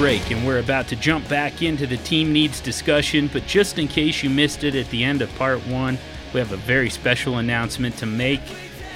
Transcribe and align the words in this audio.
break, 0.00 0.30
and 0.30 0.46
we're 0.46 0.60
about 0.60 0.88
to 0.88 0.96
jump 0.96 1.28
back 1.28 1.60
into 1.60 1.86
the 1.86 1.98
team 1.98 2.32
needs 2.32 2.58
discussion. 2.58 3.28
But 3.30 3.46
just 3.46 3.78
in 3.78 3.86
case 3.86 4.22
you 4.22 4.30
missed 4.30 4.64
it 4.64 4.74
at 4.74 4.88
the 4.88 5.04
end 5.04 5.20
of 5.20 5.28
part 5.34 5.58
one, 5.66 5.98
we 6.32 6.40
have 6.40 6.52
a 6.52 6.56
very 6.56 6.88
special 6.88 7.36
announcement 7.36 7.98
to 7.98 8.06
make. 8.06 8.40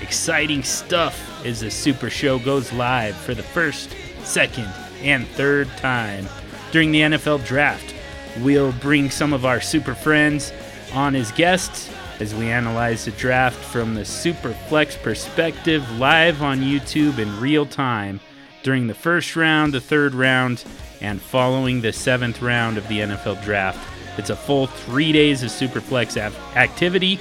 Exciting 0.00 0.62
stuff 0.62 1.44
as 1.44 1.60
the 1.60 1.70
Super 1.70 2.08
Show 2.08 2.38
goes 2.38 2.72
live 2.72 3.14
for 3.16 3.34
the 3.34 3.42
first, 3.42 3.94
second, 4.22 4.66
and 5.02 5.26
third 5.28 5.68
time 5.76 6.26
during 6.72 6.90
the 6.90 7.02
NFL 7.02 7.44
Draft. 7.44 7.94
We'll 8.40 8.72
bring 8.72 9.10
some 9.10 9.34
of 9.34 9.44
our 9.44 9.60
super 9.60 9.94
friends 9.94 10.54
on 10.94 11.14
as 11.14 11.32
guests 11.32 11.90
as 12.18 12.34
we 12.34 12.48
analyze 12.48 13.04
the 13.04 13.10
draft 13.10 13.58
from 13.58 13.94
the 13.94 14.06
super 14.06 14.54
flex 14.54 14.96
perspective 14.96 15.98
live 15.98 16.40
on 16.40 16.60
YouTube 16.60 17.18
in 17.18 17.38
real 17.40 17.66
time 17.66 18.20
during 18.62 18.86
the 18.86 18.94
first 18.94 19.36
round, 19.36 19.74
the 19.74 19.80
third 19.82 20.14
round, 20.14 20.64
and 21.04 21.20
following 21.20 21.82
the 21.82 21.92
seventh 21.92 22.40
round 22.40 22.78
of 22.78 22.88
the 22.88 23.00
NFL 23.00 23.42
draft. 23.44 23.78
It's 24.16 24.30
a 24.30 24.36
full 24.36 24.66
three 24.66 25.12
days 25.12 25.42
of 25.42 25.50
Superflex 25.50 26.16
activity, 26.56 27.18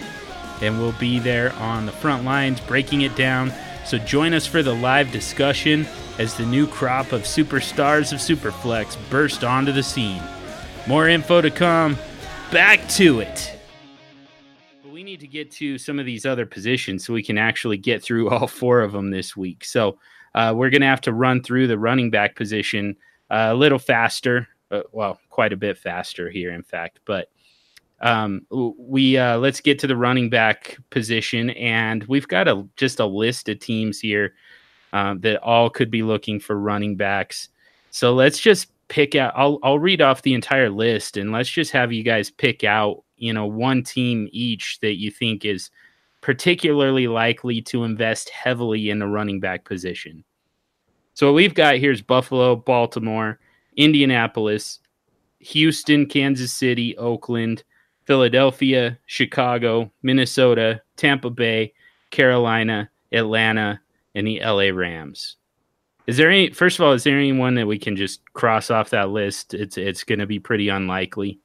and 0.62 0.80
we'll 0.80 0.94
be 0.94 1.20
there 1.20 1.52
on 1.56 1.86
the 1.86 1.92
front 1.92 2.24
lines 2.24 2.62
breaking 2.62 3.02
it 3.02 3.14
down. 3.18 3.52
So 3.86 3.98
join 3.98 4.34
us 4.34 4.48
for 4.48 4.64
the 4.64 4.74
live 4.74 5.12
discussion 5.12 5.86
as 6.18 6.36
the 6.36 6.46
new 6.46 6.66
crop 6.66 7.12
of 7.12 7.24
superstars 7.24 8.14
of 8.14 8.20
Superflex 8.20 8.98
burst 9.10 9.44
onto 9.44 9.74
the 9.74 9.84
scene. 9.84 10.24
More 10.88 11.10
info 11.10 11.42
to 11.42 11.52
come. 11.52 11.98
Back 12.52 12.88
to 12.90 13.20
it. 13.20 13.60
We 14.90 15.04
need 15.04 15.20
to 15.20 15.28
get 15.28 15.52
to 15.54 15.78
some 15.78 16.00
of 16.00 16.06
these 16.06 16.26
other 16.26 16.46
positions 16.46 17.06
so 17.06 17.14
we 17.14 17.24
can 17.24 17.38
actually 17.38 17.78
get 17.78 18.02
through 18.02 18.30
all 18.32 18.48
four 18.48 18.80
of 18.80 18.94
them 18.94 19.12
this 19.12 19.36
week. 19.36 19.66
So 19.66 20.00
uh, 20.36 20.54
we're 20.56 20.70
going 20.70 20.82
to 20.82 20.88
have 20.88 21.02
to 21.02 21.12
run 21.12 21.44
through 21.44 21.68
the 21.68 21.78
running 21.78 22.10
back 22.10 22.38
position 22.38 22.96
a 23.34 23.54
little 23.56 23.80
faster. 23.80 24.48
Uh, 24.72 24.82
well, 24.92 25.20
quite 25.30 25.54
a 25.54 25.58
bit 25.58 25.78
faster 25.78 26.30
here, 26.30 26.52
in 26.52 26.64
fact. 26.64 27.00
But 27.06 27.30
um, 28.00 28.46
we 28.50 29.18
uh, 29.18 29.38
let's 29.38 29.60
get 29.60 29.80
to 29.80 29.88
the 29.88 29.98
running 29.98 30.30
back 30.30 30.78
position, 30.90 31.50
and 31.52 32.04
we've 32.06 32.28
got 32.28 32.48
a 32.48 32.66
just 32.76 33.00
a 33.00 33.06
list 33.06 33.50
of 33.50 33.60
teams 33.60 34.00
here 34.00 34.36
uh, 34.94 35.16
that 35.20 35.42
all 35.42 35.70
could 35.70 35.90
be 35.90 36.04
looking 36.04 36.40
for 36.40 36.60
running 36.60 36.96
backs. 36.96 37.50
So 37.92 38.14
let's 38.14 38.40
just 38.40 38.72
pick 38.88 39.16
out. 39.16 39.34
I'll 39.36 39.60
I'll 39.64 39.80
read 39.80 40.02
off 40.02 40.22
the 40.22 40.34
entire 40.34 40.70
list, 40.70 41.18
and 41.18 41.32
let's 41.32 41.50
just 41.50 41.72
have 41.72 41.92
you 41.92 42.04
guys 42.04 42.30
pick 42.30 42.64
out 42.64 43.04
you 43.18 43.34
know 43.34 43.48
one 43.48 43.84
team 43.84 44.30
each 44.32 44.80
that 44.82 45.00
you 45.00 45.10
think 45.10 45.46
is 45.46 45.72
particularly 46.22 47.08
likely 47.08 47.62
to 47.62 47.84
invest 47.84 48.30
heavily 48.30 48.90
in 48.90 49.00
the 49.00 49.08
running 49.08 49.40
back 49.40 49.66
position. 49.66 50.24
So 51.14 51.28
what 51.28 51.36
we've 51.36 51.54
got 51.54 51.76
here 51.76 51.92
is 51.92 52.02
Buffalo, 52.02 52.56
Baltimore, 52.56 53.40
Indianapolis, 53.78 54.80
Houston, 55.40 56.06
Kansas 56.06 56.52
City, 56.52 56.98
Oakland, 56.98 57.64
Philadelphia, 58.06 58.98
Chicago, 59.06 59.92
Minnesota, 60.02 60.82
Tampa 60.96 61.30
Bay, 61.30 61.74
Carolina, 62.12 62.90
Atlanta, 63.12 63.80
and 64.16 64.28
the 64.28 64.40
LA 64.44 64.70
Rams. 64.74 65.38
Is 66.06 66.18
there 66.18 66.30
any 66.30 66.50
first 66.50 66.80
of 66.80 66.86
all, 66.86 66.92
is 66.92 67.04
there 67.04 67.18
anyone 67.18 67.56
that 67.56 67.68
we 67.68 67.80
can 67.80 67.96
just 67.96 68.22
cross 68.34 68.70
off 68.70 68.90
that 68.90 69.10
list? 69.10 69.54
It's 69.54 69.78
it's 69.78 70.04
gonna 70.04 70.26
be 70.26 70.40
pretty 70.40 70.70
unlikely. 70.70 71.40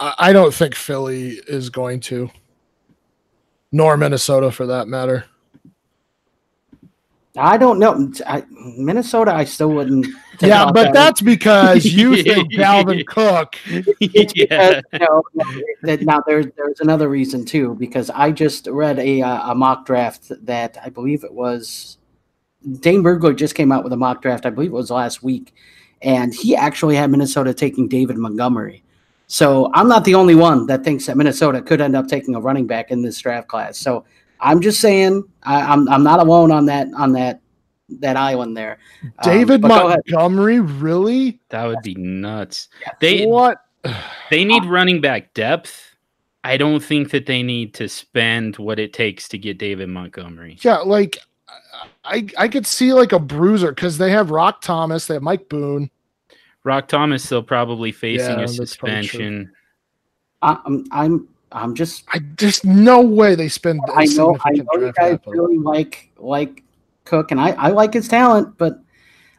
I 0.00 0.32
don't 0.32 0.52
think 0.52 0.74
Philly 0.74 1.40
is 1.46 1.70
going 1.70 2.00
to 2.00 2.28
nor 3.72 3.96
Minnesota 3.96 4.52
for 4.52 4.66
that 4.66 4.86
matter. 4.86 5.24
I 7.36 7.56
don't 7.56 7.78
know. 7.78 8.12
I, 8.26 8.44
Minnesota, 8.50 9.32
I 9.32 9.44
still 9.44 9.70
wouldn't. 9.70 10.06
Yeah, 10.40 10.66
but 10.66 10.74
that 10.74 10.92
that's 10.92 11.20
because 11.22 11.86
you 11.86 12.22
think 12.22 12.52
Dalvin 12.52 13.06
Cook. 13.06 13.56
yeah. 14.00 14.80
no, 14.92 15.22
now 15.82 16.22
there's 16.26 16.46
there's 16.56 16.80
another 16.80 17.08
reason 17.08 17.44
too 17.44 17.74
because 17.76 18.10
I 18.10 18.32
just 18.32 18.66
read 18.66 18.98
a 18.98 19.22
uh, 19.22 19.52
a 19.52 19.54
mock 19.54 19.86
draft 19.86 20.30
that 20.44 20.76
I 20.84 20.90
believe 20.90 21.24
it 21.24 21.32
was 21.32 21.96
Dane 22.80 23.02
Brugler 23.02 23.34
just 23.34 23.54
came 23.54 23.72
out 23.72 23.82
with 23.82 23.94
a 23.94 23.96
mock 23.96 24.20
draft. 24.20 24.44
I 24.44 24.50
believe 24.50 24.70
it 24.70 24.74
was 24.74 24.90
last 24.90 25.22
week, 25.22 25.54
and 26.02 26.34
he 26.34 26.54
actually 26.54 26.96
had 26.96 27.10
Minnesota 27.10 27.54
taking 27.54 27.88
David 27.88 28.18
Montgomery. 28.18 28.84
So 29.26 29.70
I'm 29.72 29.88
not 29.88 30.04
the 30.04 30.14
only 30.14 30.34
one 30.34 30.66
that 30.66 30.84
thinks 30.84 31.06
that 31.06 31.16
Minnesota 31.16 31.62
could 31.62 31.80
end 31.80 31.96
up 31.96 32.08
taking 32.08 32.34
a 32.34 32.40
running 32.40 32.66
back 32.66 32.90
in 32.90 33.00
this 33.00 33.18
draft 33.18 33.48
class. 33.48 33.78
So 33.78 34.04
I'm 34.42 34.60
just 34.60 34.80
saying 34.80 35.24
I, 35.44 35.60
am 35.60 35.70
I'm, 35.70 35.88
I'm 35.88 36.02
not 36.02 36.20
alone 36.20 36.50
on 36.50 36.66
that 36.66 36.88
on 36.94 37.12
that 37.12 37.40
that 38.00 38.16
island 38.16 38.56
there. 38.56 38.78
Um, 39.02 39.12
David 39.22 39.64
um, 39.64 39.68
Montgomery, 39.68 40.60
really? 40.60 41.40
That 41.50 41.66
would 41.66 41.82
be 41.82 41.94
nuts. 41.94 42.68
They 43.00 43.24
what? 43.26 43.64
They 44.30 44.44
need 44.44 44.64
running 44.64 45.00
back 45.00 45.34
depth. 45.34 45.96
I 46.44 46.56
don't 46.56 46.82
think 46.82 47.10
that 47.10 47.26
they 47.26 47.42
need 47.42 47.74
to 47.74 47.88
spend 47.88 48.56
what 48.56 48.78
it 48.78 48.92
takes 48.92 49.28
to 49.28 49.38
get 49.38 49.58
David 49.58 49.88
Montgomery. 49.88 50.58
Yeah, 50.62 50.78
like 50.78 51.18
I 52.04 52.26
I 52.36 52.48
could 52.48 52.66
see 52.66 52.92
like 52.92 53.12
a 53.12 53.18
bruiser 53.18 53.72
because 53.72 53.98
they 53.98 54.10
have 54.10 54.30
Roc 54.30 54.60
Thomas, 54.60 55.06
they 55.06 55.14
have 55.14 55.22
Mike 55.22 55.48
Boone. 55.48 55.90
Roc 56.64 56.88
Thomas 56.88 57.24
still 57.24 57.42
probably 57.42 57.92
facing 57.92 58.38
yeah, 58.38 58.44
a 58.44 58.48
suspension. 58.48 59.52
I'm 60.42 60.84
I'm 60.90 61.28
I'm 61.52 61.74
just 61.74 62.04
I 62.12 62.18
just 62.36 62.64
no 62.64 63.00
way 63.00 63.34
they 63.34 63.48
spend. 63.48 63.80
I 63.94 64.04
know 64.06 64.36
I 64.44 64.50
know 64.52 64.66
you 64.74 64.92
guys 64.92 65.12
capital. 65.12 65.32
really 65.32 65.58
like 65.58 66.10
like 66.18 66.62
Cook, 67.04 67.30
and 67.30 67.40
I 67.40 67.50
I 67.52 67.68
like 67.68 67.94
his 67.94 68.08
talent, 68.08 68.56
but 68.58 68.80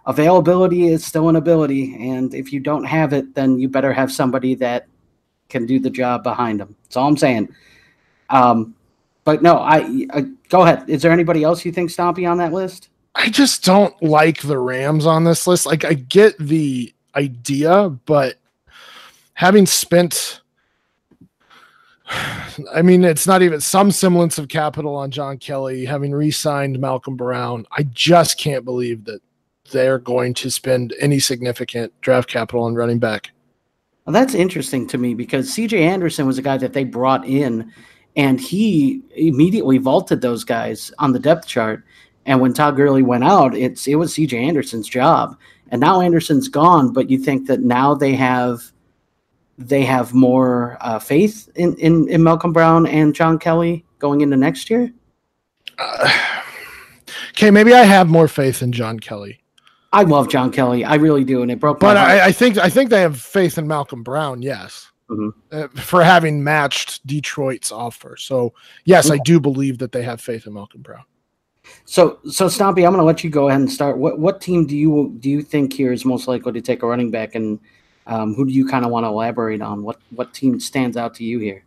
availability 0.06 0.88
is 0.88 1.06
still 1.06 1.30
an 1.30 1.36
ability, 1.36 1.96
and 2.10 2.34
if 2.34 2.52
you 2.52 2.60
don't 2.60 2.84
have 2.84 3.14
it, 3.14 3.34
then 3.36 3.58
you 3.60 3.70
better 3.70 3.94
have 3.94 4.12
somebody 4.12 4.56
that 4.56 4.88
can 5.50 5.66
do 5.66 5.80
the 5.80 5.90
job 5.90 6.24
behind 6.24 6.60
him. 6.60 6.76
That's 6.84 6.98
all 6.98 7.08
I'm 7.08 7.18
saying. 7.18 7.50
Um, 8.30 8.76
but 9.24 9.42
no, 9.42 9.58
I, 9.58 10.08
I 10.14 10.26
go 10.50 10.64
ahead. 10.64 10.90
Is 10.90 11.02
there 11.02 11.12
anybody 11.12 11.44
else 11.44 11.64
you 11.64 11.72
think 11.72 11.90
Stompy 11.90 12.30
on 12.30 12.38
that 12.40 12.54
list? 12.54 12.90
I 13.16 13.30
just 13.30 13.64
don't 13.64 14.02
like 14.02 14.42
the 14.42 14.58
Rams 14.58 15.06
on 15.06 15.24
this 15.24 15.48
list. 15.48 15.66
Like 15.66 15.86
I 15.86 15.94
get 15.94 16.38
the 16.38 16.94
idea, 17.16 17.90
but 18.06 18.38
having 19.36 19.66
spent 19.66 20.42
I 22.74 22.82
mean, 22.82 23.04
it's 23.04 23.28
not 23.28 23.42
even 23.42 23.60
some 23.62 23.92
semblance 23.92 24.38
of 24.38 24.48
capital 24.48 24.96
on 24.96 25.12
John 25.12 25.38
Kelly, 25.38 25.86
having 25.86 26.12
re 26.12 26.32
signed 26.32 26.80
Malcolm 26.80 27.16
Brown. 27.16 27.66
I 27.72 27.84
just 27.84 28.38
can't 28.38 28.66
believe 28.66 29.06
that 29.06 29.22
they're 29.72 30.00
going 30.00 30.34
to 30.36 30.52
spend 30.52 30.94
any 31.00 31.20
significant 31.20 31.94
draft 32.02 32.30
capital 32.30 32.64
on 32.64 32.76
running 32.76 33.00
back. 33.00 33.32
Well, 34.06 34.14
that's 34.14 34.34
interesting 34.34 34.86
to 34.88 34.98
me 34.98 35.14
because 35.14 35.50
CJ 35.56 35.80
Anderson 35.80 36.28
was 36.28 36.38
a 36.38 36.42
guy 36.42 36.58
that 36.58 36.74
they 36.74 36.84
brought 36.84 37.26
in 37.26 37.72
and 38.16 38.40
he 38.40 39.02
immediately 39.16 39.78
vaulted 39.78 40.22
those 40.22 40.44
guys 40.44 40.92
on 41.00 41.14
the 41.14 41.20
depth 41.20 41.48
chart. 41.48 41.84
And 42.26 42.40
when 42.42 42.54
Todd 42.54 42.76
Gurley 42.76 43.04
went 43.04 43.24
out, 43.24 43.56
it's 43.56 43.88
it 43.88 43.96
was 43.96 44.14
CJ 44.14 44.34
Anderson's 44.34 44.88
job. 44.88 45.38
And 45.70 45.80
now 45.80 46.02
Anderson's 46.02 46.50
gone, 46.50 46.94
but 46.94 47.10
you 47.10 47.18
think 47.18 47.48
that 47.48 47.62
now 47.62 47.96
they 47.96 48.14
have 48.14 48.73
they 49.58 49.84
have 49.84 50.14
more 50.14 50.78
uh, 50.82 51.00
faith 51.00 51.50
in, 51.56 51.76
in, 51.78 52.08
in 52.10 52.24
Malcolm 52.24 52.54
Brown 52.54 52.86
and 52.88 53.14
John 53.14 53.38
Kelly 53.40 53.86
going 54.00 54.22
into 54.22 54.38
next 54.38 54.70
year? 54.70 54.92
Uh, 55.78 56.12
okay, 57.30 57.52
maybe 57.52 57.74
I 57.74 57.84
have 57.84 58.10
more 58.10 58.28
faith 58.28 58.62
in 58.62 58.72
John 58.72 59.00
Kelly. 59.00 59.40
I 59.92 60.04
love 60.04 60.28
John 60.28 60.52
Kelly. 60.52 60.84
I 60.84 60.96
really 60.96 61.24
do, 61.24 61.44
and 61.44 61.52
it 61.52 61.60
broke. 61.60 61.80
But 61.80 61.98
I, 61.98 62.26
I, 62.26 62.32
think 62.32 62.58
I 62.58 62.68
think 62.68 62.90
they 62.90 63.02
have 63.02 63.20
faith 63.20 63.60
in 63.60 63.68
Malcolm 63.68 64.02
Brown. 64.02 64.42
Yes, 64.42 64.92
mm-hmm. 65.08 65.30
uh, 65.52 65.68
for 65.82 66.04
having 66.04 66.44
matched 66.44 67.06
Detroit's 67.06 67.72
offer. 67.72 68.18
So 68.18 68.54
yes, 68.86 69.12
I 69.12 69.18
do 69.20 69.40
believe 69.40 69.78
that 69.78 69.92
they 69.92 70.02
have 70.02 70.20
faith 70.20 70.48
in 70.48 70.54
Malcolm 70.54 70.82
Brown. 70.82 71.04
So, 71.86 72.20
so 72.30 72.48
Stompy, 72.48 72.86
I'm 72.86 72.92
going 72.92 72.98
to 72.98 73.04
let 73.04 73.24
you 73.24 73.30
go 73.30 73.50
ahead 73.50 73.62
and 73.62 73.72
start. 73.72 73.98
What 73.98 74.20
what 74.20 74.42
team 74.42 74.66
do 74.66 74.76
you 74.76 75.16
do 75.20 75.30
you 75.30 75.42
think 75.42 75.74
here 75.74 75.92
is 75.92 76.06
most 76.06 76.28
likely 76.28 76.52
to 76.54 76.62
take 76.62 76.84
a 76.84 76.88
running 76.88 77.12
back, 77.12 77.36
and 77.36 77.60
um, 78.08 78.34
who 78.34 78.46
do 78.46 78.52
you 78.52 78.68
kind 78.68 78.86
of 78.86 78.92
want 78.92 79.04
to 79.06 79.10
elaborate 79.10 79.62
on? 79.62 79.84
What 79.84 80.00
what 80.12 80.34
team 80.34 80.60
stands 80.60 80.98
out 80.98 81.14
to 81.16 81.24
you 81.24 81.40
here? 81.40 81.64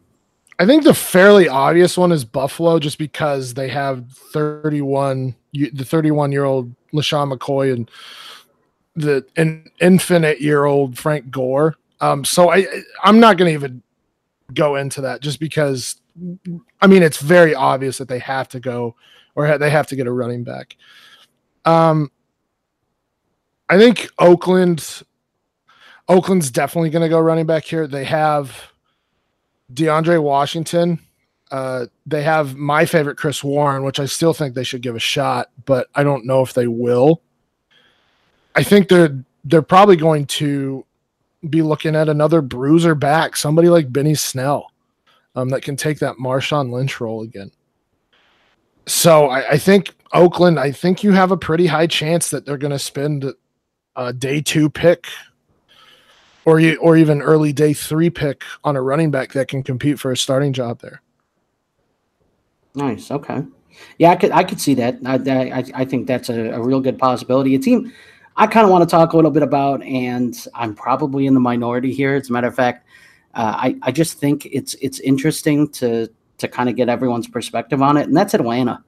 I 0.59 0.67
think 0.67 0.85
the 0.85 0.94
fairly 0.94 1.49
obvious 1.49 1.99
one 1.99 2.12
is 2.12 2.25
Buffalo, 2.25 2.79
just 2.79 2.99
because 2.99 3.55
they 3.55 3.69
have 3.69 4.11
31 4.11 5.35
the 5.53 5.85
31 5.85 6.33
year 6.33 6.44
old 6.44 6.75
LeSean 6.93 7.33
McCoy 7.33 7.73
and 7.73 7.91
the 8.94 9.25
an 9.37 9.71
infinite 9.81 10.41
year 10.41 10.65
old 10.65 10.99
Frank 10.99 11.31
Gore. 11.31 11.77
Um, 12.00 12.25
so 12.25 12.50
I 12.50 12.67
I'm 13.03 13.21
not 13.21 13.37
going 13.37 13.50
to 13.50 13.55
even 13.55 13.83
go 14.55 14.77
into 14.77 15.00
that 15.03 15.21
just 15.21 15.41
because 15.41 15.97
I 16.81 16.87
mean 16.87 17.03
it's 17.03 17.19
very 17.19 17.55
obvious 17.55 17.99
that 17.99 18.09
they 18.09 18.21
have 18.21 18.49
to 18.49 18.61
go 18.61 18.94
or 19.35 19.59
they 19.59 19.71
have 19.71 19.87
to 19.88 19.97
get 19.97 20.06
a 20.06 20.12
running 20.12 20.44
back. 20.44 20.77
Um, 21.65 22.11
I 23.69 23.77
think 23.77 24.09
Oakland 24.19 25.03
Oakland's 26.08 26.50
definitely 26.50 26.91
going 26.91 27.03
to 27.03 27.08
go 27.08 27.19
running 27.19 27.47
back 27.47 27.64
here. 27.64 27.87
They 27.87 28.05
have 28.05 28.70
DeAndre 29.73 30.23
Washington. 30.23 31.00
Uh, 31.50 31.87
they 32.06 32.23
have 32.23 32.56
my 32.56 32.85
favorite 32.85 33.17
Chris 33.17 33.43
Warren, 33.43 33.85
which 33.85 34.00
I 34.00 34.06
still 34.06 34.32
think 34.32 34.55
they 34.55 34.64
should 34.64 34.82
give 34.82 34.97
a 34.97 35.00
shot, 35.00 35.50
but 35.64 35.88
I 35.94 36.03
don't 36.03 36.26
know 36.26 36.43
if 36.43 36.55
they 36.55 36.67
will. 36.67 37.23
I 38.55 38.62
think 38.62 38.88
they're 38.88 39.17
they're 39.44 39.62
probably 39.62 39.97
going 39.97 40.26
to 40.26 40.85
be 41.49 41.62
looking 41.62 41.94
at 41.94 42.09
another 42.09 42.41
bruiser 42.43 42.97
back, 42.97 43.37
somebody 43.37 43.69
like 43.69 43.93
Benny 43.93 44.17
Snell, 44.17 44.73
um, 45.37 45.50
that 45.50 45.62
can 45.62 45.76
take 45.76 46.00
that 46.00 46.17
Marshawn 46.17 46.73
Lynch 46.73 47.00
role 47.00 47.23
again. 47.23 47.52
So 48.87 49.29
I, 49.29 49.50
I 49.50 49.59
think 49.59 49.94
Oakland, 50.12 50.59
I 50.59 50.73
think 50.73 51.05
you 51.05 51.12
have 51.12 51.31
a 51.31 51.37
pretty 51.37 51.67
high 51.67 51.87
chance 51.87 52.31
that 52.31 52.44
they're 52.44 52.59
going 52.59 52.73
to 52.73 52.79
spend 52.79 53.32
a 53.94 54.12
day 54.12 54.41
two 54.41 54.69
pick 54.69 55.06
or 56.47 56.61
you, 56.61 56.77
or 56.77 56.97
even 56.97 57.21
early 57.21 57.53
day 57.53 57.75
three 57.75 58.09
pick 58.09 58.43
on 58.65 58.77
a 58.77 58.81
running 58.81 59.11
back 59.11 59.33
that 59.33 59.49
can 59.49 59.63
compete 59.63 59.99
for 59.99 60.13
a 60.13 60.17
starting 60.17 60.55
job 60.55 60.81
there. 60.81 61.03
Nice. 62.75 63.11
Okay. 63.11 63.43
Yeah, 63.99 64.11
I 64.11 64.17
could 64.17 64.31
I 64.31 64.45
could 64.45 64.61
see 64.61 64.75
that. 64.75 64.99
I 65.05 65.17
I, 65.17 65.65
I 65.75 65.85
think 65.85 66.07
that's 66.07 66.31
a, 66.31 66.51
a 66.51 66.63
real 66.63 66.81
good 66.81 66.99
possibility. 66.99 67.55
A 67.55 67.59
team 67.59 67.93
I 68.37 68.47
kind 68.47 68.65
of 68.65 68.71
want 68.71 68.89
to 68.89 68.91
talk 68.91 69.13
a 69.13 69.17
little 69.17 69.31
bit 69.31 69.43
about, 69.43 69.83
and 69.83 70.37
I'm 70.55 70.75
probably 70.75 71.27
in 71.27 71.35
the 71.35 71.41
minority 71.41 71.93
here. 71.93 72.15
As 72.15 72.29
a 72.29 72.33
matter 72.33 72.47
of 72.47 72.55
fact, 72.55 72.87
uh, 73.35 73.55
I 73.57 73.77
I 73.83 73.93
just 73.93 74.19
think 74.19 74.47
it's 74.47 74.75
it's 74.75 75.01
interesting 75.01 75.69
to 75.73 76.09
to 76.39 76.49
kind 76.49 76.69
of 76.69 76.77
get 76.77 76.89
everyone's 76.89 77.29
perspective 77.29 77.83
on 77.83 77.97
it, 77.97 78.07
and 78.07 78.17
that's 78.17 78.35
Atlanta. 78.35 78.85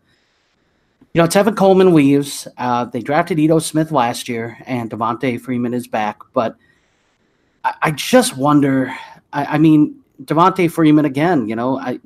You 1.14 1.22
know, 1.22 1.28
Tevin 1.28 1.56
Coleman 1.56 1.94
leaves. 1.94 2.46
Uh, 2.58 2.84
they 2.84 3.00
drafted 3.00 3.38
Ito 3.38 3.58
Smith 3.58 3.90
last 3.90 4.28
year, 4.28 4.58
and 4.66 4.90
Devonta 4.90 5.40
Freeman 5.40 5.72
is 5.72 5.88
back. 5.88 6.18
But 6.34 6.56
I, 7.64 7.74
I 7.82 7.90
just 7.90 8.36
wonder. 8.36 8.94
I, 9.32 9.44
I 9.44 9.58
mean, 9.58 10.00
Devonta 10.24 10.70
Freeman 10.70 11.04
again. 11.04 11.48
You 11.48 11.56
know, 11.56 11.78
I 11.78 11.98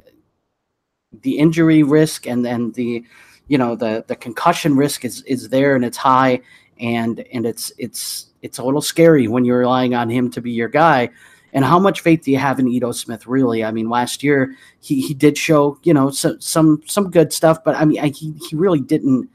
the 1.23 1.39
injury 1.39 1.83
risk 1.83 2.27
and 2.27 2.47
and 2.47 2.75
the 2.75 3.05
you 3.49 3.59
know 3.59 3.77
the 3.77 4.05
the 4.09 4.17
concussion 4.17 4.77
risk 4.77 5.05
is 5.05 5.23
is 5.23 5.49
there 5.49 5.77
and 5.77 5.85
it's 5.85 5.97
high 5.97 6.41
and 6.81 7.25
and 7.33 7.47
it's 7.47 7.73
it's 7.79 8.31
it's 8.43 8.59
a 8.59 8.65
little 8.65 8.83
scary 8.83 9.29
when 9.29 9.45
you're 9.45 9.59
relying 9.59 9.95
on 9.95 10.11
him 10.11 10.31
to 10.31 10.41
be 10.41 10.51
your 10.51 10.69
guy. 10.69 11.11
And 11.55 11.67
how 11.67 11.79
much 11.79 12.01
faith 12.01 12.23
do 12.23 12.31
you 12.31 12.39
have 12.39 12.59
in 12.59 12.67
Ito 12.67 12.93
Smith? 12.93 13.27
Really, 13.27 13.63
I 13.63 13.73
mean, 13.73 13.91
last 13.91 14.23
year 14.23 14.57
he, 14.81 15.03
he 15.03 15.13
did 15.13 15.37
show 15.37 15.79
you 15.83 15.93
know 15.93 16.11
some 16.11 16.41
some 16.41 16.83
some 16.87 17.11
good 17.11 17.33
stuff, 17.33 17.63
but 17.63 17.77
I 17.77 17.85
mean, 17.85 18.01
I, 18.01 18.09
he 18.09 18.35
he 18.49 18.57
really 18.57 18.81
didn't. 18.81 19.29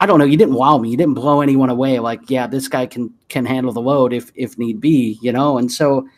I 0.00 0.06
don't 0.06 0.18
know. 0.18 0.24
You 0.24 0.36
didn't 0.36 0.54
wow 0.54 0.78
me. 0.78 0.90
You 0.90 0.96
didn't 0.96 1.14
blow 1.14 1.40
anyone 1.40 1.70
away. 1.70 1.98
Like, 1.98 2.28
yeah, 2.28 2.46
this 2.46 2.68
guy 2.68 2.86
can 2.86 3.12
can 3.28 3.46
handle 3.46 3.72
the 3.72 3.80
load 3.80 4.12
if 4.12 4.32
if 4.34 4.58
need 4.58 4.80
be, 4.80 5.18
you 5.22 5.32
know. 5.32 5.58
And 5.58 5.70
so, 5.70 6.08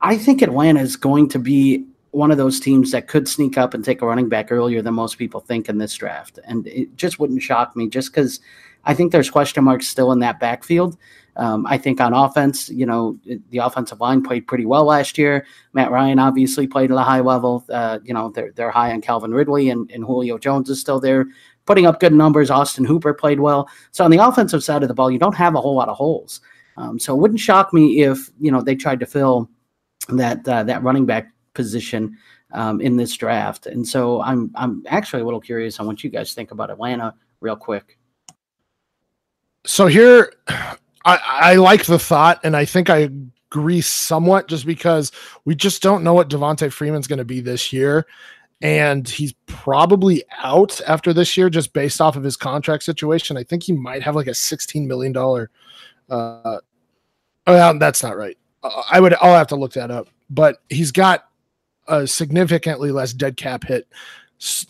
I 0.00 0.18
think 0.18 0.42
Atlanta 0.42 0.80
is 0.80 0.96
going 0.96 1.28
to 1.30 1.38
be 1.38 1.86
one 2.10 2.30
of 2.30 2.38
those 2.38 2.60
teams 2.60 2.92
that 2.92 3.08
could 3.08 3.28
sneak 3.28 3.58
up 3.58 3.74
and 3.74 3.84
take 3.84 4.00
a 4.00 4.06
running 4.06 4.28
back 4.28 4.52
earlier 4.52 4.80
than 4.80 4.94
most 4.94 5.18
people 5.18 5.40
think 5.40 5.68
in 5.68 5.78
this 5.78 5.94
draft. 5.94 6.38
And 6.44 6.66
it 6.66 6.94
just 6.96 7.18
wouldn't 7.18 7.42
shock 7.42 7.74
me 7.74 7.88
just 7.88 8.12
because 8.12 8.40
I 8.84 8.94
think 8.94 9.10
there's 9.10 9.30
question 9.30 9.64
marks 9.64 9.88
still 9.88 10.12
in 10.12 10.20
that 10.20 10.38
backfield. 10.38 10.96
Um, 11.36 11.66
I 11.66 11.78
think 11.78 12.00
on 12.00 12.12
offense, 12.12 12.68
you 12.68 12.86
know, 12.86 13.18
the 13.50 13.58
offensive 13.58 14.00
line 14.00 14.22
played 14.22 14.46
pretty 14.46 14.66
well 14.66 14.84
last 14.84 15.18
year. 15.18 15.44
Matt 15.72 15.90
Ryan 15.90 16.20
obviously 16.20 16.68
played 16.68 16.92
at 16.92 16.96
a 16.96 17.02
high 17.02 17.20
level. 17.20 17.64
Uh, 17.68 17.98
you 18.04 18.14
know, 18.14 18.30
they're, 18.30 18.52
they're 18.52 18.70
high 18.70 18.92
on 18.92 19.00
Calvin 19.00 19.32
Ridley 19.32 19.70
and, 19.70 19.90
and 19.90 20.04
Julio 20.04 20.38
Jones 20.38 20.70
is 20.70 20.80
still 20.80 21.00
there 21.00 21.26
putting 21.66 21.86
up 21.86 22.00
good 22.00 22.12
numbers. 22.12 22.50
Austin 22.50 22.84
Hooper 22.84 23.14
played 23.14 23.40
well. 23.40 23.68
So 23.90 24.04
on 24.04 24.10
the 24.10 24.18
offensive 24.18 24.62
side 24.62 24.82
of 24.82 24.88
the 24.88 24.94
ball, 24.94 25.10
you 25.10 25.18
don't 25.18 25.34
have 25.34 25.54
a 25.54 25.60
whole 25.60 25.74
lot 25.74 25.88
of 25.88 25.96
holes. 25.96 26.40
Um, 26.76 26.98
so 26.98 27.14
it 27.14 27.18
wouldn't 27.18 27.40
shock 27.40 27.72
me 27.72 28.02
if, 28.02 28.30
you 28.40 28.50
know, 28.50 28.60
they 28.60 28.74
tried 28.74 29.00
to 29.00 29.06
fill 29.06 29.48
that, 30.08 30.46
uh, 30.48 30.64
that 30.64 30.82
running 30.82 31.06
back 31.06 31.32
position 31.54 32.16
um, 32.52 32.80
in 32.80 32.96
this 32.96 33.16
draft. 33.16 33.66
And 33.66 33.86
so 33.86 34.20
I'm, 34.22 34.50
I'm 34.54 34.82
actually 34.88 35.22
a 35.22 35.24
little 35.24 35.40
curious 35.40 35.78
on 35.78 35.86
what 35.86 36.02
you 36.02 36.10
guys 36.10 36.34
think 36.34 36.50
about 36.50 36.70
Atlanta 36.70 37.14
real 37.40 37.56
quick 37.56 37.98
so 39.66 39.86
here 39.86 40.32
I, 40.48 41.18
I 41.26 41.54
like 41.56 41.84
the 41.84 41.98
thought, 41.98 42.40
and 42.44 42.56
I 42.56 42.64
think 42.64 42.90
I 42.90 43.10
agree 43.50 43.80
somewhat 43.80 44.48
just 44.48 44.66
because 44.66 45.12
we 45.44 45.54
just 45.54 45.82
don't 45.82 46.04
know 46.04 46.14
what 46.14 46.30
Devonta 46.30 46.72
Freeman's 46.72 47.06
going 47.06 47.18
to 47.18 47.24
be 47.24 47.40
this 47.40 47.72
year. 47.72 48.06
And 48.64 49.06
he's 49.06 49.34
probably 49.44 50.24
out 50.42 50.80
after 50.88 51.12
this 51.12 51.36
year 51.36 51.50
just 51.50 51.74
based 51.74 52.00
off 52.00 52.16
of 52.16 52.22
his 52.24 52.34
contract 52.34 52.82
situation. 52.82 53.36
I 53.36 53.42
think 53.42 53.62
he 53.62 53.74
might 53.74 54.02
have 54.02 54.16
like 54.16 54.26
a 54.26 54.30
$16 54.30 54.86
million. 54.86 55.14
Uh, 56.08 56.58
well, 57.46 57.78
that's 57.78 58.02
not 58.02 58.16
right. 58.16 58.38
I 58.90 59.00
would, 59.00 59.14
I'll 59.20 59.36
have 59.36 59.48
to 59.48 59.56
look 59.56 59.74
that 59.74 59.90
up. 59.90 60.08
But 60.30 60.62
he's 60.70 60.92
got 60.92 61.28
a 61.88 62.06
significantly 62.06 62.90
less 62.90 63.12
dead 63.12 63.36
cap 63.36 63.64
hit 63.64 63.86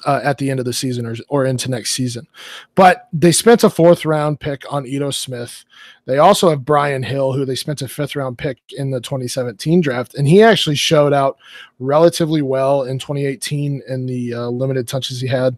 uh, 0.05 0.21
at 0.23 0.39
the 0.39 0.51
end 0.51 0.61
of 0.61 0.67
the 0.67 0.73
season 0.73 1.07
or, 1.07 1.15
or 1.29 1.45
into 1.45 1.71
next 1.71 1.93
season. 1.93 2.27
But 2.75 3.09
they 3.13 3.33
spent 3.33 3.65
a 3.65 3.71
fourth 3.71 4.05
round 4.05 4.41
pick 4.41 4.71
on 4.73 4.87
Ito 4.87 5.11
Smith. 5.11 5.65
They 6.07 6.19
also 6.19 6.51
have 6.51 6.65
Brian 6.65 7.03
Hill, 7.03 7.33
who 7.33 7.45
they 7.45 7.55
spent 7.55 7.83
a 7.83 7.89
fifth 7.89 8.17
round 8.17 8.39
pick 8.39 8.59
in 8.77 8.91
the 8.91 9.01
2017 9.01 9.81
draft. 9.81 10.15
And 10.15 10.29
he 10.29 10.43
actually 10.43 10.77
showed 10.77 11.13
out 11.13 11.39
relatively 11.79 12.43
well 12.43 12.83
in 12.83 12.99
2018 12.99 13.83
in 13.89 14.07
the 14.07 14.35
uh, 14.35 14.49
limited 14.49 14.87
touches 14.87 15.21
he 15.21 15.27
had. 15.27 15.57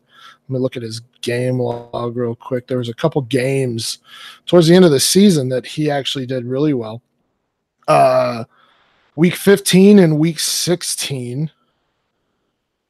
Let 0.48 0.54
me 0.54 0.58
look 0.60 0.76
at 0.76 0.82
his 0.82 1.00
game 1.22 1.58
log 1.58 2.16
real 2.16 2.36
quick. 2.36 2.66
There 2.66 2.78
was 2.78 2.88
a 2.88 2.94
couple 2.94 3.22
games 3.22 3.98
towards 4.46 4.68
the 4.68 4.76
end 4.76 4.84
of 4.84 4.92
the 4.92 5.00
season 5.00 5.48
that 5.48 5.66
he 5.66 5.90
actually 5.90 6.26
did 6.26 6.44
really 6.44 6.72
well. 6.72 7.02
Uh, 7.88 8.44
week 9.16 9.34
15 9.34 9.98
and 9.98 10.18
week 10.18 10.38
16 10.38 11.50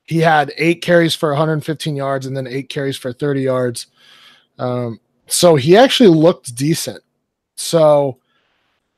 he 0.06 0.18
had 0.18 0.52
eight 0.56 0.82
carries 0.82 1.14
for 1.14 1.30
115 1.30 1.96
yards 1.96 2.26
and 2.26 2.36
then 2.36 2.46
eight 2.46 2.68
carries 2.68 2.96
for 2.96 3.12
30 3.12 3.42
yards. 3.42 3.86
Um, 4.58 5.00
so 5.26 5.56
he 5.56 5.76
actually 5.76 6.08
looked 6.08 6.54
decent. 6.54 7.02
So 7.56 8.18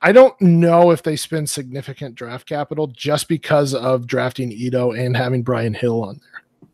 I 0.03 0.13
don't 0.13 0.39
know 0.41 0.91
if 0.91 1.03
they 1.03 1.17
spend 1.17 1.49
significant 1.49 2.15
draft 2.15 2.49
capital 2.49 2.89
just 2.89 3.27
because 3.29 3.75
of 3.75 4.07
drafting 4.07 4.53
Ito 4.53 4.93
and 4.93 5.17
having 5.17 5.43
Brian 5.43 5.75
Hill 5.75 6.03
on 6.03 6.21
there. 6.21 6.71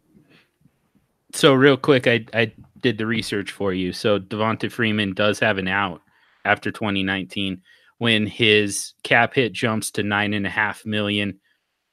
So 1.33 1.55
real 1.55 1.77
quick, 1.77 2.07
I 2.07 2.25
I 2.35 2.53
did 2.81 2.99
the 2.99 3.07
research 3.07 3.51
for 3.51 3.73
you. 3.73 3.93
So 3.93 4.19
Devonta 4.19 4.71
Freeman 4.71 5.15
does 5.15 5.39
have 5.41 5.59
an 5.59 5.69
out 5.69 6.03
after 6.45 6.71
2019 6.71 7.63
when 7.99 8.27
his 8.27 8.93
cap 9.05 9.35
hit 9.35 9.53
jumps 9.53 9.91
to 9.93 10.03
nine 10.03 10.35
and 10.35 10.47
a 10.47 10.51
half 10.51 10.85
million 10.85 11.41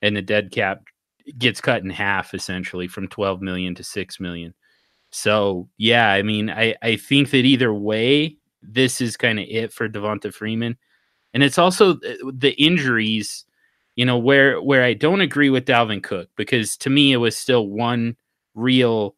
and 0.02 0.16
the 0.16 0.22
dead 0.22 0.52
cap 0.52 0.84
gets 1.38 1.62
cut 1.62 1.84
in 1.84 1.90
half 1.90 2.34
essentially 2.34 2.88
from 2.88 3.08
12 3.08 3.42
million 3.42 3.76
to 3.76 3.84
6 3.84 4.20
million. 4.20 4.54
So, 5.12 5.68
yeah, 5.78 6.10
I 6.12 6.22
mean, 6.22 6.50
I, 6.50 6.76
I 6.82 6.96
think 6.96 7.32
that 7.32 7.46
either 7.46 7.74
way, 7.74 8.38
this 8.62 9.02
is 9.02 9.18
kind 9.18 9.40
of 9.40 9.46
it 9.50 9.74
for 9.74 9.90
Devonta 9.90 10.34
Freeman. 10.34 10.78
And 11.34 11.44
it's 11.44 11.58
also 11.58 11.94
uh, 11.96 12.32
the 12.34 12.54
injuries, 12.58 13.46
you 13.96 14.06
know, 14.06 14.18
where 14.18 14.62
where 14.62 14.84
I 14.84 14.94
don't 14.94 15.22
agree 15.22 15.50
with 15.50 15.66
Dalvin 15.66 16.04
Cook 16.04 16.30
because 16.36 16.78
to 16.78 16.90
me 16.90 17.12
it 17.12 17.18
was 17.18 17.38
still 17.38 17.68
one 17.68 18.16
real 18.54 19.16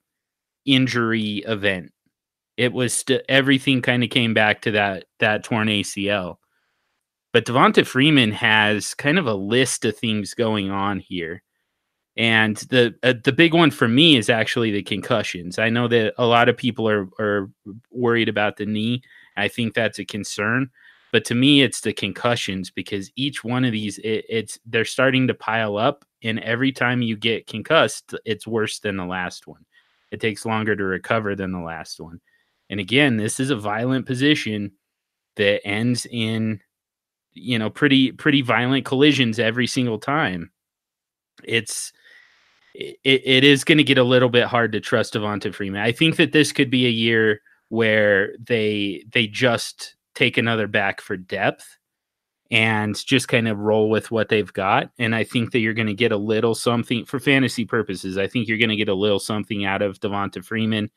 injury 0.66 1.44
event. 1.48 1.92
It 2.58 2.72
was 2.72 2.94
st- 2.94 3.24
everything 3.28 3.82
kind 3.82 4.04
of 4.04 4.10
came 4.10 4.34
back 4.34 4.62
to 4.64 4.72
that 4.72 5.06
that 5.20 5.44
torn 5.44 5.68
ACL. 5.68 6.38
But 7.32 7.46
Devonta 7.46 7.86
Freeman 7.86 8.32
has 8.32 8.94
kind 8.94 9.18
of 9.18 9.26
a 9.26 9.34
list 9.34 9.86
of 9.86 9.98
things 9.98 10.36
going 10.36 10.70
on 10.70 11.00
here. 11.00 11.42
And 12.16 12.58
the 12.58 12.94
uh, 13.02 13.14
the 13.24 13.32
big 13.32 13.54
one 13.54 13.72
for 13.72 13.88
me 13.88 14.18
is 14.18 14.30
actually 14.30 14.72
the 14.72 14.84
concussions. 14.84 15.58
I 15.58 15.70
know 15.70 15.88
that 15.88 16.14
a 16.18 16.26
lot 16.26 16.48
of 16.48 16.58
people 16.58 16.88
are 16.88 17.10
are 17.20 17.50
worried 17.92 18.30
about 18.30 18.58
the 18.58 18.68
knee. 18.68 19.02
I 19.36 19.48
think 19.48 19.74
that's 19.74 19.98
a 19.98 20.06
concern, 20.06 20.70
but 21.12 21.26
to 21.26 21.36
me, 21.36 21.64
it's 21.64 21.82
the 21.82 21.94
concussions 21.94 22.70
because 22.70 23.12
each 23.16 23.44
one 23.44 23.66
of 23.66 23.72
these 23.72 23.98
it, 24.00 24.26
it's 24.30 24.60
they're 24.66 24.86
starting 24.86 25.28
to 25.28 25.34
pile 25.34 25.78
up, 25.78 26.06
and 26.24 26.40
every 26.42 26.72
time 26.72 27.02
you 27.02 27.18
get 27.18 27.48
concussed, 27.48 28.14
it's 28.26 28.46
worse 28.46 28.78
than 28.80 28.98
the 28.98 29.06
last 29.06 29.48
one. 29.48 29.66
It 30.12 30.22
takes 30.22 30.46
longer 30.46 30.76
to 30.76 30.84
recover 30.84 31.36
than 31.36 31.52
the 31.52 31.60
last 31.62 32.00
one. 32.00 32.22
And 32.70 32.80
again, 32.80 33.18
this 33.18 33.40
is 33.40 33.50
a 33.50 33.56
violent 33.56 34.06
position 34.06 34.74
that 35.38 35.66
ends 35.66 36.06
in 36.12 36.62
you 37.34 37.58
know 37.60 37.70
pretty 37.70 38.12
pretty 38.12 38.42
violent 38.42 38.86
collisions 38.86 39.40
every 39.40 39.68
single 39.68 40.00
time. 40.00 40.52
It's 41.44 41.92
it, 42.74 42.98
it 43.04 43.44
is 43.44 43.64
going 43.64 43.78
to 43.78 43.84
get 43.84 43.98
a 43.98 44.04
little 44.04 44.30
bit 44.30 44.46
hard 44.46 44.72
to 44.72 44.80
trust 44.80 45.14
Devonta 45.14 45.54
Freeman. 45.54 45.82
I 45.82 45.92
think 45.92 46.16
that 46.18 46.32
this 46.32 46.52
could 46.52 46.70
be 46.70 46.86
a 46.86 46.92
year 46.92 47.42
where 47.70 48.36
they 48.40 49.04
they 49.12 49.28
just 49.28 49.96
take 50.16 50.38
another 50.38 50.68
back 50.68 51.02
for 51.02 51.18
depth 51.18 51.78
and 52.52 52.96
just 53.06 53.28
kind 53.28 53.48
of 53.48 53.58
roll 53.58 53.90
with 53.90 54.12
what 54.12 54.30
they've 54.30 54.54
got. 54.54 54.92
And 55.00 55.16
I 55.16 55.24
think 55.24 55.52
that 55.52 55.60
you're 55.60 55.74
going 55.74 55.88
to 55.88 55.94
get 55.94 56.12
a 56.12 56.18
little 56.18 56.54
something 56.54 57.06
for 57.06 57.20
fantasy 57.20 57.66
purposes. 57.66 58.18
I 58.18 58.28
think 58.28 58.48
you're 58.48 58.60
going 58.60 58.70
to 58.70 58.76
get 58.76 58.90
a 58.90 58.94
little 58.94 59.20
something 59.20 59.66
out 59.66 59.82
of 59.82 60.00
Devonta 60.00 60.44
Freeman. 60.44 60.92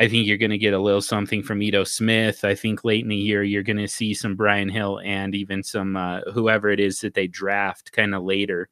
I 0.00 0.08
think 0.08 0.26
you're 0.26 0.36
going 0.36 0.50
to 0.50 0.58
get 0.58 0.74
a 0.74 0.80
little 0.80 1.00
something 1.00 1.42
from 1.42 1.62
Ito 1.62 1.84
Smith. 1.84 2.44
I 2.44 2.54
think 2.54 2.84
late 2.84 3.02
in 3.02 3.08
the 3.08 3.16
year 3.16 3.42
you're 3.42 3.62
going 3.62 3.78
to 3.78 3.88
see 3.88 4.14
some 4.14 4.36
Brian 4.36 4.68
Hill 4.68 5.00
and 5.04 5.34
even 5.34 5.62
some 5.62 5.96
uh, 5.96 6.20
whoever 6.32 6.70
it 6.70 6.80
is 6.80 7.00
that 7.00 7.14
they 7.14 7.26
draft 7.26 7.92
kind 7.92 8.14
of 8.14 8.22
later 8.22 8.68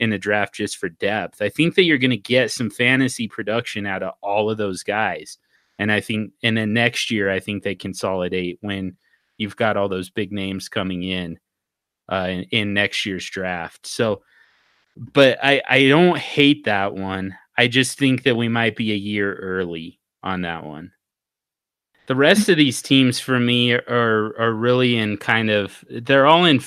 in 0.00 0.10
the 0.10 0.18
draft 0.18 0.54
just 0.54 0.78
for 0.78 0.88
depth. 0.88 1.40
I 1.40 1.48
think 1.48 1.76
that 1.76 1.84
you're 1.84 1.98
going 1.98 2.10
to 2.10 2.16
get 2.16 2.50
some 2.50 2.70
fantasy 2.70 3.28
production 3.28 3.86
out 3.86 4.02
of 4.02 4.14
all 4.20 4.50
of 4.50 4.58
those 4.58 4.82
guys. 4.82 5.38
And 5.78 5.92
I 5.92 6.00
think, 6.00 6.32
and 6.42 6.56
then 6.56 6.72
next 6.72 7.10
year, 7.10 7.30
I 7.30 7.38
think 7.38 7.62
they 7.62 7.74
consolidate 7.74 8.58
when, 8.60 8.96
you've 9.40 9.56
got 9.56 9.76
all 9.78 9.88
those 9.88 10.10
big 10.10 10.32
names 10.32 10.68
coming 10.68 11.02
in 11.02 11.38
uh, 12.12 12.26
in, 12.28 12.42
in 12.50 12.74
next 12.74 13.06
year's 13.06 13.28
draft. 13.28 13.86
So, 13.86 14.22
but 14.96 15.38
I 15.42 15.62
I 15.68 15.88
don't 15.88 16.18
hate 16.18 16.64
that 16.64 16.94
one. 16.94 17.34
I 17.56 17.66
just 17.66 17.98
think 17.98 18.22
that 18.24 18.36
we 18.36 18.48
might 18.48 18.76
be 18.76 18.92
a 18.92 18.96
year 18.96 19.34
early 19.34 19.98
on 20.22 20.42
that 20.42 20.64
one. 20.64 20.92
The 22.06 22.14
rest 22.14 22.48
of 22.48 22.58
these 22.58 22.82
teams 22.82 23.18
for 23.18 23.40
me 23.40 23.72
are 23.72 24.38
are 24.38 24.52
really 24.52 24.98
in 24.98 25.16
kind 25.16 25.48
of 25.48 25.82
they're 25.88 26.26
all 26.26 26.44
in 26.44 26.60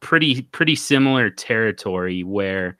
pretty 0.00 0.42
pretty 0.42 0.76
similar 0.76 1.30
territory 1.30 2.22
where 2.22 2.76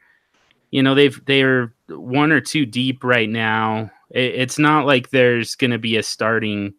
you 0.71 0.83
know 0.83 0.95
they've 0.95 1.21
they're 1.27 1.75
one 1.89 2.33
or 2.33 2.41
two 2.41 2.67
deep 2.67 3.05
right 3.05 3.29
now. 3.29 3.91
It, 4.11 4.35
it's 4.35 4.59
not 4.59 4.87
like 4.87 5.11
there's 5.11 5.55
going 5.55 5.71
to 5.71 5.79
be 5.79 5.97
a 5.97 6.03
starting 6.03 6.75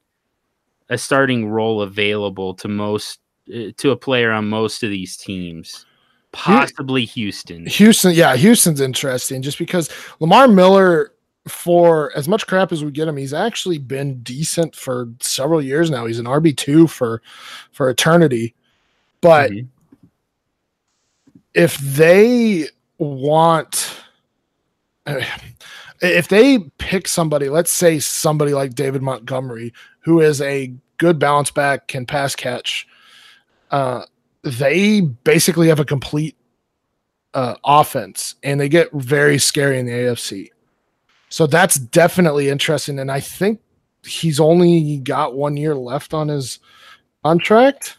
a 0.89 0.97
starting 0.97 1.49
role 1.49 1.81
available 1.81 2.53
to 2.55 2.67
most 2.67 3.19
uh, 3.53 3.71
to 3.77 3.91
a 3.91 3.95
player 3.95 4.31
on 4.31 4.49
most 4.49 4.83
of 4.83 4.89
these 4.89 5.17
teams. 5.17 5.85
Possibly 6.31 7.05
Houston. 7.05 7.65
Houston, 7.65 8.13
yeah, 8.13 8.35
Houston's 8.35 8.81
interesting 8.81 9.41
just 9.41 9.57
because 9.57 9.89
Lamar 10.19 10.47
Miller, 10.47 11.11
for 11.47 12.11
as 12.15 12.27
much 12.27 12.45
crap 12.45 12.71
as 12.71 12.83
we 12.85 12.91
get 12.91 13.07
him, 13.07 13.17
he's 13.17 13.33
actually 13.33 13.79
been 13.79 14.21
decent 14.21 14.75
for 14.75 15.09
several 15.21 15.61
years 15.61 15.89
now. 15.89 16.05
He's 16.05 16.19
an 16.19 16.25
RB 16.25 16.55
two 16.55 16.85
for 16.85 17.23
for 17.71 17.89
eternity, 17.89 18.53
but 19.21 19.49
mm-hmm. 19.49 19.67
If 21.53 21.77
they 21.77 22.67
want. 22.97 23.95
if 26.01 26.27
they 26.27 26.59
pick 26.77 27.07
somebody, 27.07 27.49
let's 27.49 27.71
say 27.71 27.99
somebody 27.99 28.53
like 28.53 28.75
David 28.75 29.01
Montgomery, 29.01 29.73
who 30.01 30.21
is 30.21 30.41
a 30.41 30.73
good 30.97 31.19
bounce 31.19 31.51
back, 31.51 31.87
can 31.87 32.05
pass 32.05 32.35
catch, 32.35 32.87
uh, 33.71 34.03
they 34.43 35.01
basically 35.01 35.67
have 35.67 35.79
a 35.79 35.85
complete 35.85 36.35
uh, 37.33 37.55
offense 37.63 38.35
and 38.43 38.59
they 38.59 38.69
get 38.69 38.91
very 38.93 39.37
scary 39.37 39.79
in 39.79 39.85
the 39.85 39.91
AFC. 39.91 40.49
So 41.29 41.45
that's 41.45 41.75
definitely 41.75 42.49
interesting. 42.49 42.99
And 42.99 43.11
I 43.11 43.19
think 43.19 43.61
he's 44.03 44.39
only 44.39 44.97
got 44.97 45.35
one 45.35 45.57
year 45.57 45.75
left 45.75 46.13
on 46.13 46.27
his 46.27 46.59
contract. 47.23 47.97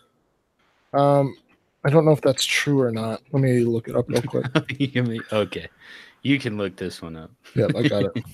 Um, 0.92 1.36
I 1.84 1.90
don't 1.90 2.04
know 2.04 2.12
if 2.12 2.20
that's 2.20 2.44
true 2.44 2.80
or 2.80 2.90
not. 2.90 3.22
Let 3.32 3.42
me 3.42 3.60
look 3.60 3.88
it 3.88 3.96
up 3.96 4.08
real 4.08 4.22
quick. 4.22 4.46
okay. 5.32 5.68
You 6.22 6.38
can 6.38 6.58
look 6.58 6.76
this 6.76 7.00
one 7.00 7.16
up. 7.16 7.30
Yeah, 7.54 7.68
I 7.74 7.88
got 7.88 8.04
it. 8.14 8.24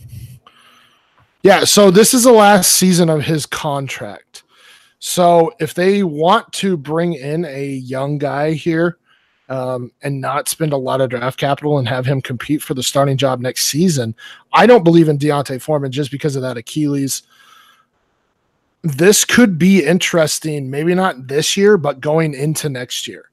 yeah, 1.42 1.64
so 1.64 1.90
this 1.90 2.12
is 2.12 2.24
the 2.24 2.32
last 2.32 2.72
season 2.72 3.08
of 3.08 3.22
his 3.22 3.46
contract. 3.46 4.42
So 4.98 5.52
if 5.60 5.74
they 5.74 6.02
want 6.02 6.52
to 6.54 6.76
bring 6.76 7.14
in 7.14 7.44
a 7.44 7.68
young 7.68 8.18
guy 8.18 8.54
here 8.54 8.98
um, 9.48 9.92
and 10.02 10.20
not 10.20 10.48
spend 10.48 10.72
a 10.72 10.76
lot 10.76 11.00
of 11.00 11.10
draft 11.10 11.38
capital 11.38 11.78
and 11.78 11.88
have 11.88 12.06
him 12.06 12.20
compete 12.20 12.62
for 12.62 12.74
the 12.74 12.82
starting 12.82 13.16
job 13.16 13.40
next 13.40 13.66
season, 13.66 14.16
I 14.52 14.66
don't 14.66 14.82
believe 14.82 15.08
in 15.08 15.18
D'Onta 15.18 15.60
Foreman 15.60 15.92
just 15.92 16.10
because 16.10 16.34
of 16.34 16.42
that 16.42 16.56
Achilles. 16.56 17.22
This 18.82 19.24
could 19.24 19.58
be 19.58 19.84
interesting, 19.84 20.70
maybe 20.70 20.94
not 20.94 21.28
this 21.28 21.56
year, 21.56 21.76
but 21.76 22.00
going 22.00 22.34
into 22.34 22.68
next 22.68 23.06
year. 23.06 23.30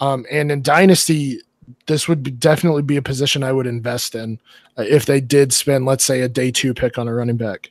Um, 0.00 0.26
and 0.30 0.52
in 0.52 0.62
Dynasty, 0.62 1.40
this 1.86 2.08
would 2.08 2.22
be, 2.22 2.30
definitely 2.30 2.82
be 2.82 2.96
a 2.96 3.02
position 3.02 3.42
I 3.42 3.52
would 3.52 3.66
invest 3.66 4.14
in 4.14 4.40
uh, 4.76 4.82
if 4.82 5.06
they 5.06 5.20
did 5.20 5.52
spend, 5.52 5.86
let's 5.86 6.04
say, 6.04 6.20
a 6.20 6.28
day 6.28 6.50
two 6.50 6.74
pick 6.74 6.98
on 6.98 7.08
a 7.08 7.14
running 7.14 7.36
back. 7.36 7.70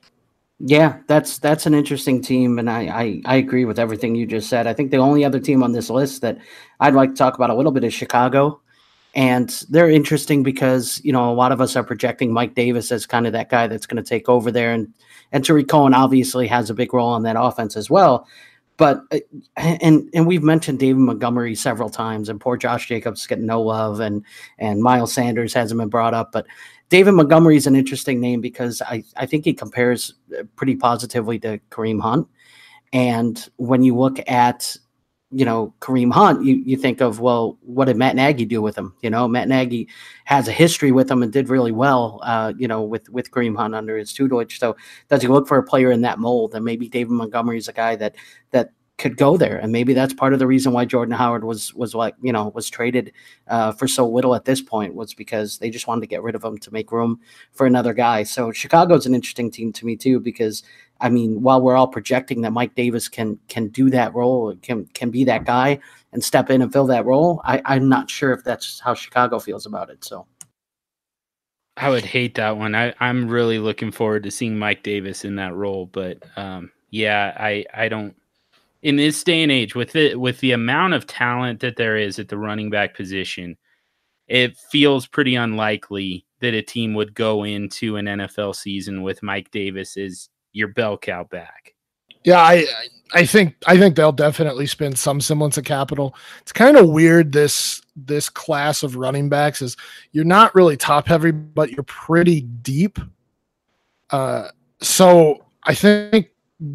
Yeah, 0.60 0.98
that's 1.06 1.38
that's 1.38 1.68
an 1.68 1.76
interesting 1.76 2.20
team, 2.20 2.58
and 2.58 2.68
I, 2.68 2.88
I, 2.88 3.22
I 3.26 3.36
agree 3.36 3.66
with 3.66 3.78
everything 3.78 4.16
you 4.16 4.26
just 4.26 4.50
said. 4.50 4.66
I 4.66 4.74
think 4.74 4.90
the 4.90 4.98
only 4.98 5.24
other 5.24 5.40
team 5.40 5.62
on 5.62 5.72
this 5.72 5.90
list 5.90 6.22
that 6.22 6.40
I'd 6.80 6.96
like 6.96 7.12
to 7.12 7.16
talk 7.16 7.36
about 7.36 7.52
a 7.52 7.54
little 7.54 7.72
bit 7.72 7.84
is 7.84 7.94
Chicago, 7.94 8.60
and 9.14 9.50
they're 9.70 9.90
interesting 9.90 10.42
because 10.42 11.00
you 11.04 11.14
know 11.14 11.32
a 11.32 11.36
lot 11.36 11.52
of 11.52 11.62
us 11.62 11.76
are 11.76 11.84
projecting 11.84 12.34
Mike 12.34 12.56
Davis 12.56 12.92
as 12.92 13.06
kind 13.06 13.28
of 13.28 13.34
that 13.34 13.50
guy 13.50 13.68
that's 13.68 13.86
going 13.86 14.04
to 14.04 14.10
take 14.10 14.30
over 14.30 14.50
there, 14.50 14.74
and 14.74 14.92
and 15.32 15.46
Tarik 15.46 15.68
Cohen 15.68 15.94
obviously 15.94 16.48
has 16.48 16.72
a 16.72 16.74
big 16.74 16.92
role 16.92 17.10
on 17.10 17.22
that 17.22 17.36
offense 17.40 17.78
as 17.78 17.88
well. 17.88 18.28
But 18.78 19.02
uh, 19.12 19.20
and 19.58 20.10
and 20.14 20.28
we've 20.28 20.44
mentioned 20.44 20.80
David 20.80 21.00
Montgomery 21.00 21.56
several 21.56 21.90
times, 21.90 22.30
and 22.30 22.40
poor 22.40 22.58
Josh 22.58 22.88
Jacobs 22.88 23.26
getting 23.26 23.46
no 23.46 23.62
love, 23.62 24.00
and 24.00 24.24
and 24.60 24.82
Miles 24.82 25.14
Sanders 25.14 25.54
hasn't 25.54 25.80
been 25.80 25.90
brought 25.90 26.14
up, 26.14 26.32
but 26.32 26.46
David 26.90 27.14
Montgomery 27.14 27.58
is 27.58 27.68
an 27.68 27.76
interesting 27.76 28.22
name 28.22 28.40
because 28.40 28.82
I, 28.82 29.04
I 29.18 29.26
think 29.26 29.44
he 29.46 29.54
compares 29.54 30.14
uh, 30.38 30.44
pretty 30.56 30.76
positively 30.76 31.38
to 31.40 31.60
Kareem 31.70 32.00
Hunt. 32.02 32.28
And 32.94 33.50
when 33.58 33.84
you 33.84 33.96
look 33.96 34.18
at, 34.30 34.76
you 35.30 35.44
know, 35.44 35.74
Kareem 35.82 36.12
Hunt, 36.14 36.46
you, 36.46 36.56
you 36.66 36.78
think 36.78 37.02
of, 37.02 37.20
well, 37.20 37.58
what 37.62 37.86
did 37.86 37.98
Matt 37.98 38.16
Nagy 38.16 38.46
do 38.46 38.62
with 38.62 38.78
him? 38.78 38.94
You 39.02 39.10
know, 39.10 39.28
Matt 39.28 39.50
Nagy 39.50 39.90
has 40.24 40.48
a 40.48 40.54
history 40.54 40.94
with 40.94 41.12
him 41.12 41.22
and 41.22 41.34
did 41.34 41.50
really 41.50 41.74
well, 41.74 42.22
uh, 42.24 42.54
you 42.58 42.68
know, 42.68 42.82
with, 42.82 43.10
with 43.10 43.30
Kareem 43.32 43.58
Hunt 43.58 43.76
under 43.76 43.98
his 43.98 44.14
tutelage. 44.14 44.58
So 44.58 44.78
does 45.10 45.22
he 45.22 45.28
look 45.28 45.46
for 45.48 45.58
a 45.58 45.64
player 45.64 45.92
in 45.92 46.02
that 46.02 46.20
mold? 46.20 46.56
And 46.56 46.64
maybe 46.64 46.88
David 46.88 47.12
Montgomery 47.12 47.58
is 47.58 47.68
a 47.68 47.74
guy 47.74 47.98
that, 47.98 48.16
that 48.52 48.72
could 48.98 49.16
go 49.16 49.38
there, 49.38 49.58
and 49.58 49.72
maybe 49.72 49.94
that's 49.94 50.14
part 50.14 50.34
of 50.34 50.40
the 50.40 50.48
reason 50.48 50.74
why 50.74 50.86
Jordan 50.86 51.14
Howard 51.14 51.44
was 51.44 51.74
was 51.74 51.94
like 51.94 52.16
you 52.22 52.32
know 52.32 52.50
was 52.50 52.70
traded 52.70 53.14
uh, 53.48 53.72
for 53.72 53.88
so 53.88 54.08
little 54.08 54.34
at 54.34 54.46
this 54.46 54.62
point 54.62 54.96
was 54.96 55.14
because 55.14 55.60
they 55.60 55.70
just 55.70 55.88
wanted 55.88 56.02
to 56.02 56.08
get 56.08 56.24
rid 56.24 56.36
of 56.36 56.44
him 56.44 56.58
to 56.58 56.74
make 56.74 56.92
room 56.92 57.20
for 57.52 57.66
another 57.66 57.94
guy. 57.94 58.24
So 58.24 58.52
Chicago's 58.52 59.06
an 59.06 59.14
interesting 59.14 59.52
team 59.52 59.72
to 59.74 59.86
me 59.86 59.96
too 59.96 60.20
because 60.20 60.64
I 61.00 61.10
mean 61.10 61.42
while 61.44 61.62
we're 61.62 61.76
all 61.76 61.88
projecting 61.88 62.42
that 62.42 62.54
Mike 62.54 62.76
Davis 62.76 63.08
can 63.08 63.40
can 63.48 63.68
do 63.68 63.90
that 63.92 64.16
role 64.16 64.56
can 64.62 64.86
can 64.94 65.12
be 65.12 65.24
that 65.26 65.46
guy 65.46 65.80
and 66.14 66.24
step 66.24 66.50
in 66.50 66.62
and 66.62 66.72
fill 66.72 66.88
that 66.88 67.06
role, 67.06 67.42
I, 67.44 67.62
I'm 67.66 67.90
not 67.90 68.10
sure 68.10 68.32
if 68.32 68.44
that's 68.44 68.80
how 68.80 68.94
Chicago 68.94 69.40
feels 69.40 69.66
about 69.66 69.90
it. 69.90 70.04
So. 70.04 70.26
I 71.76 71.92
would 71.92 72.06
hate 72.06 72.34
that 72.36 72.58
one. 72.58 72.74
I, 72.74 72.94
I'm 73.00 73.28
really 73.28 73.60
looking 73.60 73.92
forward 73.92 74.24
to 74.24 74.32
seeing 74.32 74.58
Mike 74.58 74.82
Davis 74.82 75.24
in 75.24 75.36
that 75.36 75.54
role, 75.54 75.86
but 75.86 76.24
um, 76.36 76.72
yeah, 76.90 77.36
I 77.40 77.66
I 77.72 77.88
don't 77.88 78.16
in 78.88 78.96
this 78.96 79.22
day 79.22 79.44
and 79.44 79.52
age 79.52 79.76
with 79.76 79.98
it 79.98 80.18
with 80.18 80.40
the 80.40 80.54
amount 80.54 80.94
of 80.94 81.06
talent 81.06 81.60
that 81.60 81.76
there 81.76 81.98
is 81.98 82.20
at 82.20 82.30
the 82.30 82.38
running 82.38 82.70
back 82.70 82.96
position 82.96 83.58
it 84.28 84.58
feels 84.72 85.08
pretty 85.08 85.36
unlikely 85.36 86.26
that 86.40 86.54
a 86.54 86.62
team 86.62 86.94
would 86.94 87.14
go 87.14 87.44
into 87.44 87.98
an 87.98 88.06
NFL 88.06 88.56
season 88.56 89.02
with 89.02 89.24
Mike 89.24 89.52
Davis 89.52 89.98
as 89.98 90.30
your 90.54 90.70
bell 90.70 90.98
cow 90.98 91.24
back. 91.26 91.74
Yeah, 92.24 92.40
I 92.40 92.66
I 93.14 93.26
think 93.26 93.56
I 93.66 93.78
think 93.78 93.96
they'll 93.96 94.12
definitely 94.12 94.68
spend 94.68 94.98
some 94.98 95.22
semblance 95.22 95.58
of 95.58 95.64
capital. 95.64 96.16
It's 96.42 96.52
kind 96.52 96.78
of 96.78 96.90
weird 96.90 97.32
this 97.32 97.82
this 97.96 98.30
class 98.30 98.84
of 98.84 98.96
running 98.96 99.30
backs 99.30 99.62
is 99.62 99.78
you're 100.12 100.26
not 100.26 100.54
really 100.56 100.78
top 100.78 101.08
heavy, 101.08 101.32
but 101.32 101.72
you're 101.72 101.84
pretty 101.84 102.42
deep. 102.42 103.00
Uh, 104.10 104.50
so 104.82 105.46
I 105.64 105.74
think 105.74 106.30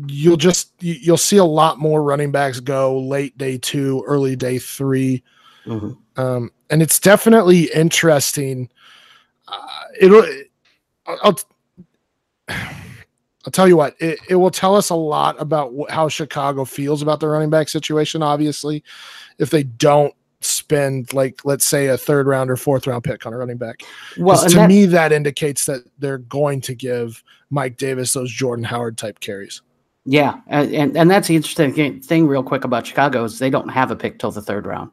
you'll 0.07 0.37
just 0.37 0.73
you'll 0.81 1.17
see 1.17 1.39
a 1.39 1.45
lot 1.45 1.79
more 1.79 2.03
running 2.03 2.31
backs 2.31 2.61
go 2.61 2.99
late 2.99 3.37
day 3.37 3.59
two, 3.59 4.05
early 4.07 4.37
day 4.37 4.59
3 4.59 5.23
mm-hmm. 5.67 6.21
um, 6.21 6.51
and 6.71 6.83
it's 6.83 6.99
definitely 6.99 7.65
interesting. 7.75 8.69
Uh, 9.49 9.67
it'll, 10.01 10.25
I'll, 11.07 11.39
I'll 12.49 13.51
tell 13.51 13.67
you 13.67 13.77
what, 13.77 13.97
it, 13.99 14.21
it 14.29 14.37
will 14.37 14.53
tell 14.53 14.77
us 14.77 14.91
a 14.91 14.95
lot 14.95 15.41
about 15.41 15.73
wh- 15.77 15.93
how 15.93 16.09
Chicago 16.09 16.65
feels 16.65 17.03
about 17.03 17.19
the 17.19 17.27
running 17.27 17.51
back 17.51 17.69
situation. 17.69 18.23
Obviously, 18.23 18.85
if 19.39 19.51
they 19.51 19.65
don't 19.65 20.15
spend 20.45 21.13
like 21.13 21.45
let's 21.45 21.65
say 21.65 21.87
a 21.87 21.97
third 21.97 22.27
round 22.27 22.51
or 22.51 22.57
fourth 22.57 22.87
round 22.87 23.05
pick 23.05 23.27
on 23.27 23.33
a 23.33 23.37
running 23.37 23.57
back. 23.57 23.83
Well, 24.17 24.49
to 24.49 24.57
that, 24.57 24.69
me 24.69 24.87
that 24.87 25.13
indicates 25.13 25.67
that 25.67 25.83
they're 25.99 26.19
going 26.19 26.61
to 26.63 26.75
give 26.75 27.23
Mike 27.51 27.77
Davis 27.77 28.13
those 28.13 28.31
Jordan 28.31 28.65
Howard 28.65 28.97
type 28.97 29.19
carries. 29.21 29.61
Yeah, 30.05 30.41
and 30.49 30.97
and 30.97 31.11
that's 31.11 31.29
the 31.29 31.37
interesting 31.37 32.01
thing, 32.01 32.27
real 32.27 32.43
quick 32.43 32.65
about 32.65 32.87
Chicago 32.87 33.23
is 33.25 33.39
they 33.39 33.51
don't 33.51 33.69
have 33.69 33.91
a 33.93 33.97
pick 33.97 34.19
till 34.19 34.33
the 34.33 34.43
third 34.43 34.67
round. 34.67 34.91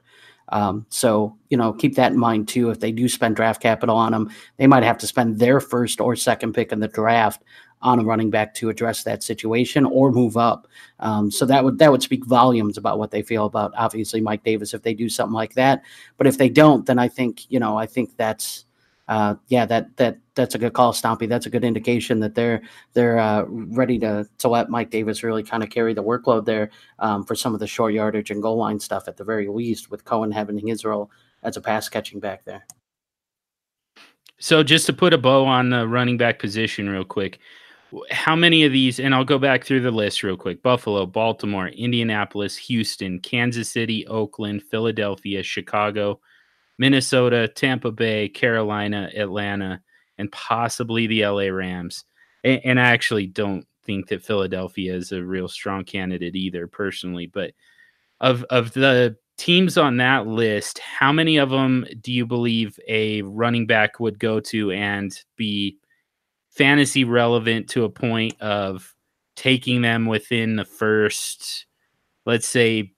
Um, 0.49 0.85
so 0.89 1.35
you 1.49 1.57
know, 1.57 1.73
keep 1.73 1.95
that 1.95 2.11
in 2.11 2.19
mind 2.19 2.47
too. 2.47 2.69
If 2.69 2.79
they 2.79 2.91
do 2.91 3.09
spend 3.09 3.35
draft 3.35 3.61
capital 3.61 3.95
on 3.95 4.11
them, 4.11 4.29
they 4.57 4.67
might 4.67 4.83
have 4.83 4.99
to 4.99 5.07
spend 5.07 5.39
their 5.39 5.59
first 5.59 5.99
or 5.99 6.15
second 6.15 6.53
pick 6.53 6.71
in 6.71 6.79
the 6.79 6.87
draft 6.87 7.43
on 7.81 7.97
a 7.99 8.03
running 8.03 8.29
back 8.29 8.53
to 8.53 8.69
address 8.69 9.03
that 9.03 9.23
situation 9.23 9.85
or 9.85 10.11
move 10.11 10.35
up. 10.37 10.67
Um, 10.99 11.31
so 11.31 11.45
that 11.47 11.63
would 11.63 11.79
that 11.79 11.91
would 11.91 12.03
speak 12.03 12.25
volumes 12.25 12.77
about 12.77 12.99
what 12.99 13.09
they 13.09 13.23
feel 13.23 13.45
about 13.45 13.73
obviously 13.77 14.21
Mike 14.21 14.43
Davis 14.43 14.75
if 14.75 14.83
they 14.83 14.93
do 14.93 15.09
something 15.09 15.33
like 15.33 15.53
that. 15.55 15.81
But 16.17 16.27
if 16.27 16.37
they 16.37 16.49
don't, 16.49 16.85
then 16.85 16.99
I 16.99 17.07
think 17.07 17.49
you 17.51 17.59
know 17.59 17.77
I 17.77 17.87
think 17.87 18.15
that's 18.15 18.65
uh, 19.09 19.33
yeah, 19.47 19.65
that 19.65 19.97
that 19.97 20.19
that's 20.35 20.53
a 20.53 20.59
good 20.59 20.73
call, 20.73 20.93
Stompy. 20.93 21.27
That's 21.27 21.47
a 21.47 21.49
good 21.49 21.63
indication 21.63 22.19
that 22.19 22.35
they're 22.35 22.61
they're 22.93 23.17
uh, 23.17 23.43
ready 23.47 23.97
to 23.99 24.29
to 24.37 24.47
let 24.47 24.69
Mike 24.69 24.91
Davis 24.91 25.23
really 25.23 25.41
kind 25.41 25.63
of 25.63 25.71
carry 25.71 25.95
the 25.95 26.03
workload 26.03 26.45
there 26.45 26.69
um, 26.99 27.25
for 27.25 27.33
some 27.33 27.55
of 27.55 27.59
the 27.59 27.65
short 27.65 27.91
yardage 27.93 28.29
and 28.29 28.39
goal 28.39 28.57
line 28.57 28.79
stuff 28.79 29.07
at 29.07 29.17
the 29.17 29.23
very 29.23 29.47
least, 29.47 29.89
with 29.89 30.05
Cohen 30.05 30.31
having 30.31 30.65
his 30.65 30.85
role 30.85 31.09
as 31.41 31.57
a 31.57 31.61
pass 31.61 31.89
catching 31.89 32.19
back 32.19 32.45
there. 32.45 32.67
So 34.37 34.61
just 34.61 34.85
to 34.85 34.93
put 34.93 35.11
a 35.11 35.17
bow 35.17 35.43
on 35.43 35.71
the 35.71 35.87
running 35.87 36.17
back 36.17 36.37
position 36.37 36.87
real 36.87 37.03
quick, 37.03 37.39
how 38.11 38.35
many 38.35 38.63
of 38.63 38.71
these, 38.71 38.99
and 38.99 39.15
I'll 39.15 39.25
go 39.25 39.39
back 39.39 39.63
through 39.63 39.81
the 39.81 39.91
list 39.91 40.21
real 40.21 40.37
quick 40.37 40.61
Buffalo, 40.61 41.07
Baltimore, 41.07 41.69
Indianapolis, 41.69 42.55
Houston, 42.57 43.19
Kansas 43.19 43.71
City, 43.71 44.05
Oakland, 44.05 44.61
Philadelphia, 44.61 45.41
Chicago, 45.41 46.19
Minnesota, 46.79 47.47
Tampa 47.49 47.91
Bay, 47.91 48.29
Carolina, 48.29 49.11
Atlanta, 49.15 49.81
and 50.17 50.31
possibly 50.31 51.05
the 51.05 51.25
LA 51.25 51.49
Rams. 51.49 52.05
And, 52.43 52.61
and, 52.63 52.79
I 52.79 52.91
actually 52.91 53.27
don't 53.27 53.67
think 53.83 54.07
that 54.07 54.23
Philadelphia 54.23 54.95
is 54.95 55.11
a 55.11 55.21
real 55.21 55.49
strong 55.49 55.83
candidate 55.83 56.35
either, 56.35 56.67
personally. 56.67 57.27
But 57.27 57.51
of 58.21 58.43
of 58.45 58.73
the 58.73 59.17
teams 59.37 59.77
on 59.77 59.97
that 59.97 60.25
list, 60.25 60.79
how 60.79 61.11
many 61.11 61.37
of 61.37 61.49
them 61.49 61.85
do 62.01 62.13
you 62.13 62.25
believe 62.25 62.79
a 62.87 63.21
running 63.23 63.67
back 63.67 63.99
would 63.99 64.17
go 64.17 64.39
to 64.39 64.71
and 64.71 65.17
be 65.35 65.77
fantasy 66.49 67.03
relevant 67.03 67.69
to 67.69 67.83
a 67.83 67.89
point 67.89 68.39
of 68.41 68.95
taking 69.35 69.81
them 69.81 70.05
within 70.05 70.55
the 70.55 70.65
first, 70.65 71.65
let's 72.25 72.47
say, 72.47 72.93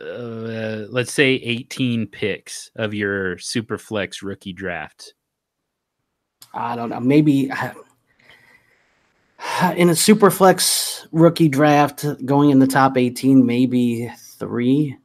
uh, 0.00 0.86
let's 0.90 1.12
say 1.12 1.34
18 1.34 2.06
picks 2.06 2.70
of 2.76 2.94
your 2.94 3.36
superflex 3.36 4.22
rookie 4.22 4.52
draft? 4.52 5.14
I 6.54 6.76
don't 6.76 6.88
know. 6.88 7.00
Maybe 7.00 7.44
in 9.76 9.88
a 9.88 9.92
superflex 9.92 11.06
rookie 11.12 11.48
draft 11.48 12.04
going 12.24 12.50
in 12.50 12.58
the 12.58 12.66
top 12.66 12.96
18, 12.96 13.44
maybe 13.44 14.10
three. 14.38 14.96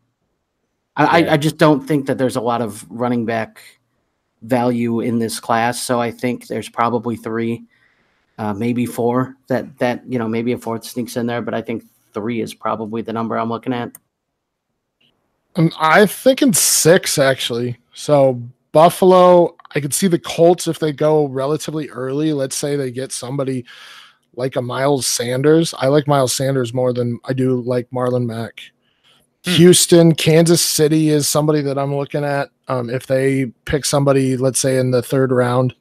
I, 0.96 1.20
yeah. 1.20 1.30
I, 1.30 1.34
I 1.34 1.38
just 1.38 1.58
don't 1.58 1.86
think 1.86 2.06
that 2.06 2.18
there's 2.18 2.36
a 2.36 2.42
lot 2.42 2.62
of 2.62 2.86
running 2.90 3.26
back 3.26 3.62
value 4.44 5.00
in 5.00 5.20
this 5.20 5.40
class. 5.40 5.82
So 5.82 6.00
I 6.00 6.12
think 6.12 6.48
there's 6.48 6.70
probably 6.70 7.16
three, 7.16 7.64
uh, 8.38 8.54
maybe 8.54 8.86
four 8.86 9.36
that 9.48 9.78
that 9.80 10.04
you 10.08 10.20
know 10.20 10.28
maybe 10.28 10.52
a 10.52 10.58
fourth 10.58 10.84
sneaks 10.84 11.18
in 11.18 11.26
there, 11.26 11.42
but 11.42 11.54
I 11.54 11.62
think 11.62 11.84
three 12.14 12.42
is 12.42 12.54
probably 12.54 13.02
the 13.02 13.14
number 13.14 13.38
I'm 13.38 13.50
looking 13.50 13.74
at. 13.74 13.92
Um, 15.56 15.72
I 15.80 16.06
think 16.06 16.42
in 16.42 16.54
six 16.54 17.18
actually. 17.18 17.78
So 17.94 18.42
Buffalo, 18.72 19.56
I 19.76 19.80
could 19.80 19.94
see 19.94 20.08
the 20.08 20.20
Colts 20.20 20.68
if 20.68 20.80
they 20.80 20.92
go 20.92 21.26
relatively 21.26 21.90
early. 21.90 22.34
Let's 22.34 22.56
say 22.56 22.76
they 22.76 22.92
get 22.92 23.12
somebody 23.12 23.66
like 24.36 24.56
a 24.56 24.62
Miles 24.62 25.08
Sanders. 25.08 25.74
I 25.78 25.88
like 25.88 26.08
Miles 26.08 26.34
Sanders 26.34 26.74
more 26.74 26.94
than 26.94 27.20
I 27.26 27.34
do 27.34 27.62
like 27.62 27.90
Marlon 27.92 28.26
Mack. 28.26 28.62
Hmm. 29.46 29.52
Houston, 29.52 30.16
Kansas 30.16 30.64
City 30.64 31.10
is 31.10 31.28
somebody 31.28 31.62
that 31.62 31.78
I'm 31.78 31.96
looking 31.96 32.24
at. 32.24 32.50
Um, 32.68 32.90
if 32.90 33.08
they 33.08 33.48
pick 33.66 33.86
somebody, 33.86 34.38
let's 34.38 34.60
say 34.60 34.78
in 34.78 34.92
the 34.92 35.02
third 35.02 35.32
round, 35.32 35.76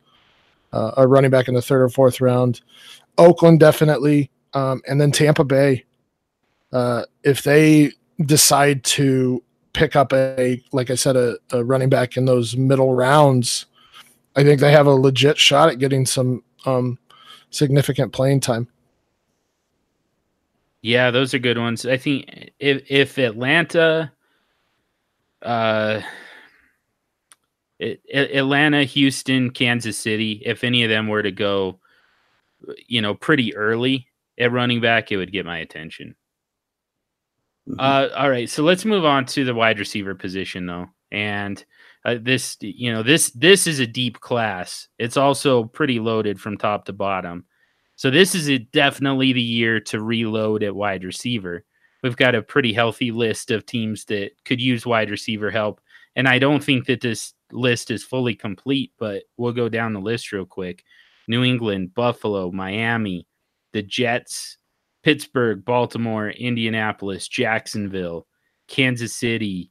uh, 0.73 0.93
a 0.97 1.07
running 1.07 1.31
back 1.31 1.49
in 1.49 1.55
the 1.55 1.63
third 1.63 1.83
or 1.83 1.89
fourth 1.89 2.21
round, 2.21 2.61
Oakland 3.19 3.61
definitely, 3.61 4.31
um, 4.55 4.83
and 4.87 5.01
then 5.01 5.13
Tampa 5.13 5.45
Bay. 5.45 5.85
Uh, 6.73 7.05
if 7.23 7.43
they 7.43 7.93
decide 8.25 8.83
to 8.85 9.43
pick 9.73 9.97
up 9.97 10.13
a, 10.13 10.63
like 10.73 10.91
I 10.91 10.95
said, 10.95 11.17
a, 11.17 11.37
a, 11.51 11.65
running 11.65 11.89
back 11.89 12.17
in 12.17 12.25
those 12.25 12.57
middle 12.57 12.95
rounds, 12.95 13.67
I 14.37 14.45
think 14.45 14.61
they 14.61 14.73
have 14.73 14.87
a 14.87 14.93
legit 14.93 15.39
shot 15.39 15.69
at 15.69 15.79
getting 15.79 16.07
some 16.07 16.43
um, 16.65 16.99
significant 17.51 18.13
playing 18.13 18.41
time. 18.41 18.69
Yeah, 20.83 21.11
those 21.11 21.33
are 21.33 21.39
good 21.39 21.59
ones. 21.59 21.87
I 21.87 21.97
think 21.97 22.51
if 22.59 22.83
if 22.91 23.17
Atlanta, 23.17 24.13
uh, 25.41 26.01
it, 27.79 28.01
Atlanta, 28.13 28.83
Houston, 28.83 29.51
Kansas 29.51 29.97
City, 29.97 30.43
if 30.45 30.65
any 30.65 30.83
of 30.83 30.91
them 30.91 31.07
were 31.07 31.23
to 31.23 31.31
go, 31.31 31.79
you 32.89 33.01
know, 33.01 33.15
pretty 33.15 33.55
early 33.55 34.09
at 34.39 34.51
running 34.51 34.81
back, 34.81 35.13
it 35.13 35.19
would 35.19 35.31
get 35.31 35.47
my 35.47 35.59
attention. 35.59 36.17
Mm-hmm. 37.69 37.79
Uh, 37.79 38.09
all 38.17 38.31
right, 38.31 38.51
so 38.51 38.63
let's 38.63 38.85
move 38.85 39.05
on 39.05 39.25
to 39.27 39.45
the 39.45 39.55
wide 39.55 39.79
receiver 39.79 40.15
position, 40.15 40.67
though, 40.67 40.89
and 41.13 41.65
uh, 42.05 42.17
this, 42.21 42.57
you 42.61 42.93
know, 42.93 43.03
this 43.03 43.31
this 43.31 43.67
is 43.67 43.79
a 43.79 43.87
deep 43.87 44.21
class. 44.21 44.89
It's 44.99 45.17
also 45.17 45.65
pretty 45.65 46.01
loaded 46.01 46.41
from 46.41 46.59
top 46.59 46.85
to 46.87 46.93
bottom. 46.93 47.45
So 47.95 48.11
this 48.11 48.35
is 48.35 48.51
definitely 48.73 49.33
the 49.33 49.43
year 49.43 49.79
to 49.81 50.01
reload 50.01 50.65
at 50.65 50.75
wide 50.75 51.05
receiver. 51.05 51.65
We've 52.03 52.17
got 52.17 52.35
a 52.35 52.43
pretty 52.43 52.73
healthy 52.73 53.13
list 53.13 53.53
of 53.53 53.65
teams 53.65 54.07
that 54.07 54.33
could 54.45 54.61
use 54.61 54.85
wide 54.85 55.11
receiver 55.11 55.51
help, 55.51 55.81
and 56.17 56.27
I 56.27 56.41
don't 56.41 56.65
think 56.65 56.87
that 56.87 57.01
this 57.01 57.33
list 57.53 57.93
is 57.93 58.03
fully 58.03 58.35
complete, 58.35 58.93
but 58.99 59.23
we'll 59.37 59.53
go 59.53 59.69
down 59.69 59.93
the 59.93 60.01
list 60.01 60.33
real 60.33 60.47
quick. 60.47 60.83
New 61.29 61.45
England, 61.45 61.95
Buffalo, 61.95 62.51
Miami, 62.51 63.29
the 63.73 63.83
Jets, 63.83 64.59
Pittsburgh, 65.03 65.65
Baltimore, 65.65 66.31
Indianapolis, 66.31 67.29
Jacksonville, 67.29 68.27
Kansas 68.69 69.15
City, 69.15 69.71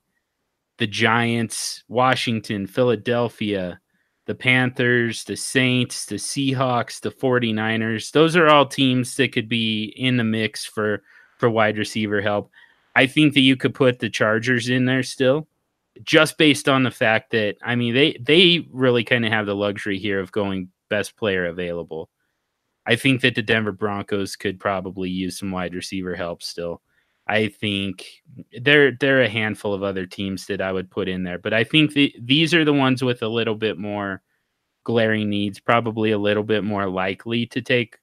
the 0.78 0.88
Giants, 0.88 1.84
Washington, 1.88 2.68
Philadelphia, 2.68 3.80
the 4.26 4.36
Panthers, 4.36 5.24
the 5.24 5.36
Saints, 5.36 6.06
the 6.06 6.16
Seahawks, 6.16 7.02
the 7.02 7.12
49ers. 7.12 8.12
Those 8.12 8.36
are 8.36 8.48
all 8.48 8.66
teams 8.66 9.16
that 9.16 9.32
could 9.32 9.50
be 9.50 9.94
in 9.98 10.18
the 10.18 10.24
mix 10.24 10.66
for 10.66 11.04
for 11.38 11.50
wide 11.50 11.78
receiver 11.78 12.22
help. 12.22 12.52
I 12.96 13.08
think 13.08 13.34
that 13.34 13.42
you 13.42 13.56
could 13.56 13.74
put 13.74 14.00
the 14.00 14.10
Chargers 14.10 14.70
in 14.70 14.86
there 14.86 15.04
still 15.04 15.48
just 16.04 16.38
based 16.38 16.70
on 16.70 16.84
the 16.84 16.92
fact 16.92 17.32
that 17.32 17.58
I 17.64 17.76
mean 17.76 17.94
they 17.94 18.18
they 18.20 18.68
really 18.72 19.04
kind 19.04 19.26
of 19.26 19.32
have 19.32 19.46
the 19.46 19.56
luxury 19.56 19.98
here 20.00 20.20
of 20.20 20.32
going 20.32 20.70
best 20.90 21.18
player 21.18 21.46
available. 21.46 22.10
I 22.86 22.96
think 22.96 23.22
that 23.22 23.36
the 23.36 23.42
Denver 23.42 23.72
Broncos 23.72 24.36
could 24.36 24.60
probably 24.60 25.10
use 25.10 25.38
some 25.38 25.52
wide 25.52 25.76
receiver 25.76 26.16
help 26.16 26.42
still. 26.42 26.82
I 27.28 27.50
think 27.50 28.06
there 28.60 28.92
there 29.00 29.20
are 29.20 29.24
a 29.24 29.30
handful 29.30 29.74
of 29.74 29.84
other 29.84 30.06
teams 30.06 30.48
that 30.48 30.62
I 30.62 30.72
would 30.72 30.90
put 30.90 31.08
in 31.08 31.24
there, 31.24 31.38
but 31.38 31.54
I 31.54 31.64
think 31.64 31.94
the, 31.94 32.14
these 32.20 32.54
are 32.54 32.66
the 32.66 32.74
ones 32.74 33.04
with 33.04 33.22
a 33.22 33.28
little 33.28 33.56
bit 33.56 33.78
more 33.78 34.22
glaring 34.84 35.30
needs, 35.30 35.60
probably 35.60 36.12
a 36.12 36.18
little 36.18 36.44
bit 36.44 36.64
more 36.64 36.90
likely 36.90 37.46
to 37.48 37.62
take 37.62 37.98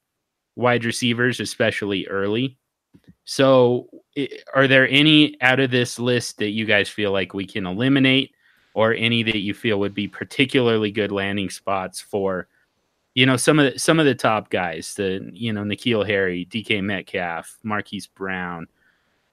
wide 0.57 0.85
receivers, 0.85 1.41
especially 1.41 2.07
early. 2.07 2.57
So, 3.25 3.89
are 4.55 4.67
there 4.67 4.89
any 4.89 5.41
out 5.43 5.61
of 5.61 5.71
this 5.71 5.99
list 5.99 6.39
that 6.39 6.51
you 6.51 6.65
guys 6.65 6.89
feel 6.89 7.13
like 7.13 7.35
we 7.35 7.47
can 7.47 7.67
eliminate, 7.67 8.33
or 8.75 8.95
any 8.95 9.23
that 9.25 9.39
you 9.39 9.55
feel 9.55 9.81
would 9.81 9.95
be 9.95 10.09
particularly 10.09 10.91
good 10.91 11.13
landing 11.13 11.51
spots 11.51 12.01
for, 12.01 12.49
you 13.19 13.27
know, 13.27 13.37
some 13.37 13.59
of 13.59 13.73
the, 13.73 13.79
some 13.79 13.99
of 13.99 14.07
the 14.07 14.15
top 14.15 14.51
guys, 14.51 14.95
the 14.95 15.29
you 15.33 15.53
know 15.53 15.63
N'Keal 15.63 16.07
Harry, 16.07 16.47
DK 16.51 16.83
Metcalf, 16.83 17.59
Marquise 17.63 18.07
Brown 18.07 18.67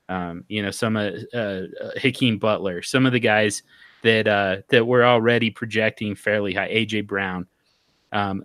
um, 0.09 0.43
you 0.47 0.61
know, 0.61 0.71
some 0.71 0.95
of 0.95 1.15
uh, 1.33 1.37
uh, 1.37 1.91
Hakeem 1.97 2.37
Butler, 2.37 2.81
some 2.81 3.05
of 3.05 3.11
the 3.11 3.19
guys 3.19 3.63
that 4.03 4.27
uh, 4.27 4.57
that 4.69 4.85
we're 4.85 5.03
already 5.03 5.49
projecting 5.49 6.15
fairly 6.15 6.53
high. 6.53 6.69
AJ 6.69 7.07
Brown, 7.07 7.47
um, 8.11 8.43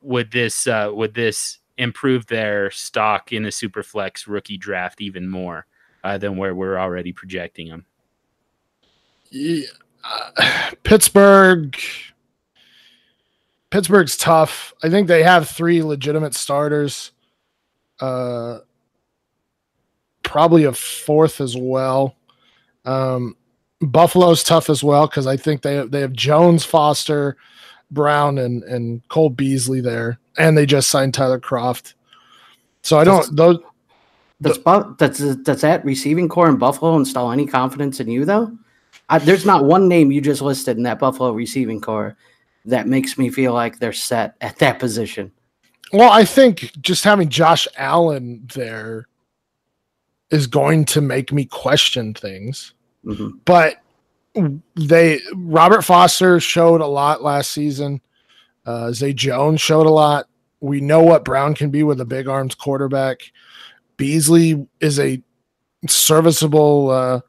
would 0.00 0.30
this 0.30 0.66
uh, 0.66 0.90
would 0.92 1.14
this 1.14 1.58
improve 1.78 2.26
their 2.26 2.70
stock 2.70 3.32
in 3.32 3.42
the 3.42 3.48
Superflex 3.48 4.26
rookie 4.26 4.58
draft 4.58 5.00
even 5.00 5.28
more 5.28 5.66
uh, 6.04 6.18
than 6.18 6.36
where 6.36 6.54
we're 6.54 6.78
already 6.78 7.12
projecting 7.12 7.68
them? 7.68 7.86
Yeah. 9.30 9.66
Uh, 10.04 10.70
Pittsburgh. 10.82 11.78
Pittsburgh's 13.72 14.18
tough. 14.18 14.74
I 14.82 14.90
think 14.90 15.08
they 15.08 15.22
have 15.22 15.48
three 15.48 15.82
legitimate 15.82 16.34
starters. 16.34 17.12
Uh, 17.98 18.58
probably 20.22 20.64
a 20.64 20.74
fourth 20.74 21.40
as 21.40 21.56
well. 21.56 22.14
Um, 22.84 23.34
Buffalo's 23.80 24.44
tough 24.44 24.68
as 24.68 24.84
well 24.84 25.06
because 25.06 25.26
I 25.26 25.38
think 25.38 25.62
they 25.62 25.86
they 25.86 26.00
have 26.00 26.12
Jones, 26.12 26.66
Foster, 26.66 27.38
Brown, 27.90 28.36
and 28.36 28.62
and 28.64 29.08
Cole 29.08 29.30
Beasley 29.30 29.80
there, 29.80 30.18
and 30.36 30.56
they 30.56 30.66
just 30.66 30.90
signed 30.90 31.14
Tyler 31.14 31.40
Kroft. 31.40 31.94
So 32.82 32.98
I 32.98 33.04
don't 33.04 33.34
those. 33.34 33.58
Does, 34.42 34.58
does, 34.58 35.36
does 35.36 35.60
that 35.62 35.82
receiving 35.82 36.28
corps 36.28 36.50
in 36.50 36.56
Buffalo 36.56 36.96
install 36.96 37.32
any 37.32 37.46
confidence 37.46 38.00
in 38.00 38.08
you 38.08 38.26
though? 38.26 38.52
I, 39.08 39.18
there's 39.18 39.46
not 39.46 39.64
one 39.64 39.88
name 39.88 40.12
you 40.12 40.20
just 40.20 40.42
listed 40.42 40.76
in 40.76 40.82
that 40.82 40.98
Buffalo 40.98 41.32
receiving 41.32 41.80
corps 41.80 42.16
that 42.64 42.86
makes 42.86 43.18
me 43.18 43.30
feel 43.30 43.52
like 43.52 43.78
they're 43.78 43.92
set 43.92 44.36
at 44.40 44.58
that 44.58 44.78
position. 44.78 45.32
Well, 45.92 46.10
I 46.10 46.24
think 46.24 46.72
just 46.80 47.04
having 47.04 47.28
Josh 47.28 47.68
Allen 47.76 48.48
there 48.54 49.08
is 50.30 50.46
going 50.46 50.84
to 50.86 51.00
make 51.00 51.32
me 51.32 51.44
question 51.44 52.14
things. 52.14 52.74
Mm-hmm. 53.04 53.38
But 53.44 53.82
they 54.74 55.20
Robert 55.34 55.82
Foster 55.82 56.40
showed 56.40 56.80
a 56.80 56.86
lot 56.86 57.22
last 57.22 57.50
season. 57.50 58.00
Uh, 58.64 58.92
Zay 58.92 59.12
Jones 59.12 59.60
showed 59.60 59.86
a 59.86 59.90
lot. 59.90 60.28
We 60.60 60.80
know 60.80 61.02
what 61.02 61.24
Brown 61.24 61.54
can 61.54 61.70
be 61.70 61.82
with 61.82 62.00
a 62.00 62.04
big 62.04 62.28
arms 62.28 62.54
quarterback. 62.54 63.20
Beasley 63.96 64.66
is 64.80 64.98
a 64.98 65.22
serviceable 65.88 66.90
uh, 66.90 67.20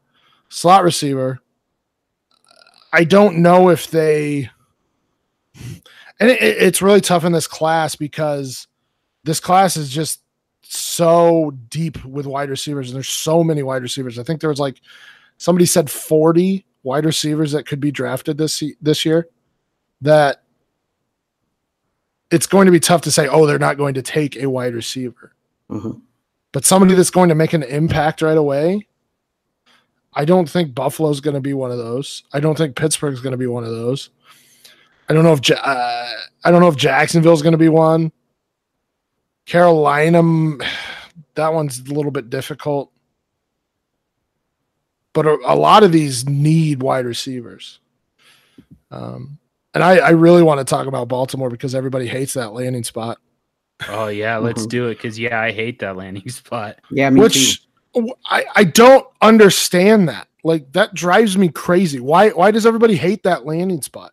slot 0.50 0.84
receiver. 0.84 1.39
I 2.93 3.04
don't 3.04 3.41
know 3.41 3.69
if 3.69 3.89
they, 3.89 4.52
and 5.56 6.30
it, 6.30 6.42
it's 6.42 6.82
really 6.82 7.02
tough 7.02 7.24
in 7.24 7.32
this 7.32 7.48
class 7.48 7.96
because 7.96 8.68
this 9.24 9.39
class 9.39 9.78
is 9.78 9.89
just 9.89 10.22
so 10.62 11.52
deep 11.70 12.04
with 12.06 12.26
wide 12.26 12.50
receivers, 12.50 12.89
and 12.89 12.96
there's 12.96 13.10
so 13.10 13.44
many 13.44 13.63
wide 13.63 13.84
receivers. 13.84 14.18
I 14.18 14.24
think 14.24 14.42
there 14.42 14.50
was 14.50 14.60
like 14.60 14.82
somebody 15.38 15.66
said 15.66 15.89
40 15.89 16.66
wide 16.84 17.06
receivers 17.06 17.52
that 17.52 17.66
could 17.66 17.80
be 17.80 17.92
drafted 17.92 18.38
this 18.38 18.63
this 18.82 19.06
year. 19.06 19.28
That 20.02 20.44
it's 22.32 22.48
going 22.48 22.66
to 22.66 22.72
be 22.72 22.80
tough 22.80 23.02
to 23.02 23.12
say, 23.12 23.28
oh, 23.28 23.46
they're 23.46 23.60
not 23.60 23.78
going 23.78 23.94
to 23.94 24.02
take 24.02 24.36
a 24.36 24.50
wide 24.50 24.74
receiver. 24.74 25.34
Mhm. 25.70 26.02
But 26.52 26.66
somebody 26.66 26.94
that's 26.94 27.10
going 27.10 27.30
to 27.30 27.36
make 27.36 27.54
an 27.54 27.63
impact 27.63 28.22
right 28.22 28.38
away, 28.38 28.88
I 30.13 30.26
don't 30.26 30.50
think 30.50 30.76
Buffalo's 30.76 31.22
going 31.22 31.36
to 31.36 31.42
be 31.42 31.54
one 31.54 31.72
of 31.72 31.78
those. 31.78 32.24
I 32.34 32.39
don't 32.39 32.58
think 32.58 32.76
Pittsburgh's 32.76 33.22
going 33.22 33.32
to 33.32 33.38
be 33.38 33.48
one 33.48 33.63
of 33.63 33.72
those. 33.72 34.10
I 35.10 35.13
don't 35.13 35.24
know 35.24 35.34
if 35.34 35.48
Ja- 35.48 35.56
uh, 35.56 36.10
I 36.44 36.52
don't 36.52 36.62
know 36.62 36.68
if 36.68 36.76
Jacksonville's 36.78 37.42
going 37.42 37.52
to 37.54 37.58
be 37.58 37.70
one. 37.70 38.12
Carolina, 39.46 40.22
that 41.36 41.54
one's 41.54 41.80
a 41.80 41.94
little 41.94 42.12
bit 42.12 42.30
difficult. 42.30 42.92
But 45.13 45.26
a, 45.28 45.38
a 45.46 45.56
lot 45.56 45.84
of 45.84 45.92
these 45.92 46.28
need 46.28 46.82
wide 46.82 47.06
receivers. 47.06 47.80
Um, 48.89 49.38
and 49.74 49.84
I, 49.84 49.98
I 49.98 50.10
really 50.12 50.44
want 50.44 50.60
to 50.60 50.66
talk 50.66 50.88
about 50.88 51.08
Baltimore 51.08 51.50
because 51.50 51.76
everybody 51.76 52.08
hates 52.08 52.34
that 52.34 52.54
landing 52.54 52.84
spot. 52.84 53.20
Oh 53.89 54.08
yeah, 54.08 54.38
let's 54.38 54.66
Mhm. 54.66 54.70
do 54.70 54.88
it 54.88 54.96
because 54.96 55.20
yeah, 55.20 55.39
I 55.39 55.52
hate 55.52 55.80
that 55.80 55.98
landing 55.98 56.30
spot. 56.30 56.78
Yeah, 56.89 57.10
me 57.10 57.20
too. 57.20 57.24
which 57.24 57.68
I, 58.26 58.46
I 58.56 58.63
don't 58.63 59.06
understand 59.22 60.10
that. 60.10 60.28
Like 60.44 60.72
that 60.74 60.94
drives 60.94 61.38
me 61.38 61.50
crazy. 61.50 62.00
Why 62.00 62.30
why 62.30 62.52
does 62.52 62.66
everybody 62.66 62.96
hate 62.96 63.24
that 63.24 63.46
landing 63.46 63.82
spot? 63.82 64.12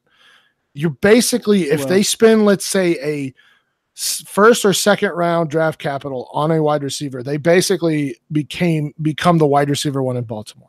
You're 0.75 0.91
basically 0.91 1.65
if 1.71 1.81
Well- 1.81 1.89
they 1.89 2.03
spend 2.03 2.45
let's 2.45 2.67
say 2.67 2.99
a 3.03 3.35
first 4.27 4.65
or 4.65 4.73
second 4.73 5.11
round 5.11 5.51
draft 5.51 5.79
capital 5.79 6.29
on 6.33 6.51
a 6.51 6.63
wide 6.63 6.83
receiver, 6.83 7.23
they 7.23 7.37
basically 7.37 8.17
became 8.33 8.95
become 9.03 9.39
the 9.39 9.47
wide 9.47 9.69
receiver 9.69 10.03
one 10.03 10.17
in 10.17 10.25
Baltimore. 10.25 10.69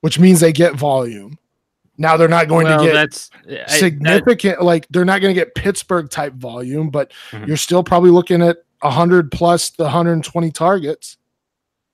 Which 0.00 0.18
means 0.18 0.40
they 0.40 0.52
get 0.52 0.74
volume. 0.76 1.36
Now 1.98 2.16
they're 2.16 2.28
not 2.28 2.48
going 2.48 2.66
well, 2.66 2.78
to 2.78 2.86
get 2.86 2.92
that's 2.94 3.30
I- 3.46 3.50
that- 3.50 3.70
significant 3.70 4.62
like 4.62 4.86
they're 4.88 5.04
not 5.04 5.20
going 5.20 5.34
to 5.34 5.38
get 5.38 5.54
Pittsburgh 5.54 6.08
type 6.08 6.32
volume, 6.34 6.88
but 6.88 7.12
Mhm. 7.32 7.46
you're 7.48 7.56
still 7.58 7.82
probably 7.82 8.10
looking 8.10 8.40
at 8.40 8.58
100 8.82 9.30
plus 9.30 9.70
the 9.70 9.84
120 9.84 10.50
targets. 10.50 11.16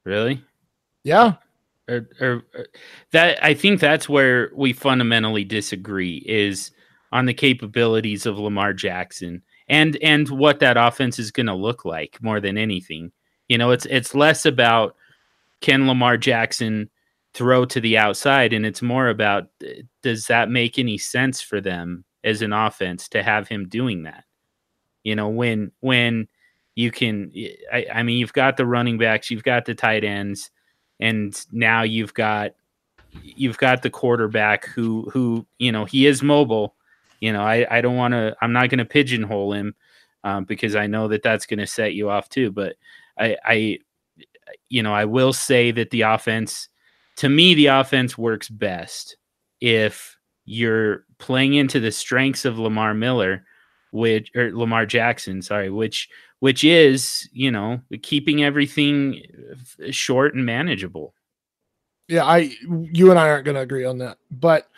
really. 0.04 0.40
Yeah. 1.02 1.32
Or, 1.88 2.09
or, 2.20 2.44
or 2.55 2.66
that 3.12 3.42
I 3.44 3.55
think 3.55 3.81
that's 3.81 4.09
where 4.09 4.51
we 4.55 4.72
fundamentally 4.72 5.44
disagree 5.44 6.22
is 6.27 6.70
on 7.12 7.27
the 7.27 7.35
capabilities 7.35 8.27
of 8.27 8.38
Lamar 8.38 8.72
Jackson 8.72 9.42
and 9.68 9.96
and 10.03 10.29
what 10.29 10.61
that 10.61 10.77
offense 10.77 11.18
is 11.18 11.31
going 11.31 11.46
to 11.46 11.55
look 11.55 11.85
like 11.85 12.18
more 12.22 12.40
than 12.40 12.59
anything. 12.59 13.12
You 13.49 13.59
know, 13.59 13.70
it's 13.70 13.87
it's 13.87 14.14
less 14.14 14.44
about 14.46 14.96
can 15.61 15.87
Lamar 15.87 16.16
Jackson 16.16 16.90
throw 17.35 17.64
to 17.66 17.81
the 17.81 17.99
outside 17.99 18.53
and 18.53 18.64
it's 18.64 18.83
more 18.83 19.09
about 19.09 19.49
uh, 19.64 19.83
does 20.03 20.27
that 20.27 20.51
make 20.51 20.79
any 20.79 20.99
sense 20.99 21.40
for 21.40 21.61
them 21.61 22.05
as 22.25 22.42
an 22.42 22.53
offense 22.53 23.09
to 23.09 23.22
have 23.22 23.49
him 23.49 23.68
doing 23.68 24.03
that? 24.05 24.25
You 25.05 25.14
know, 25.14 25.29
when 25.29 25.70
when 25.81 26.29
you 26.75 26.90
can 26.90 27.33
I, 27.72 27.87
I 27.94 28.03
mean 28.03 28.18
you've 28.18 28.33
got 28.33 28.57
the 28.57 28.66
running 28.66 28.99
backs, 28.99 29.31
you've 29.31 29.44
got 29.44 29.64
the 29.64 29.75
tight 29.75 30.03
ends 30.03 30.51
and 31.00 31.44
now 31.52 31.82
you've 31.82 32.14
got 32.14 32.52
you've 33.22 33.59
got 33.59 33.82
the 33.82 33.90
quarterback 33.90 34.66
who 34.66 35.09
who 35.12 35.46
you 35.59 35.72
know 35.72 35.85
he 35.85 36.06
is 36.06 36.22
mobile. 36.22 36.74
You 37.20 37.32
know 37.32 37.42
i 37.42 37.66
i 37.70 37.80
don't 37.80 37.96
want 37.96 38.12
to 38.12 38.37
i'm 38.42 38.52
not 38.52 38.68
going 38.68 38.78
to 38.78 38.85
pigeonhole 38.85 39.54
him 39.54 39.74
um, 40.22 40.44
because 40.44 40.76
i 40.76 40.87
know 40.87 41.09
that 41.09 41.22
that's 41.22 41.46
going 41.46 41.61
to 41.61 41.66
set 41.66 41.94
you 41.94 42.11
off 42.11 42.28
too 42.28 42.52
but 42.52 42.76
i 43.18 43.37
i 43.42 43.78
you 44.68 44.82
know 44.82 44.92
i 44.92 45.06
will 45.06 45.32
say 45.32 45.70
that 45.70 45.88
the 45.90 46.02
offense 46.02 46.68
to 47.16 47.30
me 47.30 47.54
the 47.54 47.68
offense 47.68 48.18
works 48.18 48.50
best 48.50 49.16
if 49.62 50.18
you're 50.44 51.04
playing 51.16 51.54
into 51.54 51.80
the 51.80 51.90
strengths 51.90 52.44
of 52.44 52.59
lamar 52.59 52.92
miller 52.92 53.46
which 53.92 54.30
or 54.37 54.52
lamar 54.52 54.85
jackson 54.85 55.40
sorry 55.40 55.70
which 55.70 56.11
which 56.40 56.64
is 56.64 57.29
you 57.33 57.51
know 57.51 57.81
keeping 58.03 58.44
everything 58.44 59.22
short 59.90 60.35
and 60.35 60.44
manageable 60.44 61.14
Yeah, 62.09 62.25
I 62.25 62.51
you 62.92 63.11
and 63.11 63.18
I 63.18 63.29
aren't 63.29 63.44
going 63.44 63.55
to 63.57 63.61
agree 63.61 63.85
on 63.85 63.99
that. 63.99 64.18
But 64.31 64.68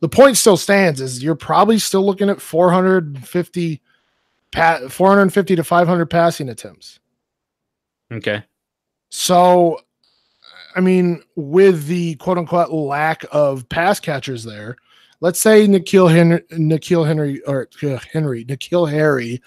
the 0.00 0.08
point 0.08 0.36
still 0.36 0.56
stands 0.56 1.00
is 1.00 1.22
you're 1.22 1.34
probably 1.34 1.78
still 1.78 2.04
looking 2.04 2.28
at 2.30 2.40
450 2.40 3.80
pa- 4.52 4.88
450 4.88 5.56
to 5.56 5.64
500 5.64 6.06
passing 6.06 6.48
attempts. 6.50 7.00
okay 8.12 8.44
So 9.08 9.80
I 10.76 10.80
mean, 10.80 11.22
with 11.36 11.86
the 11.86 12.16
quote 12.16 12.36
unquote 12.38 12.70
lack 12.70 13.24
of 13.32 13.66
pass 13.70 13.98
catchers 13.98 14.44
there, 14.44 14.76
let's 15.20 15.40
say 15.40 15.66
N'Keal 15.66 16.10
Henry, 16.10 16.42
N'Keal 16.52 17.06
Henry 17.06 17.42
or 17.44 17.68
uh, 17.82 17.98
Henry, 18.12 18.44
N'Keal 18.44 18.90
Harry 18.90 19.40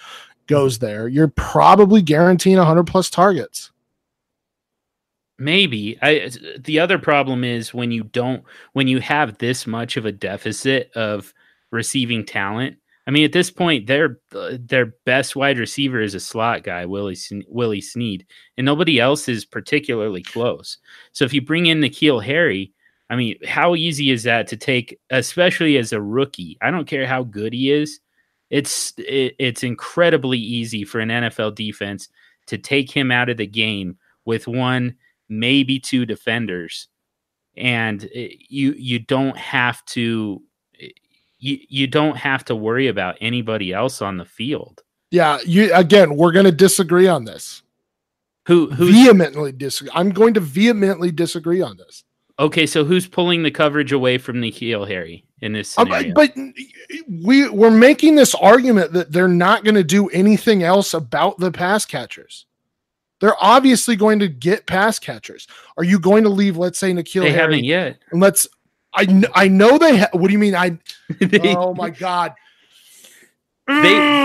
goes 0.50 0.80
there, 0.80 1.08
you're 1.08 1.28
probably 1.28 2.02
guaranteeing 2.02 2.58
100 2.58 2.84
plus 2.84 3.08
targets. 3.08 3.70
maybe. 5.38 5.96
I 6.02 6.30
the 6.58 6.78
other 6.80 6.98
problem 6.98 7.44
is 7.44 7.72
when 7.74 7.90
you 7.92 8.04
don't 8.04 8.44
when 8.74 8.88
you 8.88 9.00
have 9.00 9.38
this 9.38 9.66
much 9.66 9.96
of 9.96 10.04
a 10.06 10.12
deficit 10.12 10.90
of 10.94 11.32
receiving 11.70 12.24
talent 12.26 12.76
i 13.06 13.12
mean 13.12 13.24
at 13.24 13.32
this 13.32 13.50
point 13.50 13.86
their 13.86 14.18
their 14.32 14.86
best 15.06 15.36
wide 15.36 15.58
receiver 15.58 16.00
is 16.00 16.14
a 16.14 16.20
slot 16.20 16.64
guy 16.64 16.84
willie 16.84 17.16
willie 17.48 17.80
snead 17.80 18.26
and 18.58 18.64
nobody 18.64 18.98
else 19.00 19.28
is 19.28 19.44
particularly 19.44 20.22
close. 20.22 20.78
So 21.12 21.24
if 21.24 21.32
you 21.32 21.40
bring 21.42 21.66
in 21.66 21.80
N'Keal 21.80 22.22
harry 22.22 22.72
i 23.08 23.16
mean 23.16 23.36
how 23.46 23.74
easy 23.76 24.10
is 24.10 24.24
that 24.24 24.48
to 24.48 24.56
take 24.56 24.98
especially 25.10 25.78
as 25.78 25.92
a 25.92 26.02
rookie? 26.02 26.58
I 26.60 26.70
don't 26.72 26.88
care 26.88 27.06
how 27.06 27.22
good 27.22 27.52
he 27.52 27.70
is 27.70 28.00
it's 28.50 28.92
it, 28.98 29.34
it's 29.38 29.62
incredibly 29.62 30.38
easy 30.38 30.84
for 30.84 31.00
an 31.00 31.08
nfl 31.08 31.54
defense 31.54 32.08
to 32.46 32.58
take 32.58 32.90
him 32.90 33.10
out 33.10 33.28
of 33.28 33.36
the 33.36 33.46
game 33.46 33.96
with 34.24 34.46
one 34.48 34.94
maybe 35.28 35.78
two 35.78 36.04
defenders 36.04 36.88
and 37.56 38.08
eh, 38.14 38.28
you 38.48 38.72
you 38.76 38.98
don't 38.98 39.36
have 39.36 39.84
to 39.84 40.42
eh, 40.80 40.88
you 41.38 41.58
you 41.68 41.86
don't 41.86 42.16
have 42.16 42.44
to 42.44 42.54
worry 42.56 42.88
about 42.88 43.16
anybody 43.20 43.72
else 43.72 44.02
on 44.02 44.16
the 44.18 44.24
field 44.24 44.82
Yeah, 45.10 45.38
you 45.44 45.72
again, 45.74 46.16
we're 46.16 46.32
going 46.32 46.46
to 46.46 46.52
disagree 46.52 47.08
on 47.08 47.24
this. 47.24 47.62
who 48.46 48.70
who's 48.70 48.90
vehemently 48.94 49.52
disagree. 49.52 49.90
I'm 49.94 50.10
going 50.10 50.34
to 50.34 50.40
vehemently 50.40 51.10
disagree 51.12 51.62
on 51.62 51.76
this. 51.76 52.04
Okay 52.40 52.66
so 52.66 52.84
who's 52.84 53.06
pulling 53.06 53.42
the 53.42 53.50
coverage 53.50 53.92
away 53.92 54.18
from 54.18 54.36
N'Keal 54.40 54.88
Harry 54.88 55.24
in 55.42 55.52
this 55.52 55.76
Um, 55.78 55.86
scenario 55.86 56.14
but 56.14 56.32
we 57.08 57.48
we're 57.50 57.70
making 57.70 58.14
this 58.16 58.34
argument 58.34 58.92
that 58.94 59.12
they're 59.12 59.28
not 59.28 59.62
going 59.64 59.74
to 59.76 59.84
do 59.84 60.08
anything 60.08 60.62
else 60.62 60.94
about 60.94 61.38
the 61.38 61.52
pass 61.52 61.84
catchers. 61.84 62.46
They're 63.20 63.36
obviously 63.38 63.96
going 63.96 64.18
to 64.20 64.28
get 64.28 64.64
pass 64.66 64.98
catchers. 64.98 65.46
Are 65.76 65.84
you 65.84 65.98
going 66.00 66.24
to 66.24 66.30
leave, 66.30 66.56
let's 66.56 66.78
say, 66.78 66.92
N'Keal 66.92 67.22
they 67.22 67.30
Harry? 67.32 67.32
haven't 67.40 67.64
yet 67.64 67.98
And 68.10 68.20
let's. 68.20 68.48
I 68.94 69.04
kn- 69.04 69.26
I 69.34 69.46
know 69.46 69.76
they. 69.78 69.98
Ha- 69.98 70.08
what 70.12 70.26
do 70.28 70.32
you 70.32 70.38
mean? 70.38 70.54
I. 70.54 70.78
they, 71.20 71.54
Oh 71.54 71.74
my 71.74 71.90
god. 71.90 72.32
they, 73.68 73.74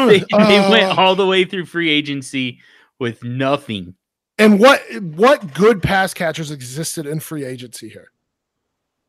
they, 0.07 0.19
they 0.19 0.69
went 0.69 0.83
Uh, 0.85 0.95
all 0.97 1.15
the 1.15 1.27
way 1.27 1.45
through 1.45 1.65
free 1.65 1.89
agency 1.89 2.59
with 2.99 3.23
nothing 3.23 3.93
And 4.37 4.59
what 4.59 4.81
what 5.01 5.53
good 5.53 5.81
pass 5.81 6.13
catchers 6.13 6.51
existed 6.51 7.05
in 7.07 7.19
free 7.19 7.45
agency 7.45 7.87
here? 7.89 8.11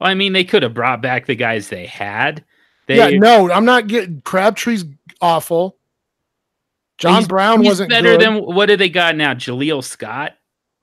Well, 0.01 0.11
I 0.11 0.15
mean, 0.15 0.33
they 0.33 0.45
could 0.45 0.63
have 0.63 0.75
brought 0.75 1.01
back 1.03 1.27
the 1.27 1.35
guys 1.35 1.69
they 1.69 1.87
had. 1.87 2.45
They, 2.87 2.97
yeah, 2.97 3.19
no, 3.19 3.51
I'm 3.51 3.65
not 3.65 3.89
getting 3.89 4.21
Crabtree's 4.21 4.85
awful. 5.21 5.77
John 6.99 7.15
he's- 7.15 7.27
Brown 7.29 7.61
he's 7.61 7.71
wasn't 7.71 7.91
better 7.91 8.13
good. 8.13 8.21
than 8.21 8.43
what 8.45 8.67
do 8.67 8.77
they 8.77 8.89
got 8.89 9.17
now? 9.17 9.35
Jaleel 9.35 9.83
Scott. 9.83 10.35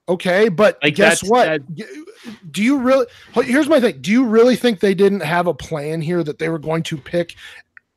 Okay, 0.06 0.50
but 0.50 0.78
Like, 0.82 0.96
guess 0.96 1.22
what? 1.24 1.46
that- 1.46 2.50
Do 2.50 2.62
you 2.62 2.78
really? 2.78 3.06
Here's 3.42 3.68
my 3.68 3.80
thing. 3.80 4.02
Do 4.02 4.10
you 4.10 4.26
really 4.26 4.56
think 4.56 4.80
they 4.80 4.94
didn't 4.94 5.20
have 5.20 5.46
a 5.46 5.54
plan 5.54 6.02
here 6.02 6.22
that 6.22 6.38
they 6.38 6.50
were 6.50 6.58
going 6.58 6.82
to 6.84 6.98
pick 6.98 7.36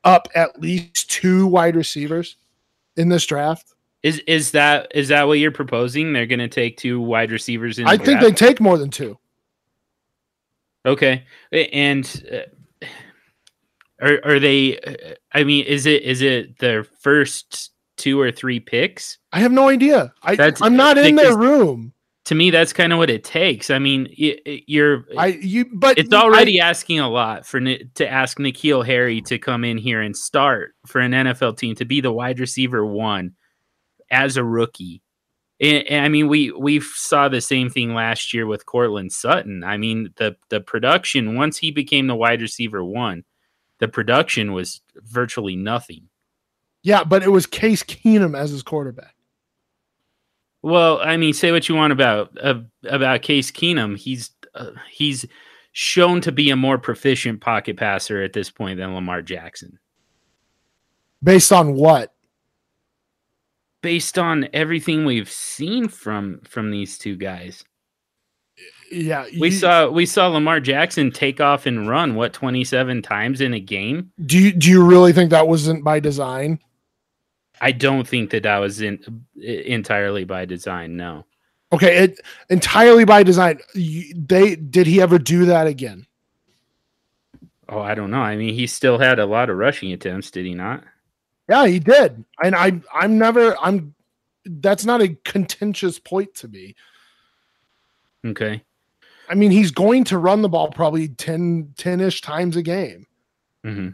up 0.04 0.26
at 0.34 0.58
least 0.58 1.10
two 1.10 1.46
wide 1.46 1.76
receivers 1.76 2.36
in 2.96 3.10
this 3.10 3.26
draft? 3.26 3.74
Is 4.02 4.20
is 4.26 4.52
that 4.52 4.92
is 4.94 5.08
that 5.08 5.26
what 5.26 5.38
you're 5.40 5.50
proposing? 5.50 6.12
They're 6.12 6.26
going 6.26 6.38
to 6.38 6.48
take 6.48 6.76
two 6.76 7.00
wide 7.00 7.32
receivers 7.32 7.78
in. 7.78 7.86
I 7.88 7.96
the 7.96 8.04
think 8.04 8.20
they 8.20 8.30
take 8.32 8.60
more 8.60 8.78
than 8.78 8.90
two. 8.90 9.18
okay, 10.86 11.24
and 11.52 12.24
uh, 12.82 12.86
are 14.00 14.20
are 14.24 14.38
they? 14.38 14.78
uh, 14.78 15.14
I 15.32 15.44
mean, 15.44 15.64
is 15.64 15.86
it 15.86 16.02
is 16.02 16.22
it 16.22 16.58
their 16.58 16.84
first 16.84 17.72
two 17.96 18.20
or 18.20 18.30
three 18.30 18.60
picks? 18.60 19.18
I 19.32 19.40
have 19.40 19.52
no 19.52 19.68
idea. 19.68 20.12
I, 20.22 20.36
That's- 20.36 20.62
I'm 20.62 20.76
not 20.76 20.96
in 20.98 21.16
their 21.16 21.36
room. 21.36 21.92
To 22.26 22.34
me, 22.34 22.50
that's 22.50 22.74
kind 22.74 22.92
of 22.92 22.98
what 22.98 23.08
it 23.08 23.24
takes. 23.24 23.70
I 23.70 23.78
mean, 23.78 24.06
you're. 24.14 25.06
I 25.16 25.28
you 25.28 25.64
but 25.72 25.96
it's 25.98 26.12
I- 26.12 26.20
already 26.20 26.60
asking 26.60 27.00
a 27.00 27.08
lot 27.08 27.46
for 27.46 27.58
to 27.58 28.06
ask 28.08 28.38
N'Keal 28.38 28.84
Harry 28.84 29.22
to 29.22 29.38
come 29.38 29.64
in 29.64 29.78
here 29.78 30.02
and 30.02 30.14
start 30.14 30.74
for 30.86 31.00
an 31.00 31.12
NFL 31.12 31.56
team 31.56 31.74
to 31.76 31.86
be 31.86 32.00
the 32.02 32.12
wide 32.12 32.38
receiver 32.38 32.84
one. 32.84 33.32
As 34.10 34.36
a 34.36 34.44
rookie. 34.44 35.02
And, 35.60 35.86
and, 35.88 36.04
I 36.04 36.08
mean, 36.08 36.28
we 36.28 36.52
we 36.52 36.80
saw 36.80 37.28
the 37.28 37.40
same 37.40 37.68
thing 37.68 37.94
last 37.94 38.32
year 38.32 38.46
with 38.46 38.66
Courtland 38.66 39.12
Sutton. 39.12 39.64
I 39.64 39.76
mean, 39.76 40.12
the 40.16 40.36
the 40.50 40.60
production 40.60 41.34
once 41.34 41.58
he 41.58 41.70
became 41.70 42.06
the 42.06 42.14
wide 42.14 42.40
receiver 42.40 42.84
one, 42.84 43.24
the 43.78 43.88
production 43.88 44.52
was 44.52 44.80
virtually 44.96 45.56
nothing. 45.56 46.08
Yeah, 46.82 47.02
but 47.02 47.22
it 47.22 47.30
was 47.30 47.46
Case 47.46 47.82
Keenum 47.82 48.38
as 48.38 48.50
his 48.50 48.62
quarterback. 48.62 49.14
Well, 50.62 51.00
I 51.00 51.16
mean, 51.16 51.34
say 51.34 51.52
what 51.52 51.68
you 51.68 51.74
want 51.74 51.92
about 51.92 52.36
uh, 52.40 52.60
about 52.84 53.22
Case 53.22 53.50
Keenum. 53.50 53.96
He's 53.96 54.30
uh, 54.54 54.70
he's 54.90 55.26
shown 55.72 56.20
to 56.20 56.32
be 56.32 56.50
a 56.50 56.56
more 56.56 56.78
proficient 56.78 57.40
pocket 57.40 57.76
passer 57.76 58.22
at 58.22 58.32
this 58.32 58.50
point 58.50 58.78
than 58.78 58.94
Lamar 58.94 59.22
Jackson. 59.22 59.78
Based 61.22 61.52
on 61.52 61.74
what? 61.74 62.14
Based 63.80 64.18
on 64.18 64.48
everything 64.52 65.04
we've 65.04 65.30
seen 65.30 65.88
from 65.88 66.40
from 66.44 66.70
these 66.70 66.98
two 66.98 67.16
guys. 67.16 67.64
Yeah, 68.90 69.26
you, 69.26 69.40
we 69.40 69.50
saw 69.50 69.88
we 69.88 70.06
saw 70.06 70.28
Lamar 70.28 70.60
Jackson 70.60 71.10
take 71.10 71.40
off 71.40 71.66
and 71.66 71.88
run 71.88 72.14
what 72.14 72.32
27 72.32 73.02
times 73.02 73.40
in 73.40 73.54
a 73.54 73.60
game. 73.60 74.10
Do 74.24 74.38
you 74.38 74.52
do 74.52 74.68
you 74.70 74.84
really 74.84 75.12
think 75.12 75.30
that 75.30 75.46
wasn't 75.46 75.84
by 75.84 76.00
design? 76.00 76.58
I 77.60 77.72
don't 77.72 78.06
think 78.06 78.30
that 78.30 78.44
that 78.44 78.58
was 78.58 78.80
in, 78.80 79.24
entirely 79.36 80.24
by 80.24 80.44
design. 80.44 80.96
No. 80.96 81.24
Okay, 81.72 81.98
it 81.98 82.20
entirely 82.48 83.04
by 83.04 83.22
design. 83.22 83.58
They 83.74 84.56
did 84.56 84.86
he 84.86 85.00
ever 85.00 85.18
do 85.18 85.44
that 85.46 85.66
again? 85.66 86.06
Oh, 87.68 87.80
I 87.80 87.94
don't 87.94 88.10
know. 88.10 88.20
I 88.20 88.36
mean, 88.36 88.54
he 88.54 88.66
still 88.66 88.98
had 88.98 89.18
a 89.18 89.26
lot 89.26 89.50
of 89.50 89.58
rushing 89.58 89.92
attempts, 89.92 90.30
did 90.30 90.46
he 90.46 90.54
not? 90.54 90.84
Yeah, 91.48 91.66
he 91.66 91.78
did. 91.78 92.24
And 92.42 92.54
I 92.54 92.80
I'm 92.92 93.18
never 93.18 93.56
I'm 93.58 93.94
that's 94.44 94.84
not 94.84 95.00
a 95.00 95.16
contentious 95.24 95.98
point 95.98 96.34
to 96.36 96.48
me. 96.48 96.74
Okay. 98.24 98.62
I 99.28 99.34
mean, 99.34 99.50
he's 99.50 99.70
going 99.70 100.04
to 100.04 100.18
run 100.18 100.42
the 100.42 100.48
ball 100.48 100.70
probably 100.70 101.08
10 101.08 101.74
10ish 101.76 102.22
times 102.22 102.56
a 102.56 102.62
game. 102.62 103.06
Mm-hmm. 103.64 103.88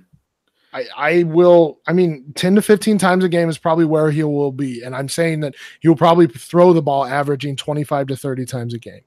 I, 0.72 0.86
I 0.96 1.22
will, 1.22 1.80
I 1.86 1.92
mean, 1.92 2.32
10 2.34 2.56
to 2.56 2.62
15 2.62 2.98
times 2.98 3.24
a 3.24 3.28
game 3.28 3.48
is 3.48 3.58
probably 3.58 3.84
where 3.84 4.10
he 4.10 4.24
will 4.24 4.52
be. 4.52 4.82
And 4.82 4.94
I'm 4.94 5.08
saying 5.08 5.40
that 5.40 5.54
he'll 5.80 5.94
probably 5.94 6.26
throw 6.26 6.72
the 6.72 6.82
ball 6.82 7.04
averaging 7.04 7.56
25 7.56 8.08
to 8.08 8.16
30 8.16 8.44
times 8.44 8.74
a 8.74 8.78
game. 8.78 9.02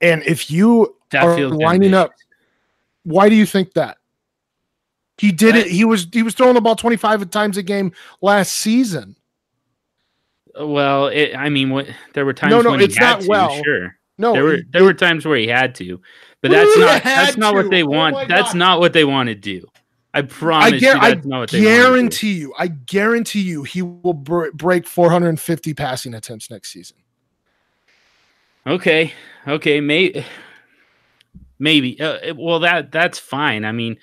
And 0.00 0.22
if 0.24 0.50
you 0.50 0.96
that 1.10 1.24
are 1.24 1.48
lining 1.48 1.94
up, 1.94 2.12
why 3.04 3.28
do 3.28 3.34
you 3.34 3.46
think 3.46 3.72
that? 3.74 3.97
He 5.18 5.32
did 5.32 5.56
it. 5.56 5.66
He 5.66 5.84
was 5.84 6.06
he 6.12 6.22
was 6.22 6.34
throwing 6.34 6.54
the 6.54 6.60
ball 6.60 6.76
25 6.76 7.28
times 7.30 7.56
a 7.56 7.62
game 7.62 7.92
last 8.20 8.54
season. 8.54 9.16
Well, 10.58 11.08
it, 11.08 11.34
I 11.36 11.48
mean, 11.48 11.70
what, 11.70 11.88
there 12.14 12.24
were 12.24 12.32
times 12.32 12.50
no, 12.50 12.60
no, 12.60 12.74
it's 12.74 12.94
he 12.94 13.04
had 13.04 13.10
not 13.10 13.20
to, 13.22 13.28
well. 13.28 13.62
Sure. 13.62 13.96
No, 14.16 14.32
there 14.32 14.44
were 14.44 14.58
there 14.70 14.84
were 14.84 14.94
times 14.94 15.24
where 15.24 15.38
he 15.38 15.46
had 15.46 15.74
to, 15.76 16.00
but 16.40 16.50
that's 16.50 16.76
not 16.76 17.04
that's 17.04 17.36
not 17.36 17.54
what 17.54 17.70
they 17.70 17.84
oh 17.84 17.88
want. 17.88 18.16
Oh 18.16 18.24
that's 18.26 18.52
God. 18.52 18.58
not 18.58 18.80
what 18.80 18.92
they 18.92 19.04
want 19.04 19.28
to 19.28 19.34
do. 19.34 19.64
I 20.14 20.22
promise 20.22 20.66
I, 20.66 20.70
gar- 20.70 20.94
you 20.94 21.00
that's 21.00 21.26
I 21.26 21.28
not 21.28 21.38
what 21.40 21.50
they 21.50 21.60
guarantee 21.60 22.32
you. 22.34 22.54
I 22.58 22.68
guarantee 22.68 23.42
you 23.42 23.62
he 23.62 23.82
will 23.82 24.14
br- 24.14 24.50
break 24.52 24.86
450 24.86 25.74
passing 25.74 26.14
attempts 26.14 26.50
next 26.50 26.72
season. 26.72 26.96
Okay. 28.66 29.12
Okay, 29.46 29.80
may- 29.80 30.24
maybe. 31.58 32.00
Uh, 32.00 32.34
well 32.34 32.60
that 32.60 32.90
that's 32.90 33.18
fine. 33.18 33.64
I 33.64 33.70
mean, 33.70 33.98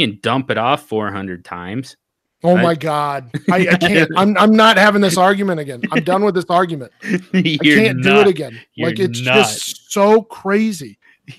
you 0.00 0.08
can 0.08 0.18
dump 0.22 0.50
it 0.50 0.58
off 0.58 0.88
400 0.88 1.44
times. 1.44 1.96
Oh 2.42 2.56
my 2.56 2.74
God. 2.74 3.30
I, 3.50 3.68
I, 3.68 3.76
can't. 3.76 4.10
I'm, 4.16 4.36
I'm 4.38 4.56
not 4.56 4.78
having 4.78 5.02
this 5.02 5.18
argument 5.18 5.60
again. 5.60 5.82
I'm 5.92 6.02
done 6.02 6.24
with 6.24 6.34
this 6.34 6.46
argument. 6.48 6.92
I 7.02 7.58
can't 7.62 7.98
not, 7.98 8.02
do 8.02 8.20
it 8.20 8.26
again. 8.28 8.60
Like, 8.78 8.98
it's 8.98 9.20
not. 9.20 9.34
just 9.34 9.92
so 9.92 10.22
crazy. 10.22 10.98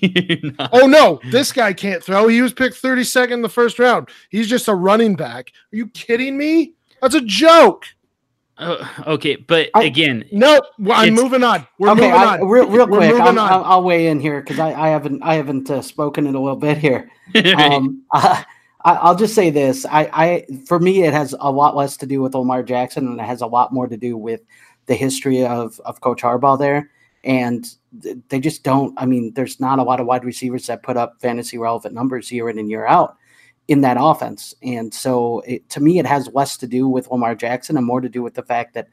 oh 0.72 0.86
no, 0.86 1.20
this 1.30 1.52
guy 1.52 1.72
can't 1.72 2.02
throw. 2.02 2.28
He 2.28 2.40
was 2.40 2.52
picked 2.52 2.80
32nd 2.80 3.32
in 3.32 3.42
the 3.42 3.48
first 3.48 3.78
round. 3.78 4.08
He's 4.30 4.48
just 4.48 4.68
a 4.68 4.74
running 4.74 5.16
back. 5.16 5.52
Are 5.72 5.76
you 5.76 5.88
kidding 5.88 6.38
me? 6.38 6.74
That's 7.02 7.14
a 7.14 7.20
joke. 7.20 7.84
Uh, 8.62 8.86
okay, 9.06 9.36
but 9.36 9.70
I, 9.74 9.84
again, 9.84 10.24
no, 10.30 10.60
well, 10.78 11.00
I'm 11.00 11.14
moving 11.14 11.42
on. 11.42 11.66
We're 11.78 11.90
okay, 11.90 12.02
moving 12.02 12.14
I, 12.14 12.38
on. 12.38 12.48
Real, 12.48 12.68
real 12.68 12.86
quick, 12.86 13.12
I'll, 13.14 13.38
I'll, 13.38 13.64
I'll, 13.64 13.82
weigh 13.82 14.06
in 14.06 14.20
here 14.20 14.40
because 14.40 14.60
I, 14.60 14.72
I, 14.72 14.88
haven't 14.88 15.22
I 15.22 15.34
haven't 15.34 15.68
uh, 15.68 15.82
spoken 15.82 16.26
in 16.26 16.34
a 16.34 16.40
little 16.40 16.56
bit 16.56 16.78
here. 16.78 17.10
Um, 17.34 18.02
I, 18.12 18.44
will 19.08 19.16
just 19.16 19.34
say 19.34 19.50
this: 19.50 19.86
I, 19.86 20.10
I, 20.12 20.46
for 20.66 20.78
me, 20.78 21.02
it 21.02 21.12
has 21.12 21.34
a 21.40 21.50
lot 21.50 21.74
less 21.74 21.96
to 21.98 22.06
do 22.06 22.20
with 22.20 22.34
Lamar 22.34 22.62
Jackson, 22.62 23.06
and 23.06 23.18
it 23.18 23.24
has 23.24 23.40
a 23.40 23.46
lot 23.46 23.72
more 23.72 23.86
to 23.86 23.96
do 23.96 24.16
with 24.16 24.42
the 24.86 24.94
history 24.94 25.44
of 25.44 25.80
of 25.80 26.00
Coach 26.00 26.22
Harbaugh 26.22 26.58
there. 26.58 26.90
And 27.24 27.66
they 28.28 28.40
just 28.40 28.64
don't. 28.64 28.94
I 28.98 29.06
mean, 29.06 29.32
there's 29.34 29.60
not 29.60 29.78
a 29.78 29.82
lot 29.82 30.00
of 30.00 30.06
wide 30.06 30.24
receivers 30.24 30.66
that 30.66 30.82
put 30.82 30.96
up 30.96 31.20
fantasy 31.20 31.58
relevant 31.58 31.94
numbers 31.94 32.30
year 32.30 32.48
in 32.48 32.58
and 32.58 32.70
year 32.70 32.86
out 32.86 33.16
in 33.68 33.80
that 33.82 33.96
offense. 33.98 34.54
And 34.62 34.92
so, 34.92 35.40
it, 35.46 35.68
to 35.70 35.80
me, 35.80 35.98
it 35.98 36.06
has 36.06 36.28
less 36.34 36.56
to 36.58 36.66
do 36.66 36.88
with 36.88 37.10
Lamar 37.10 37.34
Jackson 37.34 37.76
and 37.76 37.86
more 37.86 38.00
to 38.00 38.08
do 38.08 38.22
with 38.22 38.34
the 38.34 38.42
fact 38.42 38.74
that 38.74 38.88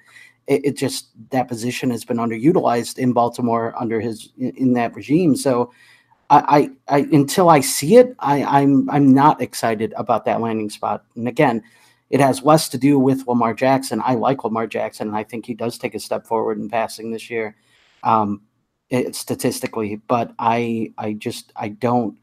it, 0.49 0.65
it 0.65 0.77
just 0.77 1.09
that 1.29 1.47
position 1.47 1.91
has 1.91 2.03
been 2.03 2.17
underutilized 2.17 2.97
in 2.97 3.13
Baltimore 3.13 3.73
under 3.79 4.01
his 4.01 4.33
in, 4.37 4.73
that 4.73 4.95
regime. 4.95 5.35
So 5.35 5.71
I, 6.29 6.71
I, 6.87 6.97
I 6.97 6.99
until 7.11 7.49
I 7.49 7.61
see 7.61 7.97
it, 7.97 8.15
I, 8.19 8.43
I'm 8.43 8.89
I'm 8.89 9.13
not 9.13 9.41
excited 9.41 9.93
about 9.95 10.25
that 10.25 10.41
landing 10.41 10.69
spot. 10.69 11.05
And 11.15 11.27
again, 11.27 11.63
it 12.09 12.19
has 12.19 12.43
less 12.43 12.67
to 12.69 12.77
do 12.77 12.97
with 12.97 13.27
Lamar 13.27 13.53
Jackson. 13.53 14.01
I 14.03 14.15
like 14.15 14.43
Lamar 14.43 14.65
Jackson, 14.65 15.07
and 15.07 15.15
I 15.15 15.23
think 15.23 15.45
he 15.45 15.53
does 15.53 15.77
take 15.77 15.93
a 15.93 15.99
step 15.99 16.25
forward 16.25 16.57
in 16.57 16.67
passing 16.67 17.11
this 17.11 17.29
year, 17.29 17.55
um, 18.03 18.41
it, 18.89 19.15
statistically. 19.15 19.97
But 20.07 20.33
I 20.39 20.91
I 20.97 21.13
just 21.13 21.53
I 21.55 21.69
don't. 21.69 22.17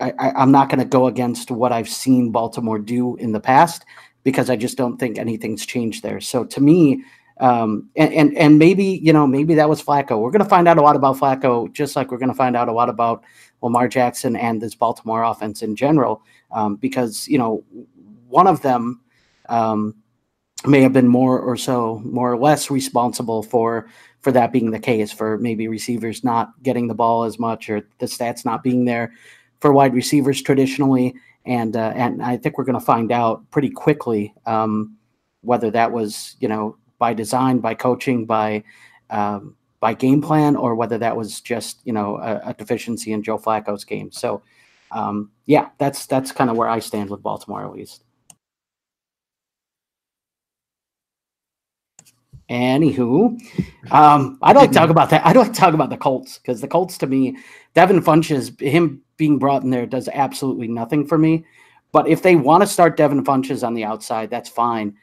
I, 0.00 0.12
I, 0.18 0.42
am 0.42 0.50
not 0.50 0.68
going 0.68 0.78
to 0.78 0.84
go 0.84 1.06
against 1.06 1.50
what 1.50 1.72
I've 1.72 1.88
seen 1.88 2.30
Baltimore 2.30 2.78
do 2.78 3.16
in 3.16 3.32
the 3.32 3.40
past 3.40 3.84
because 4.24 4.50
I 4.50 4.56
just 4.56 4.76
don't 4.76 4.98
think 4.98 5.18
anything's 5.18 5.64
changed 5.64 6.02
there. 6.02 6.20
So 6.20 6.44
to 6.44 6.60
me, 6.60 7.04
um, 7.40 7.88
and, 7.96 8.12
and, 8.12 8.36
and 8.36 8.58
maybe 8.58 8.84
you 8.84 9.12
know 9.12 9.26
maybe 9.26 9.54
that 9.54 9.68
was 9.68 9.82
Flacco. 9.82 10.20
We're 10.20 10.30
going 10.30 10.44
to 10.44 10.48
find 10.48 10.68
out 10.68 10.76
a 10.76 10.82
lot 10.82 10.96
about 10.96 11.16
Flacco, 11.16 11.72
just 11.72 11.96
like 11.96 12.10
we're 12.10 12.18
going 12.18 12.30
to 12.30 12.34
find 12.34 12.54
out 12.54 12.68
a 12.68 12.72
lot 12.72 12.90
about 12.90 13.24
Lamar 13.62 13.88
Jackson 13.88 14.36
and 14.36 14.60
this 14.60 14.74
Baltimore 14.74 15.22
offense 15.22 15.62
in 15.62 15.74
general, 15.74 16.22
um, 16.52 16.76
because 16.76 17.26
you 17.28 17.38
know 17.38 17.64
one 18.28 18.46
of 18.46 18.60
them 18.60 19.00
um, 19.48 19.94
may 20.66 20.82
have 20.82 20.92
been 20.92 21.08
more 21.08 21.40
or 21.40 21.56
so 21.56 22.02
more 22.04 22.30
or 22.30 22.38
less 22.38 22.70
responsible 22.70 23.42
for 23.42 23.88
for 24.20 24.32
that 24.32 24.52
being 24.52 24.70
the 24.70 24.78
case, 24.78 25.10
for 25.10 25.38
maybe 25.38 25.66
receivers 25.66 26.22
not 26.22 26.50
getting 26.62 26.88
the 26.88 26.94
ball 26.94 27.24
as 27.24 27.38
much 27.38 27.70
or 27.70 27.88
the 28.00 28.06
stats 28.06 28.44
not 28.44 28.62
being 28.62 28.84
there 28.84 29.14
for 29.60 29.72
wide 29.72 29.94
receivers 29.94 30.42
traditionally, 30.42 31.14
and 31.44 31.76
uh, 31.76 31.92
and 31.94 32.22
I 32.22 32.36
think 32.36 32.58
we're 32.58 32.64
going 32.64 32.78
to 32.78 32.84
find 32.84 33.12
out 33.12 33.48
pretty 33.50 33.70
quickly 33.70 34.34
um, 34.46 34.96
whether 35.42 35.70
that 35.70 35.92
was 35.92 36.36
you 36.40 36.48
know 36.48 36.76
by 36.98 37.14
design, 37.14 37.58
by 37.58 37.74
coaching, 37.74 38.26
by 38.26 38.64
um, 39.10 39.56
by 39.80 39.94
game 39.94 40.20
plan, 40.22 40.56
or 40.56 40.74
whether 40.74 40.98
that 40.98 41.16
was 41.16 41.40
just 41.40 41.80
you 41.84 41.92
know 41.92 42.16
a, 42.18 42.50
a 42.50 42.54
deficiency 42.54 43.12
in 43.12 43.22
Joe 43.22 43.38
Flacco's 43.38 43.84
game. 43.84 44.10
So 44.12 44.42
um, 44.92 45.30
yeah, 45.46 45.70
that's 45.78 46.06
that's 46.06 46.32
kind 46.32 46.50
of 46.50 46.56
where 46.56 46.68
I 46.68 46.78
stand 46.78 47.10
with 47.10 47.22
Baltimore 47.22 47.64
at 47.64 47.72
least. 47.72 48.04
Anywho, 52.50 53.40
um, 53.92 54.36
I'd 54.42 54.56
like 54.56 54.70
to 54.70 54.74
talk 54.76 54.90
about 54.90 55.10
that. 55.10 55.24
I'd 55.24 55.36
like 55.36 55.52
to 55.52 55.58
talk 55.58 55.72
about 55.72 55.88
the 55.88 55.96
Colts 55.96 56.38
because 56.38 56.60
the 56.60 56.66
Colts, 56.66 56.98
to 56.98 57.06
me, 57.06 57.36
Devin 57.74 58.02
Funchess, 58.02 58.60
him 58.60 59.02
being 59.20 59.38
brought 59.38 59.62
in 59.62 59.68
there 59.68 59.84
does 59.84 60.08
absolutely 60.08 60.66
nothing 60.66 61.06
for 61.06 61.18
me. 61.18 61.44
But 61.92 62.08
if 62.08 62.22
they 62.22 62.36
want 62.36 62.62
to 62.62 62.66
start 62.66 62.96
Devin 62.96 63.22
Funchess 63.22 63.64
on 63.64 63.74
the 63.74 63.84
outside, 63.84 64.30
that's 64.30 64.48
fine. 64.48 64.96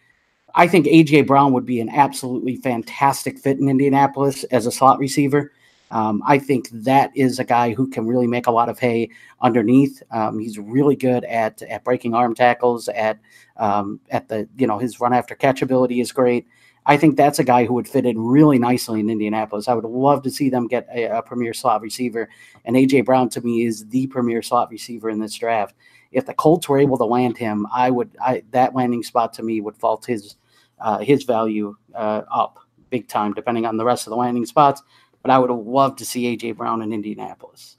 I 0.56 0.68
think 0.68 0.88
AJ 0.88 1.28
Brown 1.28 1.54
would 1.54 1.68
be 1.68 1.80
an 1.82 1.90
absolutely 1.90 2.56
fantastic 2.56 3.38
fit 3.38 3.60
in 3.60 3.70
Indianapolis 3.70 4.44
as 4.46 4.66
a 4.66 4.72
slot 4.72 4.98
receiver. 4.98 5.52
Um, 5.92 6.24
I 6.26 6.40
think 6.40 6.70
that 6.72 7.12
is 7.16 7.38
a 7.38 7.44
guy 7.44 7.74
who 7.74 7.88
can 7.88 8.08
really 8.08 8.26
make 8.26 8.48
a 8.48 8.52
lot 8.52 8.70
of 8.70 8.80
hay 8.80 9.10
underneath. 9.40 10.02
Um, 10.10 10.40
he's 10.40 10.58
really 10.58 10.96
good 10.96 11.24
at 11.26 11.62
at 11.62 11.84
breaking 11.84 12.16
arm 12.16 12.34
tackles. 12.34 12.90
At 12.90 13.20
um, 13.58 14.00
at 14.10 14.28
the 14.30 14.50
you 14.58 14.66
know 14.66 14.80
his 14.80 15.00
run 15.00 15.14
after 15.14 15.36
catch 15.36 15.62
ability 15.62 16.02
is 16.02 16.12
great. 16.12 16.48
I 16.88 16.96
think 16.96 17.18
that's 17.18 17.38
a 17.38 17.44
guy 17.44 17.66
who 17.66 17.74
would 17.74 17.88
fit 17.88 18.06
in 18.06 18.18
really 18.18 18.58
nicely 18.58 19.02
in 19.02 19.10
Indianapolis. 19.10 19.68
I 19.68 19.74
would 19.74 19.84
love 19.84 20.24
to 20.24 20.32
see 20.32 20.50
them 20.50 20.68
get 20.68 20.88
a, 20.92 21.18
a 21.18 21.22
premier 21.22 21.54
slot 21.54 21.82
receiver, 21.82 22.30
and 22.64 22.78
AJ 22.78 23.04
Brown 23.06 23.28
to 23.30 23.42
me 23.42 23.66
is 23.66 23.86
the 23.90 24.08
premier 24.08 24.42
slot 24.42 24.72
receiver 24.72 25.10
in 25.10 25.20
this 25.20 25.36
draft. 25.36 25.76
If 26.14 26.26
the 26.26 26.34
Colts 26.34 26.70
were 26.70 26.80
able 26.80 26.98
to 26.98 27.04
land 27.04 27.38
him, 27.38 27.68
I 27.74 27.92
would 27.92 28.16
I, 28.22 28.44
that 28.52 28.74
landing 28.74 29.04
spot 29.04 29.34
to 29.34 29.44
me 29.44 29.60
would 29.60 29.76
vault 29.78 30.06
his 30.06 30.38
uh, 30.80 31.00
his 31.00 31.24
value 31.24 31.76
uh, 31.94 32.22
up 32.32 32.60
big 32.90 33.10
time, 33.10 33.34
depending 33.34 33.66
on 33.66 33.76
the 33.76 33.84
rest 33.84 34.08
of 34.08 34.12
the 34.12 34.18
landing 34.18 34.46
spots. 34.46 34.82
But 35.22 35.32
I 35.32 35.40
would 35.40 35.50
have 35.50 35.60
loved 35.60 35.98
to 35.98 36.06
see 36.06 36.38
AJ 36.38 36.56
Brown 36.56 36.82
in 36.82 36.94
Indianapolis. 36.94 37.76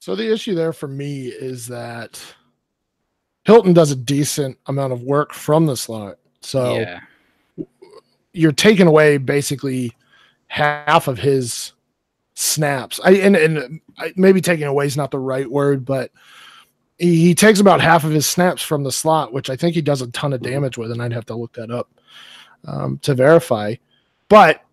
So 0.00 0.14
the 0.14 0.30
issue 0.30 0.54
there 0.54 0.74
for 0.74 0.88
me 0.88 1.28
is 1.28 1.66
that 1.68 2.22
Hilton 3.44 3.72
does 3.72 3.90
a 3.90 3.96
decent 3.96 4.58
amount 4.66 4.92
of 4.92 5.02
work 5.02 5.32
from 5.32 5.64
the 5.64 5.76
slot. 5.76 6.18
So 6.42 6.78
yeah. 6.78 7.00
You're 8.32 8.52
taking 8.52 8.86
away 8.86 9.18
basically 9.18 9.96
half 10.48 11.08
of 11.08 11.18
his 11.18 11.72
snaps. 12.34 13.00
I 13.04 13.12
and, 13.12 13.36
and 13.36 13.80
maybe 14.16 14.40
taking 14.40 14.66
away 14.66 14.86
is 14.86 14.96
not 14.96 15.10
the 15.10 15.18
right 15.18 15.50
word, 15.50 15.84
but 15.84 16.10
he, 16.98 17.16
he 17.16 17.34
takes 17.34 17.60
about 17.60 17.80
half 17.80 18.04
of 18.04 18.10
his 18.10 18.26
snaps 18.26 18.62
from 18.62 18.84
the 18.84 18.92
slot, 18.92 19.32
which 19.32 19.50
I 19.50 19.56
think 19.56 19.74
he 19.74 19.82
does 19.82 20.02
a 20.02 20.10
ton 20.10 20.32
of 20.32 20.42
damage 20.42 20.78
with, 20.78 20.90
and 20.90 21.02
I'd 21.02 21.12
have 21.12 21.26
to 21.26 21.34
look 21.34 21.52
that 21.54 21.70
up 21.70 21.88
um, 22.66 22.98
to 22.98 23.14
verify. 23.14 23.74
But 24.28 24.64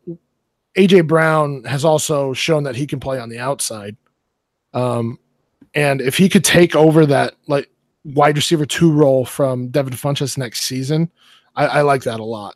AJ 0.78 1.08
Brown 1.08 1.64
has 1.64 1.84
also 1.84 2.34
shown 2.34 2.64
that 2.64 2.76
he 2.76 2.86
can 2.86 3.00
play 3.00 3.20
on 3.20 3.30
the 3.30 3.40
outside. 3.40 3.98
Um, 4.74 5.20
and 5.74 6.02
if 6.02 6.18
he 6.18 6.30
could 6.30 6.44
take 6.44 6.76
over 6.76 7.06
that 7.08 7.36
like 7.48 7.70
wide 8.04 8.36
receiver 8.36 8.66
two 8.66 8.92
role 8.92 9.26
from 9.26 9.70
Devin 9.70 9.94
Funchess 9.94 10.38
next 10.38 10.64
season, 10.64 11.12
I, 11.56 11.66
I 11.66 11.82
like 11.82 12.04
that 12.04 12.20
a 12.20 12.24
lot. 12.24 12.56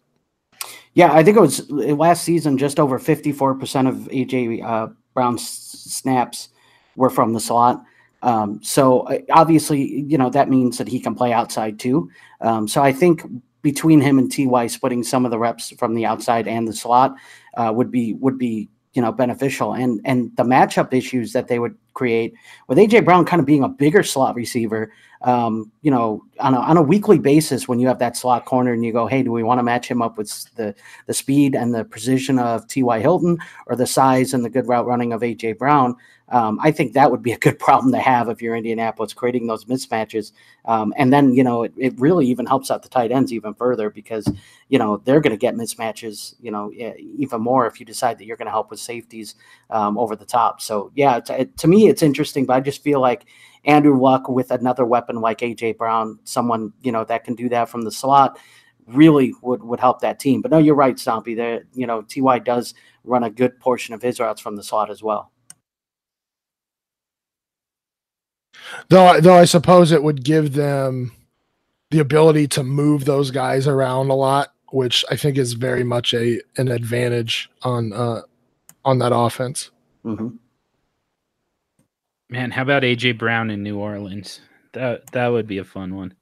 Yeah, 0.94 1.14
I 1.14 1.24
think 1.24 1.38
it 1.38 1.42
was 1.42 1.70
last 1.70 2.24
season. 2.24 2.58
Just 2.58 2.80
over 2.80 3.00
fifty-four 3.00 3.56
percent 3.56 3.88
of 3.88 3.96
AJ 4.12 4.64
uh, 4.64 4.88
Brown's 5.14 5.48
snaps 5.48 6.50
were 6.96 7.10
from 7.10 7.34
the 7.34 7.40
slot. 7.40 7.84
Um, 8.24 8.60
so 8.62 9.08
obviously, 9.32 9.82
you 9.82 10.18
know 10.18 10.30
that 10.30 10.50
means 10.50 10.78
that 10.78 10.88
he 10.88 11.00
can 11.00 11.16
play 11.16 11.32
outside 11.32 11.80
too. 11.80 12.10
Um, 12.42 12.68
so 12.68 12.82
I 12.82 12.92
think 12.92 13.24
between 13.62 14.02
him 14.02 14.20
and 14.20 14.32
Ty 14.32 14.68
splitting 14.68 15.04
some 15.04 15.26
of 15.26 15.32
the 15.32 15.40
reps 15.40 15.72
from 15.78 15.96
the 15.96 16.06
outside 16.06 16.48
and 16.48 16.68
the 16.68 16.74
slot 16.74 17.16
uh, 17.56 17.72
would 17.74 17.92
be 17.92 18.14
would 18.16 18.38
be 18.38 18.70
you 18.94 19.02
know 19.02 19.12
beneficial 19.12 19.74
and 19.74 20.02
and 20.04 20.36
the 20.36 20.44
matchup 20.44 20.94
issues 20.94 21.32
that 21.34 21.48
they 21.48 21.60
would 21.60 21.76
create 21.94 22.34
with 22.68 22.78
AJ 22.78 23.06
Brown 23.06 23.26
kind 23.26 23.40
of 23.40 23.46
being 23.46 23.64
a 23.64 23.70
bigger 23.70 24.04
slot 24.04 24.36
receiver 24.36 24.92
um, 25.24 25.72
you 25.82 25.92
know 25.92 26.24
on 26.40 26.54
a, 26.54 26.60
on 26.60 26.78
a 26.78 26.82
weekly 26.82 27.20
basis 27.20 27.68
when 27.68 27.80
you 27.80 27.88
have 27.88 28.00
that 28.00 28.18
slot 28.18 28.46
corner 28.46 28.74
and 28.74 28.84
you 28.84 28.92
go 28.92 29.08
hey 29.08 29.22
do 29.24 29.32
we 29.32 29.44
want 29.44 29.60
to 29.60 29.64
match 29.64 29.88
him 29.88 30.02
up 30.02 30.18
with 30.18 30.54
the 30.56 30.74
the 31.08 31.14
speed 31.14 31.56
and 31.56 31.74
the 31.74 31.84
precision 31.86 32.40
of 32.40 32.68
T.Y. 32.68 33.00
Hilton 33.00 33.38
or 33.68 33.76
the 33.76 33.88
size 33.88 34.34
and 34.34 34.44
the 34.44 34.50
good 34.50 34.68
route 34.68 34.86
running 34.86 35.14
of 35.14 35.22
AJ 35.22 35.58
Brown 35.58 35.96
um, 36.32 36.60
I 36.62 36.72
think 36.72 36.94
that 36.94 37.12
would 37.12 37.22
be 37.22 37.34
a 37.34 37.38
good 37.38 37.60
problem 37.68 37.92
to 37.92 38.00
have 38.00 38.30
if 38.30 38.42
you're 38.42 38.56
Indianapolis 38.56 39.14
creating 39.14 39.48
those 39.48 39.66
mismatches. 39.66 40.32
Um, 40.66 40.94
and 40.98 41.12
then, 41.12 41.34
you 41.34 41.44
know, 41.44 41.64
it, 41.64 41.74
it, 41.78 42.00
really 42.00 42.26
even 42.28 42.46
helps 42.46 42.72
out 42.72 42.84
the 42.84 42.90
tight 42.90 43.12
ends 43.12 43.34
even 43.34 43.54
further 43.54 43.90
because, 43.90 44.28
you 44.70 44.80
know, 44.80 44.98
they're 45.04 45.20
going 45.20 45.32
to 45.32 45.38
get 45.38 45.56
mismatches, 45.56 46.36
you 46.40 46.50
know, 46.50 46.72
even 46.98 47.42
more 47.42 47.68
if 47.68 47.80
you 47.80 47.86
decide 47.86 48.18
that 48.18 48.26
you're 48.26 48.38
going 48.38 48.46
to 48.46 48.52
help 48.52 48.72
with 48.72 48.80
safeties 48.80 49.36
um, 49.70 49.98
over 49.98 50.16
the 50.16 50.26
top. 50.26 50.62
So, 50.62 50.92
yeah, 50.96 51.20
to 51.20 51.68
me, 51.68 51.88
it's 51.88 52.02
interesting, 52.02 52.46
but 52.46 52.54
I 52.54 52.60
just 52.62 52.82
feel 52.82 53.02
like 53.02 53.26
Andrew 53.66 54.00
Luck 54.00 54.28
with 54.28 54.52
another 54.52 54.86
weapon 54.86 55.22
like 55.22 55.40
AJ 55.40 55.78
Brown, 55.78 56.20
someone, 56.24 56.74
you 56.82 56.92
know, 56.92 57.04
that 57.06 57.24
can 57.24 57.36
do 57.36 57.50
that 57.50 57.70
from 57.70 57.84
the 57.84 57.92
slot 57.92 58.40
really 58.88 59.34
would 59.42 59.64
would 59.64 59.80
help 59.80 60.02
that 60.02 60.20
team. 60.20 60.42
But 60.42 60.52
no, 60.52 60.58
you're 60.58 60.76
right, 60.76 60.96
Stompy. 60.96 61.36
There, 61.36 61.64
you 61.74 61.88
know, 61.88 62.02
Ty 62.02 62.40
does 62.40 62.74
run 63.04 63.24
a 63.24 63.30
good 63.30 63.60
portion 63.60 63.94
of 63.94 64.02
his 64.02 64.20
routes 64.20 64.42
from 64.42 64.56
the 64.56 64.64
slot 64.64 64.90
as 64.90 65.02
well. 65.02 65.32
Though, 68.90 69.20
though 69.20 69.38
I 69.38 69.46
suppose 69.46 69.92
it 69.92 70.04
would 70.04 70.24
give 70.24 70.54
them 70.54 71.12
the 71.90 72.00
ability 72.00 72.48
to 72.50 72.64
move 72.64 73.06
those 73.06 73.32
guys 73.32 73.68
around 73.68 74.10
a 74.10 74.16
lot, 74.16 74.54
which 74.72 75.04
I 75.10 75.16
think 75.16 75.38
is 75.38 75.54
very 75.54 75.84
much 75.84 76.14
a 76.14 76.42
an 76.58 76.70
advantage 76.70 77.50
on 77.64 77.94
uh, 77.94 78.22
on 78.86 79.00
that 79.00 79.16
offense. 79.16 79.72
Mm-hmm. 80.06 80.38
Man, 82.32 82.50
how 82.50 82.62
about 82.62 82.84
AJ 82.84 83.18
Brown 83.18 83.52
in 83.52 83.62
New 83.62 83.78
Orleans? 83.78 84.40
That 84.72 85.12
that 85.12 85.28
would 85.28 85.48
be 85.48 85.58
a 85.58 85.66
fun 85.66 85.96
one. 85.96 86.14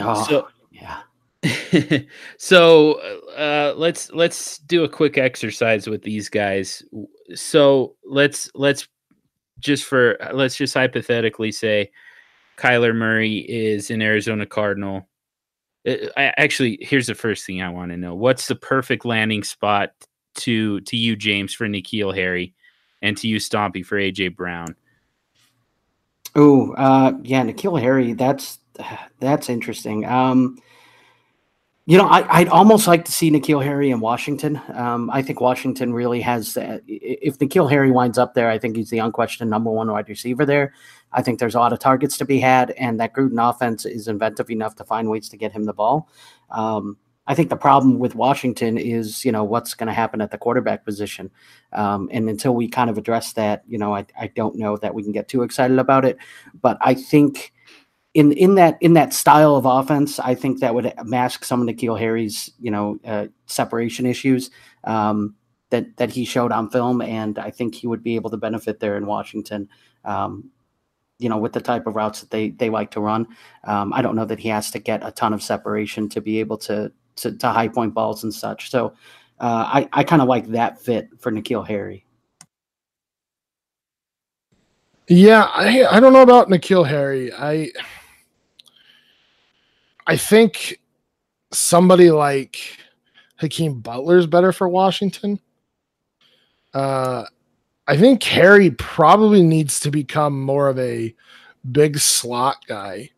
Oh, 0.00 0.24
so, 0.24 0.48
yeah. 0.70 1.02
so 2.38 2.94
uh, 3.36 3.74
let's 3.76 4.10
let's 4.12 4.56
do 4.56 4.84
a 4.84 4.88
quick 4.88 5.18
exercise 5.18 5.86
with 5.86 6.02
these 6.02 6.30
guys. 6.30 6.82
So 7.34 7.94
let's 8.06 8.50
let's 8.54 8.88
just 9.60 9.84
for 9.84 10.16
let's 10.32 10.56
just 10.56 10.72
hypothetically 10.72 11.52
say 11.52 11.90
Kyler 12.56 12.96
Murray 12.96 13.40
is 13.40 13.90
an 13.90 14.00
Arizona 14.00 14.46
Cardinal. 14.46 15.06
Uh, 15.86 16.08
I, 16.16 16.32
actually, 16.38 16.78
here's 16.80 17.06
the 17.06 17.14
first 17.14 17.44
thing 17.44 17.60
I 17.60 17.68
want 17.68 17.90
to 17.90 17.98
know: 17.98 18.14
What's 18.14 18.48
the 18.48 18.56
perfect 18.56 19.04
landing 19.04 19.44
spot 19.44 19.90
to 20.36 20.80
to 20.80 20.96
you, 20.96 21.16
James, 21.16 21.52
for 21.52 21.66
N'Keal 21.66 22.14
Harry, 22.14 22.54
and 23.02 23.14
to 23.18 23.28
you, 23.28 23.36
Stompy, 23.36 23.84
for 23.84 23.98
AJ 23.98 24.36
Brown? 24.36 24.74
Oh, 26.36 26.72
uh, 26.74 27.14
yeah, 27.22 27.42
N'Keal 27.42 27.80
Harry. 27.80 28.12
That's 28.12 28.58
that's 29.20 29.48
interesting. 29.48 30.04
Um, 30.04 30.58
you 31.86 31.96
know, 31.96 32.06
I, 32.06 32.40
would 32.40 32.48
almost 32.48 32.86
like 32.86 33.04
to 33.06 33.12
see 33.12 33.30
N'Keal 33.30 33.62
Harry 33.64 33.90
in 33.90 34.00
Washington. 34.00 34.60
Um, 34.74 35.08
I 35.10 35.22
think 35.22 35.40
Washington 35.40 35.94
really 35.94 36.20
has. 36.20 36.56
Uh, 36.56 36.78
if 36.86 37.38
N'Keal 37.38 37.70
Harry 37.70 37.90
winds 37.90 38.18
up 38.18 38.34
there, 38.34 38.50
I 38.50 38.58
think 38.58 38.76
he's 38.76 38.90
the 38.90 38.98
unquestioned 38.98 39.48
number 39.48 39.70
one 39.70 39.90
wide 39.90 40.08
receiver 40.10 40.44
there. 40.44 40.74
I 41.12 41.22
think 41.22 41.38
there's 41.38 41.54
a 41.54 41.58
lot 41.58 41.72
of 41.72 41.78
targets 41.78 42.18
to 42.18 42.26
be 42.26 42.38
had, 42.38 42.72
and 42.72 43.00
that 43.00 43.14
Gruden 43.14 43.38
offense 43.48 43.86
is 43.86 44.06
inventive 44.06 44.50
enough 44.50 44.74
to 44.76 44.84
find 44.84 45.08
ways 45.08 45.30
to 45.30 45.38
get 45.38 45.52
him 45.52 45.64
the 45.64 45.72
ball. 45.72 46.10
Um, 46.50 46.98
I 47.26 47.34
think 47.34 47.50
the 47.50 47.56
problem 47.56 47.98
with 47.98 48.14
Washington 48.14 48.78
is, 48.78 49.24
you 49.24 49.32
know, 49.32 49.42
what's 49.42 49.74
going 49.74 49.88
to 49.88 49.92
happen 49.92 50.20
at 50.20 50.30
the 50.30 50.38
quarterback 50.38 50.84
position. 50.84 51.30
Um, 51.72 52.08
and 52.12 52.28
until 52.30 52.54
we 52.54 52.68
kind 52.68 52.88
of 52.88 52.98
address 52.98 53.32
that, 53.32 53.64
you 53.66 53.78
know, 53.78 53.94
I, 53.94 54.06
I 54.18 54.28
don't 54.28 54.56
know 54.56 54.76
that 54.76 54.94
we 54.94 55.02
can 55.02 55.12
get 55.12 55.28
too 55.28 55.42
excited 55.42 55.78
about 55.78 56.04
it. 56.04 56.18
But 56.60 56.78
I 56.80 56.94
think 56.94 57.52
in 58.16 58.32
in 58.32 58.54
that 58.54 58.78
in 58.80 58.94
that 58.94 59.12
style 59.12 59.56
of 59.56 59.66
offense, 59.66 60.18
I 60.18 60.34
think 60.34 60.60
that 60.60 60.74
would 60.74 60.90
mask 61.04 61.44
some 61.44 61.60
of 61.60 61.68
N'Keal 61.68 61.98
Harry's 61.98 62.50
you 62.58 62.70
know 62.70 62.98
uh, 63.04 63.26
separation 63.44 64.06
issues 64.06 64.50
um, 64.84 65.34
that 65.68 65.98
that 65.98 66.10
he 66.10 66.24
showed 66.24 66.50
on 66.50 66.70
film, 66.70 67.02
and 67.02 67.38
I 67.38 67.50
think 67.50 67.74
he 67.74 67.86
would 67.86 68.02
be 68.02 68.14
able 68.14 68.30
to 68.30 68.38
benefit 68.38 68.80
there 68.80 68.96
in 68.96 69.04
Washington. 69.04 69.68
Um, 70.02 70.50
you 71.18 71.28
know, 71.28 71.36
with 71.36 71.52
the 71.52 71.60
type 71.60 71.86
of 71.86 71.94
routes 71.94 72.20
that 72.20 72.30
they 72.30 72.50
they 72.50 72.70
like 72.70 72.90
to 72.92 73.00
run, 73.00 73.26
um, 73.64 73.92
I 73.92 74.00
don't 74.00 74.16
know 74.16 74.24
that 74.24 74.38
he 74.38 74.48
has 74.48 74.70
to 74.70 74.78
get 74.78 75.06
a 75.06 75.10
ton 75.10 75.34
of 75.34 75.42
separation 75.42 76.08
to 76.10 76.22
be 76.22 76.40
able 76.40 76.56
to 76.58 76.92
to, 77.16 77.32
to 77.36 77.48
high 77.48 77.68
point 77.68 77.94
balls 77.94 78.24
and 78.24 78.32
such. 78.32 78.70
So 78.70 78.94
uh, 79.40 79.64
I 79.72 79.88
I 79.92 80.04
kind 80.04 80.22
of 80.22 80.28
like 80.28 80.46
that 80.48 80.80
fit 80.80 81.08
for 81.18 81.30
N'Keal 81.30 81.66
Harry. 81.66 82.04
Yeah, 85.08 85.48
I 85.52 85.86
I 85.86 86.00
don't 86.00 86.12
know 86.12 86.22
about 86.22 86.48
N'Keal 86.48 86.86
Harry. 86.86 87.32
I 87.32 87.70
I 90.06 90.16
think 90.16 90.80
somebody 91.52 92.10
like 92.10 92.58
Hakeem 93.36 93.80
Butler 93.80 94.18
is 94.18 94.26
better 94.26 94.52
for 94.52 94.68
Washington. 94.68 95.40
Uh, 96.74 97.24
I 97.86 97.96
think 97.96 98.22
Harry 98.24 98.70
probably 98.70 99.42
needs 99.42 99.80
to 99.80 99.90
become 99.90 100.40
more 100.40 100.68
of 100.68 100.78
a 100.78 101.14
big 101.70 101.98
slot 101.98 102.64
guy 102.66 103.10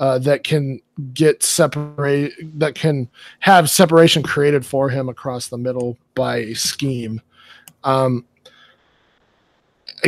uh, 0.00 0.18
that 0.18 0.42
can 0.42 0.80
get 1.12 1.42
separate, 1.42 2.32
that 2.58 2.74
can 2.74 3.06
have 3.40 3.68
separation 3.68 4.22
created 4.22 4.64
for 4.64 4.88
him 4.88 5.10
across 5.10 5.48
the 5.48 5.58
middle 5.58 5.96
by 6.14 6.52
scheme. 6.54 7.20
Um, 7.84 8.24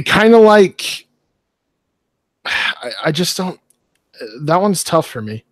kind 0.07 0.35
of 0.35 0.41
like. 0.41 1.07
I, 2.45 2.91
I 3.05 3.13
just 3.13 3.37
don't. 3.37 3.61
That 4.41 4.61
one's 4.61 4.83
tough 4.83 5.07
for 5.07 5.23
me. 5.23 5.45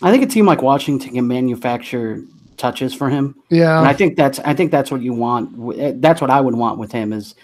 I 0.00 0.10
think 0.10 0.22
a 0.22 0.26
team 0.26 0.46
like 0.46 0.62
Washington 0.62 1.12
can 1.12 1.26
manufacture 1.26 2.22
touches 2.56 2.94
for 2.94 3.10
him. 3.10 3.34
Yeah, 3.50 3.78
and 3.78 3.88
I 3.88 3.92
think 3.92 4.16
that's 4.16 4.38
I 4.40 4.54
think 4.54 4.70
that's 4.70 4.90
what 4.90 5.02
you 5.02 5.12
want. 5.12 5.78
Eh, 5.78 5.92
that's 5.96 6.20
what 6.20 6.30
I 6.30 6.40
would 6.40 6.54
want 6.54 6.78
with 6.78 6.92
him 6.92 7.12
is 7.12 7.34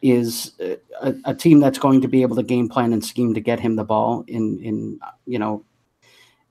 is 0.00 0.52
a, 0.60 1.14
a, 1.24 1.34
team 1.34 1.58
that's 1.58 1.78
going 1.78 2.00
to 2.00 2.08
be 2.08 2.22
able 2.22 2.36
to 2.36 2.42
game 2.42 2.68
plan 2.68 2.92
and 2.92 3.04
scheme 3.04 3.34
to 3.34 3.40
get 3.40 3.58
him 3.58 3.74
the 3.74 3.84
ball 3.84 4.24
in 4.28 4.60
in 4.60 5.00
you 5.26 5.38
know 5.38 5.64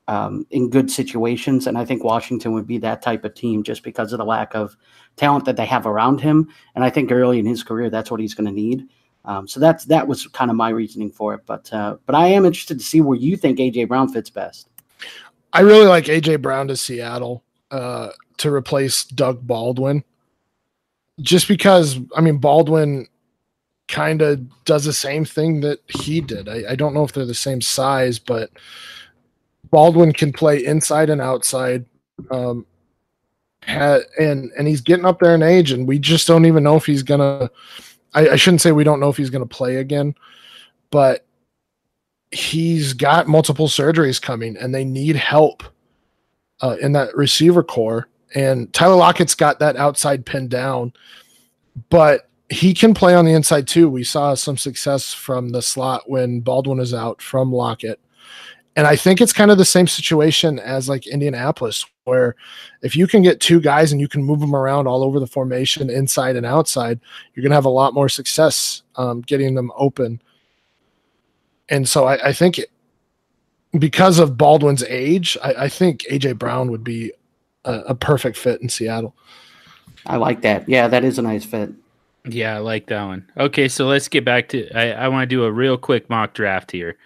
um, 0.08 0.46
in 0.50 0.70
good 0.70 0.90
situations. 0.90 1.66
And 1.66 1.78
I 1.78 1.84
think 1.84 2.02
Washington 2.02 2.52
would 2.52 2.66
be 2.66 2.78
that 2.78 3.02
type 3.02 3.24
of 3.24 3.34
team 3.34 3.62
just 3.62 3.82
because 3.82 4.12
of 4.12 4.18
the 4.18 4.24
lack 4.24 4.54
of 4.54 4.76
talent 5.16 5.44
that 5.44 5.56
they 5.56 5.66
have 5.66 5.86
around 5.86 6.20
him. 6.20 6.48
And 6.74 6.82
I 6.82 6.90
think 6.90 7.12
early 7.12 7.38
in 7.38 7.46
his 7.46 7.62
career, 7.62 7.90
that's 7.90 8.10
what 8.10 8.20
he's 8.20 8.34
going 8.34 8.46
to 8.46 8.52
need. 8.52 8.88
Um, 9.24 9.46
so 9.46 9.60
that's 9.60 9.84
that 9.86 10.08
was 10.08 10.26
kind 10.28 10.50
of 10.50 10.56
my 10.56 10.70
reasoning 10.70 11.10
for 11.10 11.34
it. 11.34 11.42
But 11.44 11.72
uh, 11.72 11.98
but 12.06 12.14
I 12.14 12.28
am 12.28 12.46
interested 12.46 12.78
to 12.78 12.84
see 12.84 13.02
where 13.02 13.18
you 13.18 13.36
think 13.36 13.58
AJ 13.58 13.88
Brown 13.88 14.08
fits 14.08 14.30
best. 14.30 14.68
I 15.52 15.60
really 15.60 15.86
like 15.86 16.04
AJ 16.06 16.40
Brown 16.40 16.68
to 16.68 16.76
Seattle 16.76 17.44
uh, 17.70 18.10
to 18.38 18.52
replace 18.52 19.04
Doug 19.04 19.46
Baldwin, 19.46 20.02
just 21.20 21.46
because 21.46 21.98
I 22.16 22.22
mean 22.22 22.38
Baldwin 22.38 23.06
kind 23.88 24.22
of 24.22 24.64
does 24.64 24.84
the 24.84 24.92
same 24.92 25.24
thing 25.24 25.60
that 25.62 25.80
he 25.88 26.20
did. 26.20 26.48
I, 26.48 26.72
I, 26.72 26.74
don't 26.76 26.94
know 26.94 27.04
if 27.04 27.12
they're 27.12 27.24
the 27.24 27.34
same 27.34 27.60
size, 27.60 28.18
but 28.18 28.50
Baldwin 29.70 30.12
can 30.12 30.32
play 30.32 30.64
inside 30.64 31.10
and 31.10 31.20
outside. 31.20 31.86
Um, 32.30 32.66
and 33.66 34.50
and 34.56 34.66
he's 34.66 34.80
getting 34.80 35.04
up 35.04 35.20
there 35.20 35.34
in 35.34 35.42
age, 35.42 35.72
and 35.72 35.86
we 35.86 35.98
just 35.98 36.26
don't 36.26 36.46
even 36.46 36.62
know 36.62 36.76
if 36.76 36.86
he's 36.86 37.02
gonna. 37.02 37.50
I, 38.14 38.30
I 38.30 38.36
shouldn't 38.36 38.60
say 38.62 38.72
we 38.72 38.84
don't 38.84 39.00
know 39.00 39.10
if 39.10 39.16
he's 39.16 39.30
gonna 39.30 39.46
play 39.46 39.76
again, 39.76 40.14
but 40.90 41.26
he's 42.30 42.92
got 42.92 43.28
multiple 43.28 43.68
surgeries 43.68 44.20
coming 44.20 44.56
and 44.56 44.74
they 44.74 44.84
need 44.84 45.16
help 45.16 45.62
uh, 46.60 46.76
in 46.80 46.92
that 46.92 47.16
receiver 47.16 47.62
corps. 47.62 48.08
And 48.34 48.72
Tyler 48.74 48.96
Lockett's 48.96 49.34
got 49.34 49.58
that 49.60 49.76
outside 49.76 50.26
pin 50.26 50.48
down, 50.48 50.92
but 51.88 52.27
he 52.50 52.72
can 52.72 52.94
play 52.94 53.14
on 53.14 53.24
the 53.24 53.32
inside 53.32 53.66
too. 53.66 53.88
We 53.88 54.04
saw 54.04 54.34
some 54.34 54.56
success 54.56 55.12
from 55.12 55.50
the 55.50 55.62
slot 55.62 56.08
when 56.08 56.40
Baldwin 56.40 56.80
is 56.80 56.94
out 56.94 57.20
from 57.20 57.52
Lockett. 57.52 58.00
And 58.74 58.86
I 58.86 58.96
think 58.96 59.20
it's 59.20 59.32
kind 59.32 59.50
of 59.50 59.58
the 59.58 59.64
same 59.64 59.88
situation 59.88 60.58
as 60.60 60.88
like 60.88 61.06
Indianapolis, 61.06 61.84
where 62.04 62.36
if 62.80 62.94
you 62.94 63.08
can 63.08 63.22
get 63.22 63.40
two 63.40 63.60
guys 63.60 63.90
and 63.90 64.00
you 64.00 64.06
can 64.08 64.22
move 64.22 64.38
them 64.40 64.54
around 64.54 64.86
all 64.86 65.02
over 65.02 65.18
the 65.18 65.26
formation, 65.26 65.90
inside 65.90 66.36
and 66.36 66.46
outside, 66.46 67.00
you're 67.34 67.42
going 67.42 67.50
to 67.50 67.56
have 67.56 67.64
a 67.64 67.70
lot 67.70 67.92
more 67.92 68.08
success 68.08 68.82
um, 68.96 69.20
getting 69.22 69.54
them 69.54 69.72
open. 69.76 70.22
And 71.68 71.88
so 71.88 72.04
I, 72.04 72.28
I 72.28 72.32
think 72.32 72.60
because 73.76 74.18
of 74.18 74.38
Baldwin's 74.38 74.84
age, 74.84 75.36
I, 75.42 75.54
I 75.64 75.68
think 75.68 76.04
AJ 76.10 76.38
Brown 76.38 76.70
would 76.70 76.84
be 76.84 77.12
a, 77.64 77.80
a, 77.80 77.94
perfect 77.94 78.36
fit 78.36 78.62
in 78.62 78.68
Seattle. 78.68 79.14
I 80.06 80.16
like 80.16 80.40
that. 80.42 80.68
Yeah, 80.68 80.88
that 80.88 81.04
is 81.04 81.18
a 81.18 81.22
nice 81.22 81.44
fit. 81.44 81.72
Yeah, 82.30 82.56
I 82.56 82.58
like 82.58 82.86
that 82.88 83.04
one. 83.04 83.30
Okay, 83.36 83.68
so 83.68 83.86
let's 83.86 84.08
get 84.08 84.24
back 84.24 84.48
to. 84.50 84.70
I, 84.76 85.04
I 85.04 85.08
want 85.08 85.28
to 85.28 85.34
do 85.34 85.44
a 85.44 85.52
real 85.52 85.78
quick 85.78 86.10
mock 86.10 86.34
draft 86.34 86.70
here. 86.70 86.96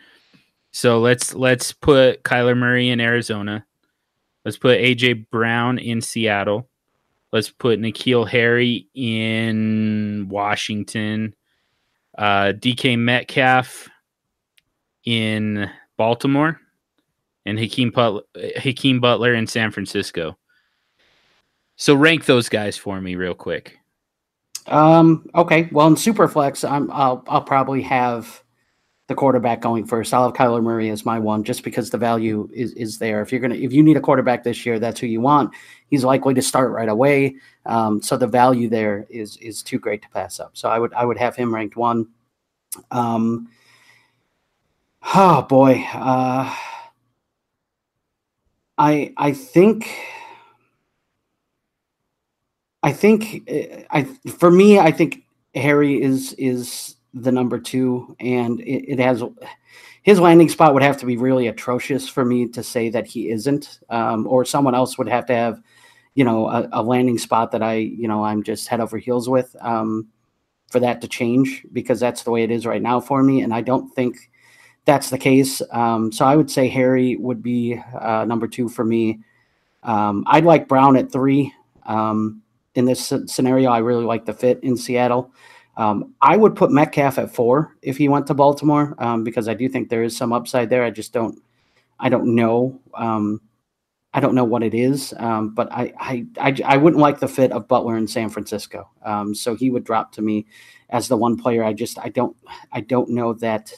So 0.73 1.01
let's 1.01 1.35
let's 1.35 1.73
put 1.73 2.23
Kyler 2.25 2.57
Murray 2.57 2.89
in 2.89 3.01
Arizona. 3.01 3.65
Let's 4.45 4.59
put 4.59 4.81
AJ 4.81 5.31
Brown 5.31 5.79
in 5.79 6.01
Seattle. 6.01 6.69
Let's 7.33 7.51
put 7.51 7.81
N'Keal 7.81 8.29
Harry 8.29 8.89
in 8.95 10.27
Washington. 10.29 11.35
Uh, 12.17 12.53
DK 12.53 12.99
Metcalf 12.99 13.89
in 15.05 15.71
Baltimore, 15.97 16.61
and 17.47 17.59
Hakeem 17.59 17.91
Butler, 17.91 18.23
Hakeem 18.57 19.01
Butler 19.01 19.35
in 19.35 19.47
San 19.47 19.71
Francisco. 19.71 20.37
So 21.77 21.95
rank 21.95 22.27
those 22.27 22.49
guys 22.49 22.77
for 22.77 23.01
me 23.01 23.15
real 23.15 23.35
quick. 23.35 23.79
Um. 24.67 25.29
Okay. 25.35 25.69
Well, 25.73 25.89
in 25.89 25.95
Superflex, 25.95 26.69
I'm. 26.69 26.91
I'll. 26.91 27.25
I'll 27.29 27.43
probably 27.43 27.83
have 27.83 28.43
the 29.09 29.15
quarterback 29.15 29.61
going 29.61 29.85
first. 29.85 30.15
I'll 30.15 30.25
have 30.25 30.37
Kyler 30.37 30.63
Murray 30.63 30.89
as 30.91 31.05
my 31.05 31.19
one, 31.19 31.43
just 31.45 31.65
because 31.65 31.91
the 31.91 31.99
value 31.99 32.49
is 32.53 32.73
is 32.75 32.99
there. 32.99 33.21
If 33.23 33.33
you're 33.33 33.41
gonna, 33.41 33.57
if 33.57 33.73
you 33.73 33.83
need 33.83 33.97
a 33.97 34.01
quarterback 34.01 34.45
this 34.45 34.65
year, 34.65 34.79
that's 34.79 35.01
who 35.01 35.07
you 35.07 35.21
want. 35.21 35.55
He's 35.89 36.05
likely 36.05 36.35
to 36.35 36.43
start 36.43 36.71
right 36.71 36.89
away. 36.89 37.37
Um. 37.67 38.01
So 38.03 38.17
the 38.17 38.27
value 38.27 38.69
there 38.69 39.07
is 39.11 39.37
is 39.39 39.63
too 39.63 39.79
great 39.79 40.03
to 40.03 40.09
pass 40.11 40.39
up. 40.41 40.57
So 40.57 40.69
I 40.69 40.79
would 40.79 40.95
I 40.95 41.05
would 41.05 41.19
have 41.19 41.37
him 41.37 41.55
ranked 41.55 41.77
one. 41.77 42.09
Um. 42.91 43.49
Oh 45.15 45.43
boy. 45.43 45.85
Uh, 45.93 46.55
I 48.79 49.13
I 49.17 49.33
think 49.33 49.89
I 52.83 52.93
think 52.93 53.49
I 53.91 54.05
for 54.37 54.51
me 54.51 54.79
I 54.79 54.91
think 54.91 55.25
Harry 55.55 56.03
is 56.03 56.33
is 56.35 56.97
the 57.15 57.33
number 57.33 57.59
two, 57.59 58.17
and 58.21 58.61
it, 58.61 58.93
it, 58.93 58.99
has 58.99 59.23
his 60.03 60.19
landing 60.19 60.49
spot 60.49 60.73
would 60.73 60.83
have 60.83 60.97
to 60.99 61.07
be 61.07 61.17
really 61.17 61.47
atrocious 61.47 62.09
for 62.09 62.25
me 62.25 62.49
to 62.49 62.63
say 62.63 62.89
that 62.89 63.07
he 63.07 63.31
isn't, 63.31 63.81
um, 63.91 64.27
or 64.27 64.45
someone 64.45 64.75
else 64.75 64.97
would 64.97 65.09
have 65.09 65.27
to 65.27 65.35
have, 65.35 65.61
you 66.15 66.25
know, 66.25 66.49
a, 66.49 66.69
a, 66.73 66.83
landing 66.83 67.19
spot 67.19 67.53
that 67.53 67.63
I 67.63 67.75
you 67.75 68.09
know 68.09 68.25
I'm 68.25 68.43
just 68.43 68.69
head 68.69 68.81
over 68.81 68.99
heels 68.99 69.29
with 69.29 69.55
um, 69.61 70.09
for 70.71 70.81
that 70.81 71.01
to 71.03 71.09
change 71.09 71.67
because 71.73 72.01
that's 72.01 72.23
the 72.23 72.31
way 72.31 72.43
it 72.43 72.51
is 72.51 72.67
right 72.67 72.83
now 72.83 73.01
for 73.01 73.23
me, 73.23 73.43
and 73.43 73.53
I 73.53 73.61
don't 73.61 73.91
think 73.91 74.31
that's 74.85 75.11
the 75.11 75.19
case. 75.19 75.63
Um, 75.71 76.11
so 76.11 76.25
I 76.25 76.35
would 76.35 76.51
say 76.51 76.69
Harry 76.69 77.17
would 77.17 77.43
be 77.43 77.81
uh, 78.01 78.25
number 78.25 78.49
two 78.49 78.69
for 78.69 78.85
me. 78.85 79.21
Um, 79.83 80.25
I'd 80.27 80.45
like 80.45 80.69
Brown 80.69 80.97
at 80.97 81.13
three. 81.13 81.53
Um, 81.85 82.43
in 82.75 82.85
this 82.85 83.13
scenario, 83.27 83.71
I 83.71 83.79
really 83.79 84.05
like 84.05 84.25
the 84.25 84.33
fit 84.33 84.61
in 84.63 84.77
Seattle. 84.77 85.33
Um, 85.77 86.15
I 86.21 86.37
would 86.37 86.55
put 86.55 86.71
Metcalf 86.71 87.19
at 87.19 87.35
four 87.35 87.77
if 87.83 87.97
he 87.97 88.09
went 88.09 88.27
to 88.27 88.35
Baltimore 88.35 88.95
um, 88.99 89.25
because 89.25 89.49
I 89.49 89.55
do 89.55 89.69
think 89.69 89.89
there 89.89 90.03
is 90.03 90.17
some 90.17 90.33
upside 90.33 90.69
there. 90.69 90.85
I 90.85 90.91
just 90.91 91.13
don't, 91.13 91.41
I 91.99 92.09
don't 92.09 92.35
know. 92.35 92.81
Um, 92.95 93.41
I 94.15 94.21
don't 94.21 94.35
know 94.35 94.45
what 94.45 94.63
it 94.63 94.75
is, 94.75 95.15
but 95.19 95.73
I, 95.73 95.95
I, 95.99 96.27
I, 96.39 96.57
I, 96.67 96.77
wouldn't 96.77 97.01
like 97.01 97.21
the 97.21 97.29
fit 97.29 97.51
of 97.51 97.67
Butler 97.67 97.97
in 97.97 98.07
San 98.07 98.29
Francisco. 98.29 98.91
so 99.33 99.55
he 99.55 99.71
would 99.71 99.85
drop 99.85 100.13
to 100.13 100.23
me 100.23 100.45
as 100.91 101.09
the 101.09 101.17
one 101.17 101.39
player. 101.39 101.65
I 101.65 101.73
just, 101.73 101.99
I 101.99 102.11
don't, 102.11 102.37
I 102.73 102.83
don't 102.83 103.09
know 103.09 103.33
that 103.35 103.73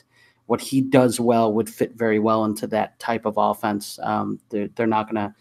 what 0.47 0.61
he 0.61 0.81
does 0.81 1.21
well 1.21 1.53
would 1.53 1.71
fit 1.71 1.95
very 1.95 2.19
well 2.19 2.45
into 2.45 2.67
that 2.67 2.99
type 2.99 3.25
of 3.25 3.35
offense. 3.37 3.99
Um, 4.03 4.41
they're, 4.51 4.69
they're 4.69 4.87
not 4.87 5.11
going 5.11 5.31
to, 5.31 5.35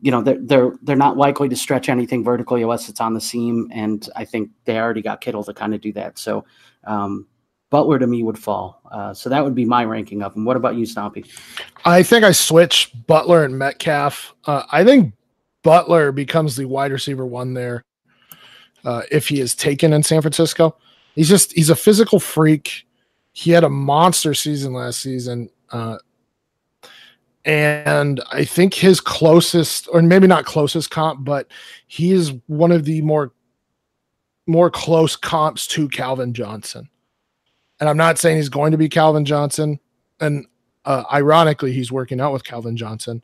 you 0.00 0.10
know, 0.10 0.22
they're, 0.22 0.38
they're, 0.40 0.72
they're 0.82 0.96
not 0.96 1.16
likely 1.16 1.48
to 1.48 1.56
stretch 1.56 1.88
anything 1.88 2.22
vertically 2.22 2.62
unless 2.62 2.88
it's 2.88 3.00
on 3.00 3.14
the 3.14 3.20
seam. 3.20 3.68
And 3.72 4.08
I 4.16 4.24
think 4.24 4.50
they 4.64 4.78
already 4.78 5.02
got 5.02 5.20
Kittle 5.20 5.44
to 5.44 5.54
kind 5.54 5.74
of 5.74 5.80
do 5.80 5.92
that. 5.94 6.18
So, 6.18 6.44
um, 6.84 7.26
Butler 7.70 7.98
to 7.98 8.06
me 8.06 8.22
would 8.22 8.38
fall. 8.38 8.80
Uh, 8.90 9.12
so 9.12 9.28
that 9.28 9.44
would 9.44 9.54
be 9.54 9.66
my 9.66 9.84
ranking 9.84 10.22
of 10.22 10.32
them. 10.32 10.46
What 10.46 10.56
about 10.56 10.76
you, 10.76 10.86
Stompy? 10.86 11.28
I 11.84 12.02
think 12.02 12.24
I 12.24 12.32
switch 12.32 12.92
Butler 13.06 13.44
and 13.44 13.58
Metcalf. 13.58 14.34
Uh, 14.46 14.62
I 14.72 14.84
think 14.84 15.12
Butler 15.62 16.12
becomes 16.12 16.56
the 16.56 16.64
wide 16.64 16.92
receiver 16.92 17.26
one 17.26 17.52
there 17.52 17.84
uh, 18.84 19.02
if 19.10 19.28
he 19.28 19.40
is 19.40 19.54
taken 19.54 19.92
in 19.92 20.02
San 20.02 20.22
Francisco. 20.22 20.78
He's 21.14 21.28
just 21.28 21.52
he's 21.52 21.68
a 21.68 21.76
physical 21.76 22.20
freak 22.20 22.86
he 23.38 23.52
had 23.52 23.62
a 23.62 23.68
monster 23.68 24.34
season 24.34 24.72
last 24.72 25.00
season. 25.00 25.48
Uh, 25.70 25.96
and 27.44 28.20
I 28.30 28.44
think 28.44 28.74
his 28.74 29.00
closest, 29.00 29.88
or 29.92 30.02
maybe 30.02 30.26
not 30.26 30.44
closest 30.44 30.90
comp, 30.90 31.24
but 31.24 31.48
he 31.86 32.12
is 32.12 32.32
one 32.46 32.72
of 32.72 32.84
the 32.84 33.00
more 33.02 33.32
more 34.46 34.70
close 34.70 35.14
comps 35.14 35.66
to 35.68 35.88
Calvin 35.88 36.32
Johnson. 36.32 36.88
And 37.80 37.88
I'm 37.88 37.98
not 37.98 38.18
saying 38.18 38.38
he's 38.38 38.48
going 38.48 38.72
to 38.72 38.78
be 38.78 38.88
Calvin 38.88 39.24
Johnson. 39.24 39.78
And 40.20 40.46
uh, 40.84 41.04
ironically, 41.12 41.72
he's 41.72 41.92
working 41.92 42.20
out 42.20 42.32
with 42.32 42.44
Calvin 42.44 42.76
Johnson, 42.76 43.22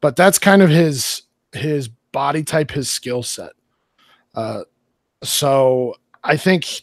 but 0.00 0.16
that's 0.16 0.38
kind 0.38 0.62
of 0.62 0.70
his 0.70 1.22
his 1.52 1.88
body 1.88 2.42
type, 2.42 2.70
his 2.70 2.90
skill 2.90 3.22
set. 3.22 3.52
Uh, 4.34 4.62
so 5.22 5.94
I 6.24 6.36
think 6.36 6.82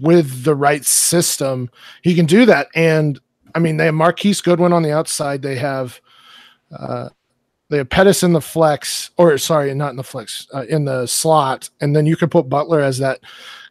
with 0.00 0.44
the 0.44 0.54
right 0.54 0.84
system, 0.84 1.70
he 2.02 2.14
can 2.14 2.26
do 2.26 2.46
that. 2.46 2.68
And 2.74 3.20
I 3.54 3.58
mean, 3.58 3.76
they 3.76 3.86
have 3.86 3.94
Marquise 3.94 4.40
Goodwin 4.40 4.72
on 4.72 4.82
the 4.82 4.92
outside. 4.92 5.42
They 5.42 5.56
have 5.56 6.00
uh, 6.76 7.08
they 7.72 7.78
have 7.78 7.88
Pettis 7.88 8.22
in 8.22 8.32
the 8.32 8.40
flex, 8.40 9.10
or 9.16 9.36
sorry, 9.38 9.72
not 9.74 9.90
in 9.90 9.96
the 9.96 10.04
flex, 10.04 10.46
uh, 10.54 10.66
in 10.68 10.84
the 10.84 11.06
slot, 11.06 11.70
and 11.80 11.96
then 11.96 12.04
you 12.04 12.16
could 12.16 12.30
put 12.30 12.48
Butler 12.48 12.80
as 12.80 12.98
that 12.98 13.20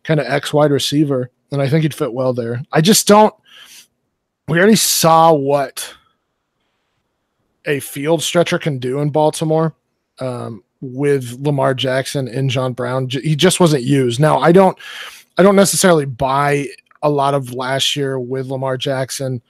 kind 0.03 0.19
of 0.19 0.25
X 0.25 0.51
wide 0.51 0.71
receiver, 0.71 1.29
and 1.51 1.61
I 1.61 1.69
think 1.69 1.84
he'd 1.84 1.93
fit 1.93 2.13
well 2.13 2.34
there. 2.34 2.63
I 2.71 2.82
just 2.82 3.07
don't. 3.07 3.34
We 4.47 4.57
already 4.57 4.75
saw 4.75 5.32
what 5.34 5.93
a 7.65 7.79
field 7.79 8.23
stretcher 8.23 8.57
can 8.57 8.79
do 8.79 9.01
in 9.01 9.11
Baltimore 9.11 9.75
um, 10.19 10.63
with 10.82 11.38
Lamar 11.39 11.75
Jackson 11.75 12.27
and 12.27 12.49
John 12.49 12.73
Brown. 12.73 13.07
He 13.07 13.36
just 13.36 13.59
wasn't 13.59 13.84
used. 13.84 14.19
Now 14.19 14.39
I 14.39 14.51
don't. 14.51 14.77
I 15.38 15.43
don't 15.43 15.55
necessarily 15.55 16.05
buy 16.05 16.67
a 17.03 17.09
lot 17.09 17.34
of 17.34 17.53
last 17.53 17.95
year 17.95 18.19
with 18.19 18.47
Lamar 18.47 18.77
Jackson 18.77 19.41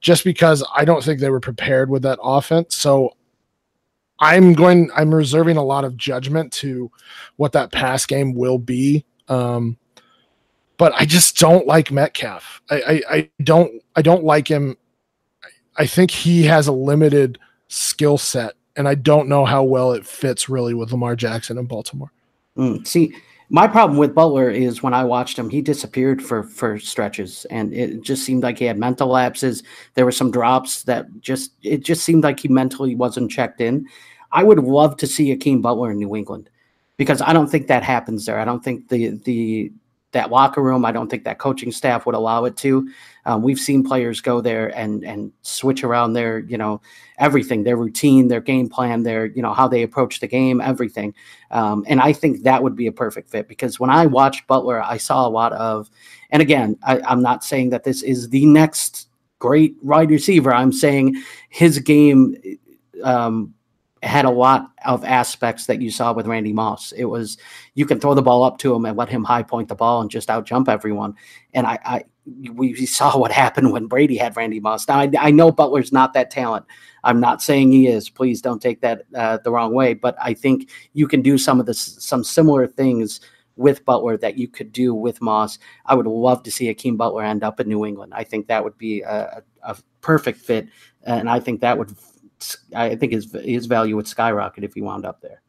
just 0.00 0.24
because 0.24 0.64
I 0.74 0.84
don't 0.84 1.04
think 1.04 1.20
they 1.20 1.30
were 1.30 1.40
prepared 1.40 1.90
with 1.90 2.02
that 2.02 2.18
offense. 2.22 2.76
So 2.76 3.16
I'm 4.18 4.52
going 4.52 4.90
I'm 4.94 5.14
reserving 5.14 5.56
a 5.56 5.64
lot 5.64 5.84
of 5.84 5.96
judgment 5.96 6.52
to 6.54 6.90
what 7.36 7.52
that 7.52 7.72
pass 7.72 8.06
game 8.06 8.34
will 8.34 8.58
be. 8.58 9.04
Um, 9.28 9.76
but 10.76 10.92
I 10.96 11.04
just 11.04 11.38
don't 11.38 11.66
like 11.66 11.90
Metcalf. 11.90 12.62
I, 12.70 12.82
I, 12.82 13.02
I 13.10 13.30
don't 13.42 13.82
I 13.96 14.02
don't 14.02 14.24
like 14.24 14.48
him. 14.48 14.76
I 15.76 15.86
think 15.86 16.10
he 16.10 16.44
has 16.44 16.66
a 16.66 16.72
limited 16.72 17.38
skill 17.68 18.18
set, 18.18 18.54
and 18.76 18.88
I 18.88 18.94
don't 18.94 19.28
know 19.28 19.44
how 19.44 19.62
well 19.62 19.92
it 19.92 20.06
fits 20.06 20.48
really 20.48 20.74
with 20.74 20.92
Lamar 20.92 21.16
Jackson 21.16 21.58
in 21.58 21.66
Baltimore. 21.66 22.12
Mm, 22.56 22.86
see, 22.86 23.14
my 23.50 23.66
problem 23.66 23.98
with 23.98 24.14
Butler 24.14 24.48
is 24.48 24.80
when 24.82 24.94
I 24.94 25.02
watched 25.02 25.36
him, 25.36 25.50
he 25.50 25.60
disappeared 25.60 26.22
for 26.22 26.44
for 26.44 26.78
stretches, 26.78 27.44
and 27.46 27.74
it 27.74 28.00
just 28.02 28.24
seemed 28.24 28.44
like 28.44 28.58
he 28.58 28.64
had 28.64 28.78
mental 28.78 29.08
lapses. 29.08 29.64
There 29.94 30.04
were 30.04 30.12
some 30.12 30.30
drops 30.30 30.84
that 30.84 31.06
just 31.20 31.52
it 31.62 31.84
just 31.84 32.04
seemed 32.04 32.22
like 32.22 32.38
he 32.38 32.48
mentally 32.48 32.94
wasn't 32.94 33.30
checked 33.30 33.60
in. 33.60 33.88
I 34.30 34.44
would 34.44 34.60
love 34.60 34.96
to 34.98 35.06
see 35.08 35.30
Hakeem 35.30 35.60
Butler 35.60 35.90
in 35.90 35.98
New 35.98 36.14
England 36.14 36.48
because 36.96 37.20
I 37.20 37.32
don't 37.32 37.48
think 37.48 37.66
that 37.66 37.82
happens 37.82 38.24
there. 38.24 38.38
I 38.38 38.44
don't 38.44 38.62
think 38.62 38.88
the 38.88 39.18
the 39.24 39.72
that 40.12 40.30
locker 40.30 40.62
room. 40.62 40.84
I 40.84 40.92
don't 40.92 41.08
think 41.08 41.24
that 41.24 41.38
coaching 41.38 41.70
staff 41.70 42.06
would 42.06 42.14
allow 42.14 42.44
it 42.44 42.56
to. 42.58 42.90
Um, 43.26 43.42
we've 43.42 43.58
seen 43.58 43.84
players 43.84 44.20
go 44.20 44.40
there 44.40 44.76
and 44.76 45.04
and 45.04 45.32
switch 45.42 45.84
around 45.84 46.14
their 46.14 46.40
you 46.40 46.58
know 46.58 46.80
everything, 47.18 47.64
their 47.64 47.76
routine, 47.76 48.28
their 48.28 48.40
game 48.40 48.68
plan, 48.68 49.02
their 49.02 49.26
you 49.26 49.42
know 49.42 49.52
how 49.52 49.68
they 49.68 49.82
approach 49.82 50.20
the 50.20 50.26
game, 50.26 50.60
everything. 50.60 51.14
Um, 51.50 51.84
and 51.86 52.00
I 52.00 52.12
think 52.12 52.42
that 52.42 52.62
would 52.62 52.76
be 52.76 52.86
a 52.86 52.92
perfect 52.92 53.30
fit 53.30 53.46
because 53.46 53.78
when 53.78 53.90
I 53.90 54.06
watched 54.06 54.46
Butler, 54.46 54.82
I 54.82 54.96
saw 54.96 55.26
a 55.26 55.30
lot 55.30 55.52
of, 55.52 55.90
and 56.30 56.42
again, 56.42 56.78
I, 56.82 57.00
I'm 57.00 57.22
not 57.22 57.44
saying 57.44 57.70
that 57.70 57.84
this 57.84 58.02
is 58.02 58.30
the 58.30 58.46
next 58.46 59.08
great 59.38 59.76
wide 59.82 60.10
receiver. 60.10 60.54
I'm 60.54 60.72
saying 60.72 61.22
his 61.48 61.78
game. 61.78 62.36
Um, 63.04 63.54
had 64.02 64.24
a 64.24 64.30
lot 64.30 64.70
of 64.86 65.04
aspects 65.04 65.66
that 65.66 65.82
you 65.82 65.90
saw 65.90 66.12
with 66.12 66.26
Randy 66.26 66.52
Moss. 66.52 66.92
It 66.92 67.04
was 67.04 67.36
you 67.74 67.84
can 67.84 68.00
throw 68.00 68.14
the 68.14 68.22
ball 68.22 68.44
up 68.44 68.58
to 68.58 68.74
him 68.74 68.86
and 68.86 68.96
let 68.96 69.10
him 69.10 69.24
high 69.24 69.42
point 69.42 69.68
the 69.68 69.74
ball 69.74 70.00
and 70.00 70.10
just 70.10 70.30
out 70.30 70.46
jump 70.46 70.68
everyone. 70.68 71.14
And 71.52 71.66
I, 71.66 71.78
I 71.84 72.04
we 72.52 72.74
saw 72.86 73.16
what 73.18 73.32
happened 73.32 73.72
when 73.72 73.86
Brady 73.86 74.16
had 74.16 74.36
Randy 74.36 74.60
Moss. 74.60 74.88
Now 74.88 75.00
I, 75.00 75.10
I, 75.18 75.30
know 75.30 75.52
Butler's 75.52 75.92
not 75.92 76.14
that 76.14 76.30
talent. 76.30 76.64
I'm 77.04 77.20
not 77.20 77.42
saying 77.42 77.72
he 77.72 77.88
is. 77.88 78.08
Please 78.08 78.40
don't 78.40 78.60
take 78.62 78.80
that 78.80 79.02
uh, 79.14 79.38
the 79.44 79.50
wrong 79.50 79.74
way. 79.74 79.94
But 79.94 80.16
I 80.20 80.34
think 80.34 80.70
you 80.94 81.06
can 81.06 81.20
do 81.20 81.36
some 81.36 81.60
of 81.60 81.66
the 81.66 81.74
some 81.74 82.24
similar 82.24 82.66
things 82.66 83.20
with 83.56 83.84
Butler 83.84 84.16
that 84.16 84.38
you 84.38 84.48
could 84.48 84.72
do 84.72 84.94
with 84.94 85.20
Moss. 85.20 85.58
I 85.84 85.94
would 85.94 86.06
love 86.06 86.42
to 86.44 86.50
see 86.50 86.66
Hakeem 86.68 86.96
Butler 86.96 87.22
end 87.22 87.44
up 87.44 87.60
in 87.60 87.68
New 87.68 87.84
England. 87.84 88.14
I 88.14 88.24
think 88.24 88.46
that 88.46 88.64
would 88.64 88.78
be 88.78 89.02
a, 89.02 89.42
a 89.62 89.76
perfect 90.00 90.38
fit, 90.38 90.68
and 91.02 91.28
I 91.28 91.40
think 91.40 91.60
that 91.60 91.76
would 91.76 91.94
I 92.74 92.96
think 92.96 93.12
his 93.12 93.32
his 93.44 93.66
value 93.66 93.96
would 93.96 94.08
skyrocket 94.08 94.64
if 94.64 94.74
he 94.74 94.82
wound 94.82 95.04
up 95.04 95.20
there. 95.20 95.42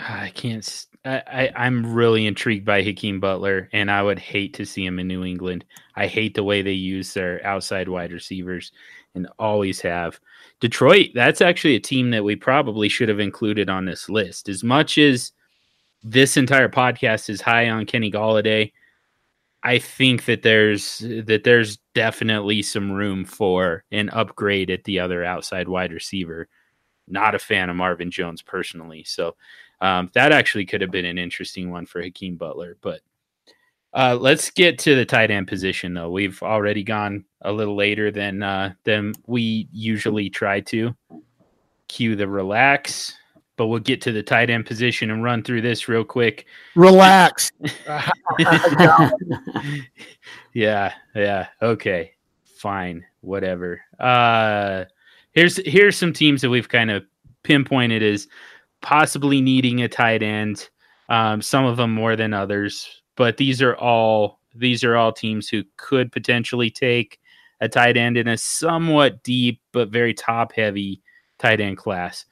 I 0.00 0.30
can't. 0.34 0.86
I, 1.04 1.50
I 1.54 1.66
am 1.66 1.94
really 1.94 2.26
intrigued 2.26 2.64
by 2.64 2.82
Hakeem 2.82 3.20
Butler, 3.20 3.68
and 3.72 3.90
I 3.90 4.02
would 4.02 4.18
hate 4.18 4.54
to 4.54 4.66
see 4.66 4.84
him 4.84 4.98
in 4.98 5.06
New 5.06 5.24
England. 5.24 5.64
I 5.96 6.06
hate 6.06 6.34
the 6.34 6.42
way 6.42 6.62
they 6.62 6.72
use 6.72 7.12
their 7.12 7.44
outside 7.46 7.88
wide 7.88 8.12
receivers, 8.12 8.72
and 9.14 9.28
always 9.38 9.80
have. 9.82 10.18
Detroit. 10.60 11.10
That's 11.14 11.40
actually 11.40 11.76
a 11.76 11.80
team 11.80 12.10
that 12.10 12.24
we 12.24 12.36
probably 12.36 12.88
should 12.88 13.08
have 13.08 13.20
included 13.20 13.68
on 13.68 13.84
this 13.84 14.08
list. 14.08 14.48
As 14.48 14.64
much 14.64 14.98
as 14.98 15.32
this 16.02 16.36
entire 16.36 16.68
podcast 16.68 17.28
is 17.30 17.40
high 17.40 17.68
on 17.70 17.86
Kenny 17.86 18.10
Golladay, 18.10 18.72
I 19.64 19.78
think 19.78 20.26
that 20.26 20.42
there's 20.42 20.98
that 20.98 21.42
there's 21.42 21.78
definitely 21.94 22.60
some 22.60 22.92
room 22.92 23.24
for 23.24 23.82
an 23.90 24.10
upgrade 24.10 24.70
at 24.70 24.84
the 24.84 25.00
other 25.00 25.24
outside 25.24 25.68
wide 25.68 25.92
receiver. 25.92 26.48
Not 27.08 27.34
a 27.34 27.38
fan 27.38 27.70
of 27.70 27.76
Marvin 27.76 28.10
Jones 28.10 28.42
personally, 28.42 29.04
so 29.04 29.36
um, 29.80 30.10
that 30.12 30.32
actually 30.32 30.66
could 30.66 30.82
have 30.82 30.90
been 30.90 31.06
an 31.06 31.18
interesting 31.18 31.70
one 31.70 31.86
for 31.86 32.02
Hakeem 32.02 32.36
Butler. 32.36 32.76
But 32.82 33.00
uh, 33.94 34.18
let's 34.20 34.50
get 34.50 34.78
to 34.80 34.94
the 34.94 35.06
tight 35.06 35.30
end 35.30 35.48
position, 35.48 35.94
though. 35.94 36.10
We've 36.10 36.42
already 36.42 36.82
gone 36.82 37.24
a 37.40 37.52
little 37.52 37.76
later 37.76 38.10
than 38.10 38.42
uh, 38.42 38.74
than 38.84 39.14
we 39.26 39.68
usually 39.72 40.28
try 40.28 40.60
to. 40.60 40.94
Cue 41.88 42.16
the 42.16 42.28
relax 42.28 43.16
but 43.56 43.66
we'll 43.66 43.80
get 43.80 44.00
to 44.02 44.12
the 44.12 44.22
tight 44.22 44.50
end 44.50 44.66
position 44.66 45.10
and 45.10 45.22
run 45.22 45.42
through 45.42 45.62
this 45.62 45.88
real 45.88 46.04
quick. 46.04 46.46
Relax. 46.74 47.52
yeah, 50.52 50.92
yeah. 51.14 51.46
Okay. 51.62 52.12
Fine. 52.44 53.04
Whatever. 53.20 53.80
Uh 53.98 54.84
here's 55.32 55.56
here's 55.66 55.96
some 55.96 56.12
teams 56.12 56.40
that 56.40 56.50
we've 56.50 56.68
kind 56.68 56.90
of 56.90 57.04
pinpointed 57.42 58.02
as 58.02 58.26
possibly 58.80 59.40
needing 59.40 59.82
a 59.82 59.88
tight 59.88 60.22
end. 60.22 60.68
Um, 61.08 61.42
some 61.42 61.66
of 61.66 61.76
them 61.76 61.92
more 61.92 62.16
than 62.16 62.32
others, 62.32 63.02
but 63.16 63.36
these 63.36 63.60
are 63.60 63.76
all 63.76 64.40
these 64.54 64.84
are 64.84 64.96
all 64.96 65.12
teams 65.12 65.48
who 65.48 65.64
could 65.76 66.10
potentially 66.12 66.70
take 66.70 67.20
a 67.60 67.68
tight 67.68 67.96
end 67.96 68.16
in 68.16 68.28
a 68.28 68.36
somewhat 68.36 69.22
deep 69.22 69.60
but 69.72 69.88
very 69.88 70.14
top 70.14 70.52
heavy 70.52 71.02
tight 71.38 71.60
end 71.60 71.76
class. 71.76 72.24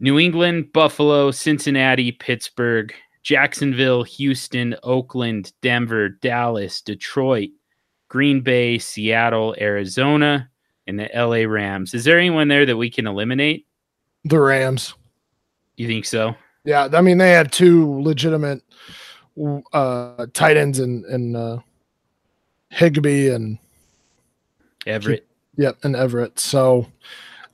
New 0.00 0.18
England, 0.18 0.72
Buffalo, 0.72 1.30
Cincinnati, 1.30 2.10
Pittsburgh, 2.10 2.92
Jacksonville, 3.22 4.02
Houston, 4.02 4.74
Oakland, 4.82 5.52
Denver, 5.60 6.08
Dallas, 6.08 6.80
Detroit, 6.80 7.50
Green 8.08 8.40
Bay, 8.40 8.78
Seattle, 8.78 9.54
Arizona, 9.60 10.48
and 10.86 10.98
the 10.98 11.08
LA 11.14 11.46
Rams. 11.46 11.92
Is 11.92 12.04
there 12.04 12.18
anyone 12.18 12.48
there 12.48 12.64
that 12.64 12.76
we 12.76 12.90
can 12.90 13.06
eliminate? 13.06 13.66
The 14.24 14.40
Rams. 14.40 14.94
You 15.76 15.86
think 15.86 16.06
so? 16.06 16.34
Yeah, 16.64 16.88
I 16.92 17.00
mean 17.02 17.18
they 17.18 17.32
had 17.32 17.52
two 17.52 18.00
legitimate 18.00 18.62
uh, 19.72 20.26
tight 20.32 20.56
ends 20.56 20.78
in 20.78 21.04
in 21.10 21.36
uh, 21.36 21.58
Higbee 22.70 23.28
and 23.28 23.58
Everett. 24.86 25.26
Yep, 25.56 25.78
and 25.84 25.96
Everett. 25.96 26.38
So, 26.38 26.86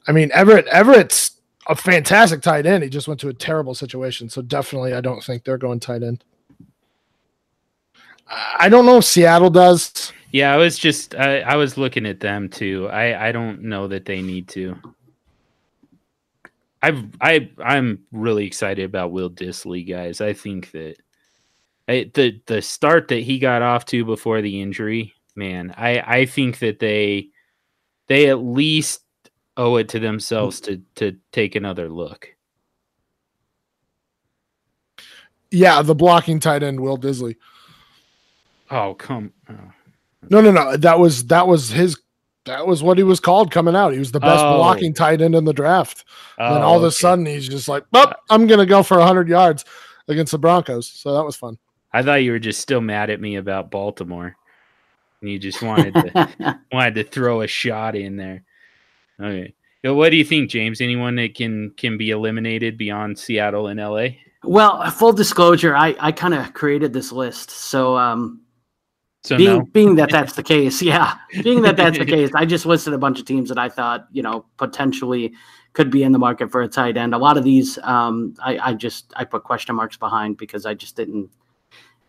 I 0.09 0.13
mean 0.13 0.31
Everett 0.33 0.67
Everett's 0.69 1.36
a 1.69 1.75
fantastic 1.75 2.43
tight 2.43 2.67
end. 2.67 2.85
He 2.85 2.91
just 2.91 3.09
went 3.09 3.21
to 3.21 3.29
a 3.29 3.35
terrible 3.35 3.75
situation. 3.75 4.29
So 4.29 4.43
definitely, 4.43 4.95
I 4.95 5.01
don't 5.01 5.23
think 5.23 5.45
they're 5.45 5.59
going 5.59 5.81
tight 5.81 6.03
end. 6.03 6.25
I 8.29 8.69
don't 8.69 8.87
know 8.87 8.99
if 8.99 9.05
Seattle 9.05 9.51
does. 9.51 10.13
Yeah, 10.33 10.53
I 10.53 10.57
was 10.57 10.79
just 10.79 11.15
I, 11.15 11.41
I 11.41 11.57
was 11.57 11.77
looking 11.77 12.07
at 12.07 12.21
them 12.21 12.49
too. 12.49 12.89
I 12.89 13.29
I 13.29 13.33
don't 13.33 13.63
know 13.63 13.89
that 13.89 14.05
they 14.05 14.23
need 14.23 14.49
to. 14.49 14.77
I've 16.83 17.05
I 17.21 17.51
I'm 17.63 18.01
really 18.13 18.47
excited 18.47 18.85
about 18.85 19.13
Will 19.13 19.31
Dissly, 19.31 19.89
guys. 19.89 20.21
I 20.21 20.33
think 20.33 20.73
that 20.73 20.97
I, 21.89 22.11
the 22.15 22.41
the 22.47 22.61
start 22.61 23.09
that 23.09 23.23
he 23.23 23.39
got 23.39 23.63
off 23.63 23.87
to 23.87 24.05
before 24.05 24.43
the 24.43 24.61
injury, 24.61 25.15
man, 25.37 25.73
I 25.77 26.01
I 26.01 26.27
think 26.27 26.59
that 26.59 26.81
they 26.81 27.29
they 28.09 28.29
at 28.29 28.41
least 28.41 29.01
owe 29.57 29.77
it 29.77 29.89
to 29.91 29.99
themselves 29.99 30.61
mm. 30.61 30.65
to 30.65 31.11
to 31.11 31.19
take 31.33 31.55
another 31.55 31.89
look. 31.89 32.29
Yeah, 35.51 35.83
the 35.83 35.95
blocking 35.95 36.41
tight 36.41 36.63
end 36.63 36.81
Will 36.81 36.99
Dissly. 36.99 37.37
Oh 38.71 38.95
come! 38.95 39.33
Oh. 39.49 39.55
No, 40.29 40.41
no, 40.41 40.51
no. 40.51 40.77
That 40.77 40.99
was 40.99 41.27
that 41.27 41.47
was 41.47 41.71
his. 41.71 41.99
That 42.45 42.65
was 42.65 42.81
what 42.81 42.97
he 42.97 43.03
was 43.03 43.19
called 43.19 43.51
coming 43.51 43.75
out. 43.75 43.93
He 43.93 43.99
was 43.99 44.13
the 44.13 44.21
best 44.21 44.45
oh. 44.45 44.59
blocking 44.59 44.95
tight 44.95 45.21
end 45.21 45.35
in 45.35 45.45
the 45.45 45.53
draft. 45.53 46.05
Oh, 46.39 46.55
and 46.55 46.63
all 46.63 46.77
of 46.77 46.85
oh, 46.85 46.87
a 46.87 46.93
sudden, 46.93 47.27
he's 47.27 47.49
just 47.49 47.67
like, 47.67 47.85
"Oh, 47.93 48.13
I'm 48.31 48.47
gonna 48.47 48.67
go 48.67 48.85
for 48.85 49.01
hundred 49.01 49.29
yards 49.29 49.65
against 50.07 50.31
the 50.31 50.39
Broncos." 50.39 50.89
So 50.89 51.13
that 51.15 51.25
was 51.25 51.35
fun. 51.35 51.59
I 51.93 52.03
thought 52.03 52.23
you 52.23 52.33
were 52.33 52.39
just 52.39 52.61
still 52.61 52.81
mad 52.81 53.11
at 53.11 53.21
me 53.21 53.37
about 53.37 53.71
Baltimore. 53.71 54.37
And 55.21 55.31
you 55.31 55.39
just 55.39 55.63
wanted 55.63 55.95
to 55.95 56.61
wanted 56.73 56.95
to 56.97 57.05
throw 57.05 57.41
a 57.41 57.47
shot 57.47 57.97
in 57.97 58.17
there. 58.17 58.45
Okay. 59.21 59.55
So 59.85 59.95
what 59.95 60.11
do 60.11 60.17
you 60.17 60.25
think, 60.25 60.51
James? 60.51 60.81
Anyone 60.81 61.15
that 61.17 61.35
can 61.35 61.71
can 61.77 61.97
be 61.97 62.11
eliminated 62.11 62.77
beyond 62.77 63.19
Seattle 63.19 63.69
and 63.69 63.79
LA? 63.79 64.09
Well, 64.43 64.91
full 64.91 65.13
disclosure, 65.13 65.77
I 65.77 65.97
I 66.01 66.13
kind 66.13 66.35
of 66.35 66.55
created 66.55 66.93
this 66.93 67.13
list. 67.13 67.51
So 67.51 67.97
um 67.97 68.43
so 69.27 69.37
being, 69.37 69.59
no. 69.59 69.65
being 69.73 69.97
that 69.97 70.11
that's 70.11 70.35
the 70.35 70.43
case, 70.43 70.81
yeah. 70.81 71.15
Being 71.43 71.63
that 71.63 71.77
that's 71.77 71.99
the 71.99 72.05
case, 72.17 72.31
I 72.35 72.45
just 72.45 72.65
listed 72.65 72.95
a 72.95 72.99
bunch 72.99 73.19
of 73.19 73.27
teams 73.27 73.49
that 73.49 73.59
I 73.59 73.69
thought, 73.69 74.07
you 74.13 74.23
know, 74.23 74.47
potentially 74.57 75.33
could 75.73 75.91
be 75.91 76.05
in 76.05 76.13
the 76.13 76.19
market 76.19 76.51
for 76.51 76.63
a 76.63 76.69
tight 76.69 76.97
end. 76.97 77.13
A 77.13 77.19
lot 77.19 77.37
of 77.37 77.43
these, 77.43 77.77
um, 77.83 78.35
I, 78.41 78.59
I 78.59 78.75
just 78.75 79.13
I 79.17 79.25
put 79.25 79.43
question 79.43 79.75
marks 79.75 79.97
behind 79.97 80.37
because 80.37 80.65
I 80.65 80.75
just 80.75 80.97
didn't. 80.97 81.29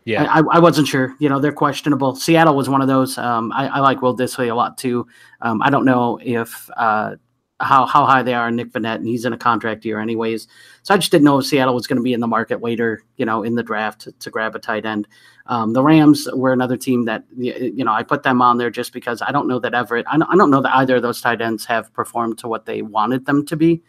Yeah, 0.08 0.24
I, 0.32 0.39
I 0.39 0.60
wasn't 0.60 0.88
sure. 0.88 1.16
You 1.20 1.28
know, 1.28 1.38
they're 1.38 1.51
questionable. 1.51 2.16
Seattle 2.16 2.55
was 2.55 2.70
one 2.70 2.82
of 2.82 2.88
those. 2.88 3.18
Um, 3.18 3.51
I, 3.51 3.68
I 3.68 3.80
like 3.80 4.01
Will 4.01 4.16
Dissly 4.16 4.49
a 4.49 4.55
lot 4.55 4.78
too. 4.78 5.05
Um, 5.41 5.62
I 5.62 5.70
don't 5.70 5.84
know 5.84 6.18
if 6.24 6.70
uh, 6.78 7.18
how 7.60 7.86
how 7.86 8.05
high 8.05 8.24
they 8.24 8.34
are 8.34 8.47
in 8.47 8.55
Nick 8.55 8.72
Vannett, 8.72 8.95
and 8.95 9.05
he's 9.05 9.26
in 9.26 9.34
a 9.34 9.38
contract 9.38 9.84
year 9.84 9.99
anyways. 9.99 10.47
So 10.84 10.93
I 10.93 10.97
just 10.97 11.12
didn't 11.12 11.26
know 11.26 11.39
if 11.39 11.45
Seattle 11.45 11.76
was 11.76 11.88
going 11.88 11.97
to 11.97 12.03
be 12.03 12.14
in 12.14 12.22
the 12.22 12.28
market 12.28 12.62
later, 12.62 13.03
you 13.18 13.26
know, 13.26 13.43
in 13.43 13.55
the 13.55 13.64
draft 13.64 13.99
to, 14.01 14.14
to 14.14 14.30
grab 14.30 14.55
a 14.55 14.60
tight 14.60 14.86
end. 14.86 15.10
Um, 15.47 15.74
the 15.74 15.84
Rams 15.84 16.26
were 16.34 16.53
another 16.53 16.78
team 16.78 17.03
that 17.03 17.26
you 17.36 17.84
know 17.84 17.91
I 17.91 18.03
put 18.03 18.24
them 18.24 18.41
on 18.41 18.58
there 18.58 18.70
just 18.70 18.93
because 18.93 19.22
I 19.22 19.34
don't 19.34 19.49
know 19.49 19.60
that 19.60 19.74
Everett, 19.74 20.05
I 20.08 20.18
don't, 20.18 20.30
I 20.30 20.38
don't 20.38 20.51
know 20.51 20.62
that 20.62 20.76
either 20.78 20.95
of 20.95 21.01
those 21.01 21.20
tight 21.20 21.41
ends 21.41 21.66
have 21.66 21.91
performed 21.91 22.38
to 22.38 22.47
what 22.47 22.66
they 22.66 22.82
wanted 22.82 23.26
them 23.26 23.45
to 23.47 23.58
be. 23.58 23.84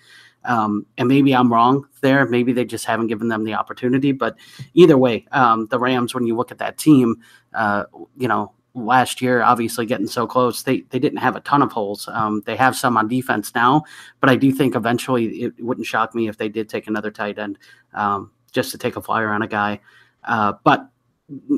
Um, 0.49 0.87
and 0.97 1.09
maybe 1.09 1.35
I'm 1.35 1.53
wrong 1.53 1.87
there. 2.01 2.27
Maybe 2.27 2.53
they 2.53 2.65
just 2.65 2.87
haven't 2.87 3.09
given 3.09 3.29
them 3.29 3.45
the 3.45 3.55
opportunity. 3.55 4.13
But 4.13 4.37
either 4.73 4.97
way, 4.97 5.27
um, 5.31 5.67
the 5.67 5.79
Rams, 5.79 6.15
when 6.15 6.27
you 6.27 6.35
look 6.35 6.51
at 6.51 6.59
that 6.59 6.79
team, 6.79 7.23
uh, 7.53 7.85
you 8.17 8.27
know, 8.27 8.53
last 8.75 9.21
year, 9.21 9.43
obviously 9.43 9.85
getting 9.85 10.07
so 10.07 10.27
close, 10.27 10.63
they 10.63 10.81
they 10.91 10.99
didn't 10.99 11.19
have 11.19 11.37
a 11.37 11.41
ton 11.41 11.61
of 11.63 11.71
holes. 11.71 12.09
Um, 12.11 12.43
they 12.47 12.57
have 12.57 12.77
some 12.77 12.97
on 12.97 13.09
defense 13.09 13.55
now, 13.55 13.85
but 14.21 14.31
I 14.31 14.37
do 14.37 14.51
think 14.51 14.75
eventually 14.75 15.43
it 15.43 15.63
wouldn't 15.63 15.87
shock 15.87 16.15
me 16.15 16.29
if 16.29 16.39
they 16.39 16.49
did 16.49 16.69
take 16.69 16.87
another 16.87 17.11
tight 17.11 17.39
end 17.39 17.59
um, 17.93 18.33
just 18.51 18.71
to 18.73 18.79
take 18.79 18.97
a 18.97 19.03
flyer 19.03 19.29
on 19.29 19.43
a 19.43 19.49
guy. 19.49 19.81
Uh, 20.25 20.55
but 20.65 20.89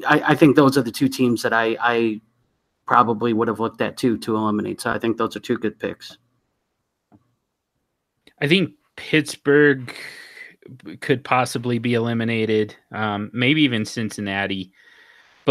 I, 0.06 0.22
I, 0.28 0.34
think 0.34 0.54
those 0.54 0.76
are 0.76 0.82
the 0.82 0.90
two 0.90 1.08
teams 1.08 1.42
that 1.42 1.52
I, 1.52 1.76
I 1.80 2.20
probably 2.86 3.32
would 3.32 3.48
have 3.48 3.58
looked 3.58 3.80
at 3.80 3.96
too 3.96 4.18
to 4.18 4.36
eliminate. 4.36 4.80
So 4.80 4.90
I 4.90 4.98
think 4.98 5.16
those 5.16 5.34
are 5.34 5.40
two 5.40 5.58
good 5.58 5.78
picks. 5.78 6.18
I 8.40 8.48
think 8.48 8.72
Pittsburgh 9.00 9.94
could 11.00 11.24
possibly 11.24 11.78
be 11.78 11.94
eliminated. 11.94 12.76
Um, 12.92 13.30
maybe 13.32 13.62
even 13.62 13.84
Cincinnati 13.84 14.72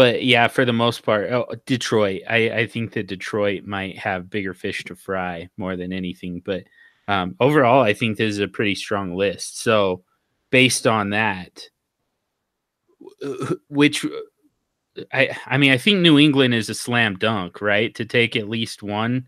but 0.00 0.24
yeah, 0.24 0.48
for 0.48 0.64
the 0.64 0.72
most 0.72 1.02
part, 1.02 1.30
oh, 1.30 1.46
Detroit. 1.66 2.22
I, 2.28 2.50
I 2.50 2.66
think 2.66 2.92
that 2.92 3.06
Detroit 3.06 3.64
might 3.64 3.98
have 3.98 4.30
bigger 4.30 4.54
fish 4.54 4.84
to 4.84 4.94
fry 4.94 5.48
more 5.56 5.76
than 5.76 5.92
anything. 5.92 6.40
But 6.44 6.64
um, 7.08 7.34
overall, 7.40 7.82
I 7.82 7.92
think 7.92 8.16
this 8.16 8.30
is 8.30 8.38
a 8.38 8.48
pretty 8.48 8.74
strong 8.76 9.14
list. 9.14 9.60
So 9.60 10.02
based 10.50 10.86
on 10.86 11.10
that, 11.10 11.68
which 13.68 14.06
I 15.12 15.36
I 15.46 15.58
mean, 15.58 15.72
I 15.72 15.76
think 15.76 16.00
New 16.00 16.18
England 16.18 16.54
is 16.54 16.70
a 16.70 16.74
slam 16.74 17.16
dunk, 17.16 17.60
right? 17.60 17.94
To 17.96 18.04
take 18.04 18.36
at 18.36 18.48
least 18.48 18.82
one 18.82 19.26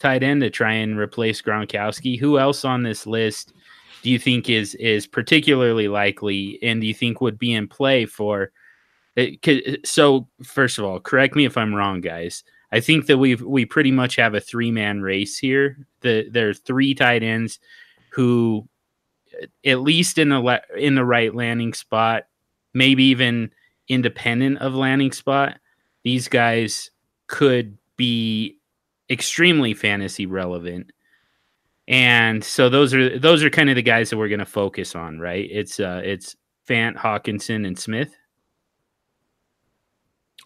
tight 0.00 0.22
end 0.22 0.40
to 0.40 0.50
try 0.50 0.72
and 0.72 0.98
replace 0.98 1.40
Gronkowski. 1.40 2.18
Who 2.18 2.38
else 2.38 2.64
on 2.64 2.82
this 2.82 3.06
list 3.06 3.52
do 4.02 4.10
you 4.10 4.18
think 4.18 4.48
is 4.48 4.74
is 4.76 5.06
particularly 5.06 5.88
likely, 5.88 6.58
and 6.62 6.80
do 6.80 6.86
you 6.86 6.94
think 6.94 7.20
would 7.20 7.38
be 7.38 7.52
in 7.52 7.68
play 7.68 8.06
for? 8.06 8.52
Uh, 9.16 9.34
it, 9.42 9.86
so 9.86 10.26
first 10.42 10.78
of 10.78 10.84
all, 10.84 11.00
correct 11.00 11.34
me 11.34 11.44
if 11.44 11.56
I'm 11.56 11.74
wrong, 11.74 12.00
guys. 12.00 12.44
I 12.72 12.80
think 12.80 13.06
that 13.06 13.18
we've 13.18 13.42
we 13.42 13.64
pretty 13.64 13.90
much 13.90 14.16
have 14.16 14.34
a 14.34 14.40
three 14.40 14.70
man 14.70 15.02
race 15.02 15.38
here. 15.38 15.86
The 16.00 16.28
there 16.30 16.48
are 16.48 16.54
three 16.54 16.94
tight 16.94 17.22
ends 17.22 17.58
who, 18.10 18.68
at 19.64 19.80
least 19.80 20.18
in 20.18 20.28
the 20.28 20.40
le- 20.40 20.62
in 20.76 20.94
the 20.94 21.04
right 21.04 21.34
landing 21.34 21.74
spot, 21.74 22.24
maybe 22.72 23.04
even 23.04 23.50
independent 23.88 24.58
of 24.58 24.74
landing 24.74 25.12
spot, 25.12 25.58
these 26.04 26.28
guys 26.28 26.90
could 27.26 27.76
be 27.96 28.56
extremely 29.10 29.74
fantasy 29.74 30.26
relevant. 30.26 30.92
And 31.88 32.42
so 32.44 32.68
those 32.68 32.94
are 32.94 33.18
those 33.18 33.42
are 33.42 33.50
kind 33.50 33.68
of 33.68 33.76
the 33.76 33.82
guys 33.82 34.10
that 34.10 34.16
we're 34.16 34.28
going 34.28 34.38
to 34.38 34.46
focus 34.46 34.94
on, 34.94 35.18
right? 35.18 35.48
It's 35.50 35.80
uh 35.80 36.00
it's 36.04 36.36
Fant, 36.68 36.96
Hockenson, 36.96 37.66
and 37.66 37.78
Smith. 37.78 38.14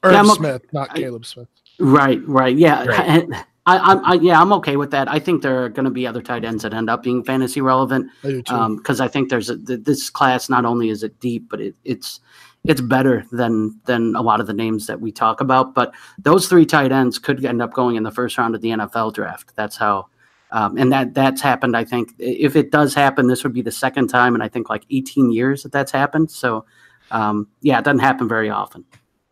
Irv 0.03 0.13
yeah, 0.13 0.33
Smith, 0.35 0.63
not 0.73 0.91
I, 0.91 0.95
Caleb 0.95 1.27
Smith. 1.27 1.49
Right, 1.79 2.21
right, 2.27 2.57
yeah. 2.57 2.85
Right. 2.85 3.29
I, 3.67 3.79
I, 3.79 3.95
I, 3.95 4.15
yeah, 4.15 4.41
I'm 4.41 4.53
okay 4.55 4.77
with 4.77 4.91
that. 4.91 5.11
I 5.11 5.19
think 5.19 5.41
there 5.41 5.65
are 5.65 5.71
going 5.71 5.87
to 5.87 5.91
be 5.91 6.07
other 6.07 6.21
tight 6.21 6.45
ends 6.45 6.63
that 6.65 6.75
end 6.75 6.91
up 6.91 7.03
being 7.03 7.25
fantasy 7.25 7.63
relevant 7.63 8.11
because 8.23 9.01
um, 9.01 9.05
I 9.05 9.09
think 9.09 9.31
there's 9.31 9.49
a, 9.49 9.57
this 9.57 10.11
class. 10.11 10.51
Not 10.51 10.67
only 10.67 10.91
is 10.91 11.03
it 11.03 11.19
deep, 11.19 11.49
but 11.49 11.63
it, 11.63 11.75
it's 11.83 12.21
it's 12.65 12.83
better 12.83 13.25
than 13.33 13.81
than 13.87 14.15
a 14.17 14.23
lot 14.23 14.41
of 14.41 14.47
the 14.47 14.53
names 14.53 14.87
that 14.87 15.01
we 15.01 15.11
talk 15.11 15.41
about. 15.41 15.75
But 15.75 15.95
those 16.19 16.47
three 16.47 16.67
tight 16.67 16.93
ends 16.93 17.19
could 17.19 17.43
end 17.45 17.63
up 17.63 17.73
going 17.73 17.97
in 17.97 18.03
the 18.03 18.11
first 18.11 18.37
round 18.37 18.55
of 18.55 18.61
the 18.61 18.69
NFL 18.71 19.15
draft. 19.15 19.53
That's 19.57 19.77
how, 19.77 20.09
um, 20.55 20.79
and 20.79 20.91
that 20.91 21.13
that's 21.13 21.43
happened. 21.43 21.77
I 21.77 21.85
think 21.85 22.15
if 22.19 22.57
it 22.57 22.71
does 22.71 22.95
happen, 22.95 23.27
this 23.27 23.45
would 23.45 23.53
be 23.53 23.63
the 23.63 23.71
second 23.71 24.09
time 24.09 24.35
in 24.35 24.41
I 24.41 24.49
think 24.49 24.71
like 24.71 24.85
18 24.91 25.31
years 25.31 25.63
that 25.65 25.73
that's 25.73 25.93
happened. 25.93 26.31
So, 26.31 26.65
um, 27.11 27.49
yeah, 27.61 27.79
it 27.79 27.85
doesn't 27.85 27.99
happen 27.99 28.27
very 28.29 28.49
often 28.49 28.85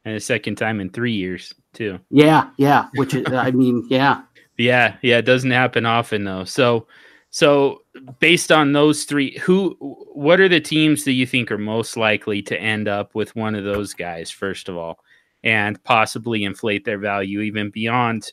and 0.04 0.16
a 0.16 0.20
second 0.20 0.56
time 0.56 0.80
in 0.80 0.90
three 0.90 1.12
years 1.12 1.54
too. 1.72 1.98
Yeah, 2.10 2.48
yeah. 2.56 2.88
Which 2.94 3.14
is, 3.14 3.26
I 3.32 3.50
mean, 3.50 3.86
yeah, 3.88 4.22
yeah, 4.58 4.96
yeah. 5.02 5.18
It 5.18 5.26
doesn't 5.26 5.50
happen 5.50 5.86
often 5.86 6.24
though. 6.24 6.44
So, 6.44 6.86
so 7.30 7.82
based 8.18 8.50
on 8.50 8.72
those 8.72 9.04
three, 9.04 9.38
who, 9.38 9.76
what 9.80 10.40
are 10.40 10.48
the 10.48 10.60
teams 10.60 11.04
that 11.04 11.12
you 11.12 11.26
think 11.26 11.50
are 11.50 11.58
most 11.58 11.96
likely 11.96 12.42
to 12.42 12.60
end 12.60 12.88
up 12.88 13.14
with 13.14 13.34
one 13.36 13.54
of 13.54 13.64
those 13.64 13.94
guys 13.94 14.30
first 14.30 14.68
of 14.68 14.76
all, 14.76 14.98
and 15.44 15.82
possibly 15.84 16.44
inflate 16.44 16.84
their 16.84 16.98
value 16.98 17.40
even 17.40 17.70
beyond 17.70 18.32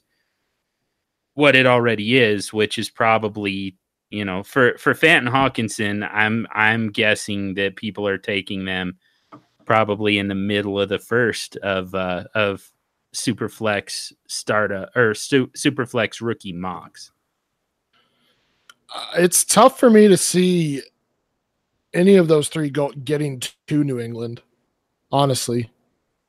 what 1.39 1.55
it 1.55 1.65
already 1.65 2.17
is, 2.17 2.51
which 2.51 2.77
is 2.77 2.89
probably 2.89 3.77
you 4.09 4.25
know 4.25 4.43
for 4.43 4.77
for 4.77 4.93
Fenton 4.93 5.31
Hockenson, 5.31 6.07
I'm 6.11 6.45
I'm 6.51 6.91
guessing 6.91 7.53
that 7.53 7.77
people 7.77 8.05
are 8.05 8.17
taking 8.17 8.65
them 8.65 8.97
probably 9.65 10.17
in 10.17 10.27
the 10.27 10.35
middle 10.35 10.77
of 10.79 10.89
the 10.89 10.99
first 10.99 11.55
of 11.57 11.95
uh, 11.95 12.25
of 12.35 12.69
Superflex 13.15 14.11
startup 14.27 14.93
or 14.97 15.13
su- 15.13 15.51
Superflex 15.55 16.21
rookie 16.21 16.51
mocks. 16.51 17.11
Uh, 18.93 19.05
it's 19.19 19.45
tough 19.45 19.79
for 19.79 19.89
me 19.89 20.09
to 20.09 20.17
see 20.17 20.81
any 21.93 22.17
of 22.17 22.27
those 22.27 22.49
three 22.49 22.69
go 22.69 22.91
getting 22.91 23.41
to 23.67 23.83
New 23.85 23.99
England. 23.99 24.41
Honestly, 25.09 25.69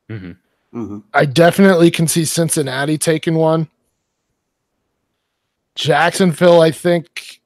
mm-hmm. 0.08 0.32
Mm-hmm. 0.78 0.98
I 1.12 1.24
definitely 1.24 1.90
can 1.90 2.06
see 2.06 2.24
Cincinnati 2.24 2.96
taking 2.96 3.34
one. 3.34 3.68
Jacksonville, 5.74 6.60
I 6.60 6.70
think, 6.70 7.40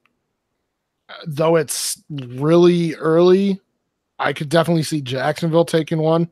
though 1.27 1.55
it's 1.55 2.01
really 2.09 2.95
early, 2.95 3.59
I 4.19 4.33
could 4.33 4.49
definitely 4.49 4.83
see 4.83 5.01
Jacksonville 5.01 5.65
taking 5.65 5.99
one. 5.99 6.29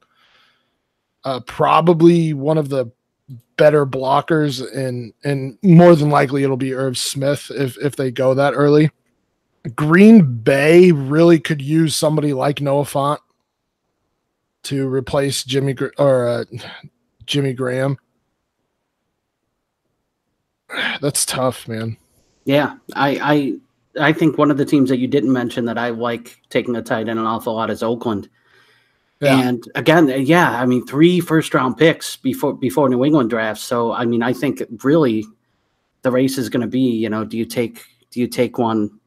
Uh, 1.24 1.40
probably 1.42 2.34
one 2.34 2.58
of 2.58 2.70
the 2.70 2.92
better 3.56 3.86
blockers, 3.86 4.62
and 4.76 5.14
and 5.24 5.58
more 5.62 5.96
than 5.96 6.10
likely 6.10 6.44
it'll 6.44 6.58
be 6.58 6.74
Irv 6.74 6.98
Smith 6.98 7.50
if 7.52 7.78
if 7.78 7.96
they 7.96 8.12
go 8.12 8.34
that 8.34 8.54
early. 8.54 8.92
Green 9.76 10.36
Bay 10.42 10.92
really 10.92 11.40
could 11.40 11.62
use 11.62 11.96
somebody 11.96 12.34
like 12.34 12.60
Noah 12.60 12.84
Fant 12.84 13.20
to 14.64 14.88
replace 14.88 15.44
Jimmy 15.44 15.76
or 15.98 16.28
uh, 16.28 16.46
Jimmy 17.26 17.54
Graham. 17.54 17.98
That's 21.02 21.26
tough, 21.26 21.68
man. 21.68 21.98
Yeah, 22.46 22.76
I 22.96 23.58
I 24.00 24.12
think 24.12 24.38
one 24.38 24.52
of 24.52 24.58
the 24.58 24.66
teams 24.66 24.90
that 24.90 24.98
you 24.98 25.08
didn't 25.08 25.32
mention 25.32 25.66
that 25.66 25.78
I 25.78 25.90
like 25.90 26.40
taking 26.50 26.76
a 26.76 26.82
tight 26.82 27.08
end 27.08 27.20
an 27.20 27.26
awful 27.26 27.54
lot 27.54 27.70
is 27.70 27.84
Oakland. 27.84 28.30
Yeah. 29.22 29.40
And 29.40 29.64
again, 29.76 30.10
yeah, 30.26 30.60
I 30.60 30.66
mean, 30.66 30.86
three 30.86 31.22
first 31.22 31.54
round 31.54 31.78
picks 31.78 32.18
before 32.18 32.54
before 32.54 32.90
New 32.90 33.06
England 33.06 33.30
drafts. 33.30 33.64
So 33.64 33.94
I 33.94 34.06
mean, 34.06 34.22
I 34.22 34.34
think 34.34 34.62
really 34.84 35.26
the 36.02 36.12
race 36.12 36.38
is 36.38 36.50
going 36.50 36.62
to 36.62 36.68
be, 36.68 36.80
you 36.80 37.10
know, 37.10 37.24
do 37.24 37.38
you 37.38 37.46
take 37.46 37.86
do 38.12 38.20
you 38.20 38.28
take 38.28 38.58
one, 38.58 39.00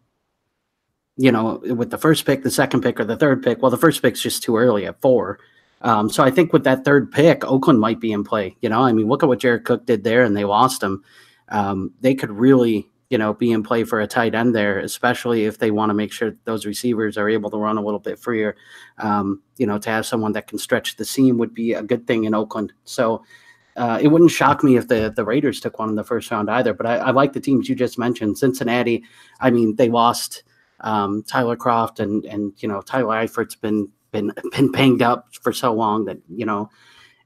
you 1.17 1.31
know, 1.31 1.61
with 1.63 1.91
the 1.91 1.99
first 1.99 2.25
pick, 2.25 2.43
the 2.43 2.51
second 2.51 2.81
pick, 2.81 2.99
or 2.99 3.05
the 3.05 3.17
third 3.17 3.43
pick? 3.43 3.61
Well, 3.61 3.71
the 3.71 3.77
first 3.77 4.01
pick's 4.01 4.23
just 4.23 4.43
too 4.43 4.57
early 4.57 4.87
at 4.87 5.01
four. 5.01 5.39
Um, 5.83 6.09
so 6.09 6.25
I 6.25 6.31
think 6.31 6.53
with 6.53 6.65
that 6.65 6.85
third 6.85 7.13
pick, 7.13 7.45
Oakland 7.45 7.81
might 7.81 8.01
be 8.01 8.13
in 8.13 8.25
play. 8.25 8.57
You 8.63 8.71
know, 8.71 8.81
I 8.81 8.93
mean, 8.93 9.09
look 9.09 9.23
at 9.23 9.29
what 9.29 9.41
Jared 9.41 9.65
Cook 9.65 9.85
did 9.85 10.05
there, 10.05 10.25
and 10.25 10.35
they 10.35 10.45
lost 10.45 10.83
him. 10.83 11.05
Um, 11.49 11.93
they 12.01 12.15
could 12.15 12.31
really 12.31 12.91
you 13.09 13.19
know, 13.19 13.33
be 13.33 13.53
in 13.53 13.63
play 13.63 13.85
for 13.85 14.01
a 14.01 14.07
tight 14.07 14.35
end 14.35 14.55
there, 14.55 14.79
especially 14.79 15.45
if 15.45 15.59
they 15.59 15.71
want 15.71 15.91
to 15.91 15.95
make 15.95 16.13
sure 16.13 16.35
those 16.45 16.67
receivers 16.67 17.17
are 17.17 17.29
able 17.29 17.51
to 17.51 17.57
run 17.57 17.79
a 17.79 17.83
little 17.83 18.01
bit 18.01 18.19
freer. 18.19 18.57
Um, 18.99 19.43
you 19.59 19.67
know, 19.67 19.79
to 19.79 19.91
have 19.91 20.07
someone 20.07 20.33
that 20.33 20.49
can 20.49 20.59
stretch 20.59 20.97
the 20.97 21.05
seam 21.05 21.39
would 21.39 21.55
be 21.55 21.73
a 21.73 21.83
good 21.83 22.07
thing 22.07 22.25
in 22.25 22.35
Oakland. 22.35 22.73
So 22.85 23.25
uh, 23.77 24.01
it 24.03 24.09
wouldn't 24.09 24.31
shock 24.33 24.65
me 24.65 24.77
if 24.77 24.89
the 24.89 25.13
the 25.15 25.25
Raiders 25.25 25.61
took 25.61 25.79
one 25.79 25.89
in 25.89 25.95
the 25.95 26.05
first 26.05 26.31
round 26.31 26.51
either. 26.51 26.75
But 26.75 26.87
I, 26.87 26.97
I 26.97 27.11
like 27.13 27.33
the 27.33 27.41
teams 27.41 27.69
you 27.69 27.77
just 27.77 27.99
mentioned. 27.99 28.39
Cincinnati, 28.39 29.05
I 29.41 29.51
mean, 29.51 29.77
they 29.77 29.89
lost 29.89 30.43
um, 30.81 31.23
Tyler 31.23 31.57
Kroft 31.57 32.01
and 32.01 32.25
and 32.25 32.55
you 32.59 32.69
know 32.69 32.81
Tyler 32.81 33.15
Eifert's 33.15 33.55
been 33.55 33.89
been 34.11 34.33
been 34.53 34.73
banged 34.73 35.03
up 35.03 35.29
for 35.43 35.53
so 35.53 35.73
long 35.73 36.07
that 36.07 36.19
you 36.29 36.45
know, 36.45 36.71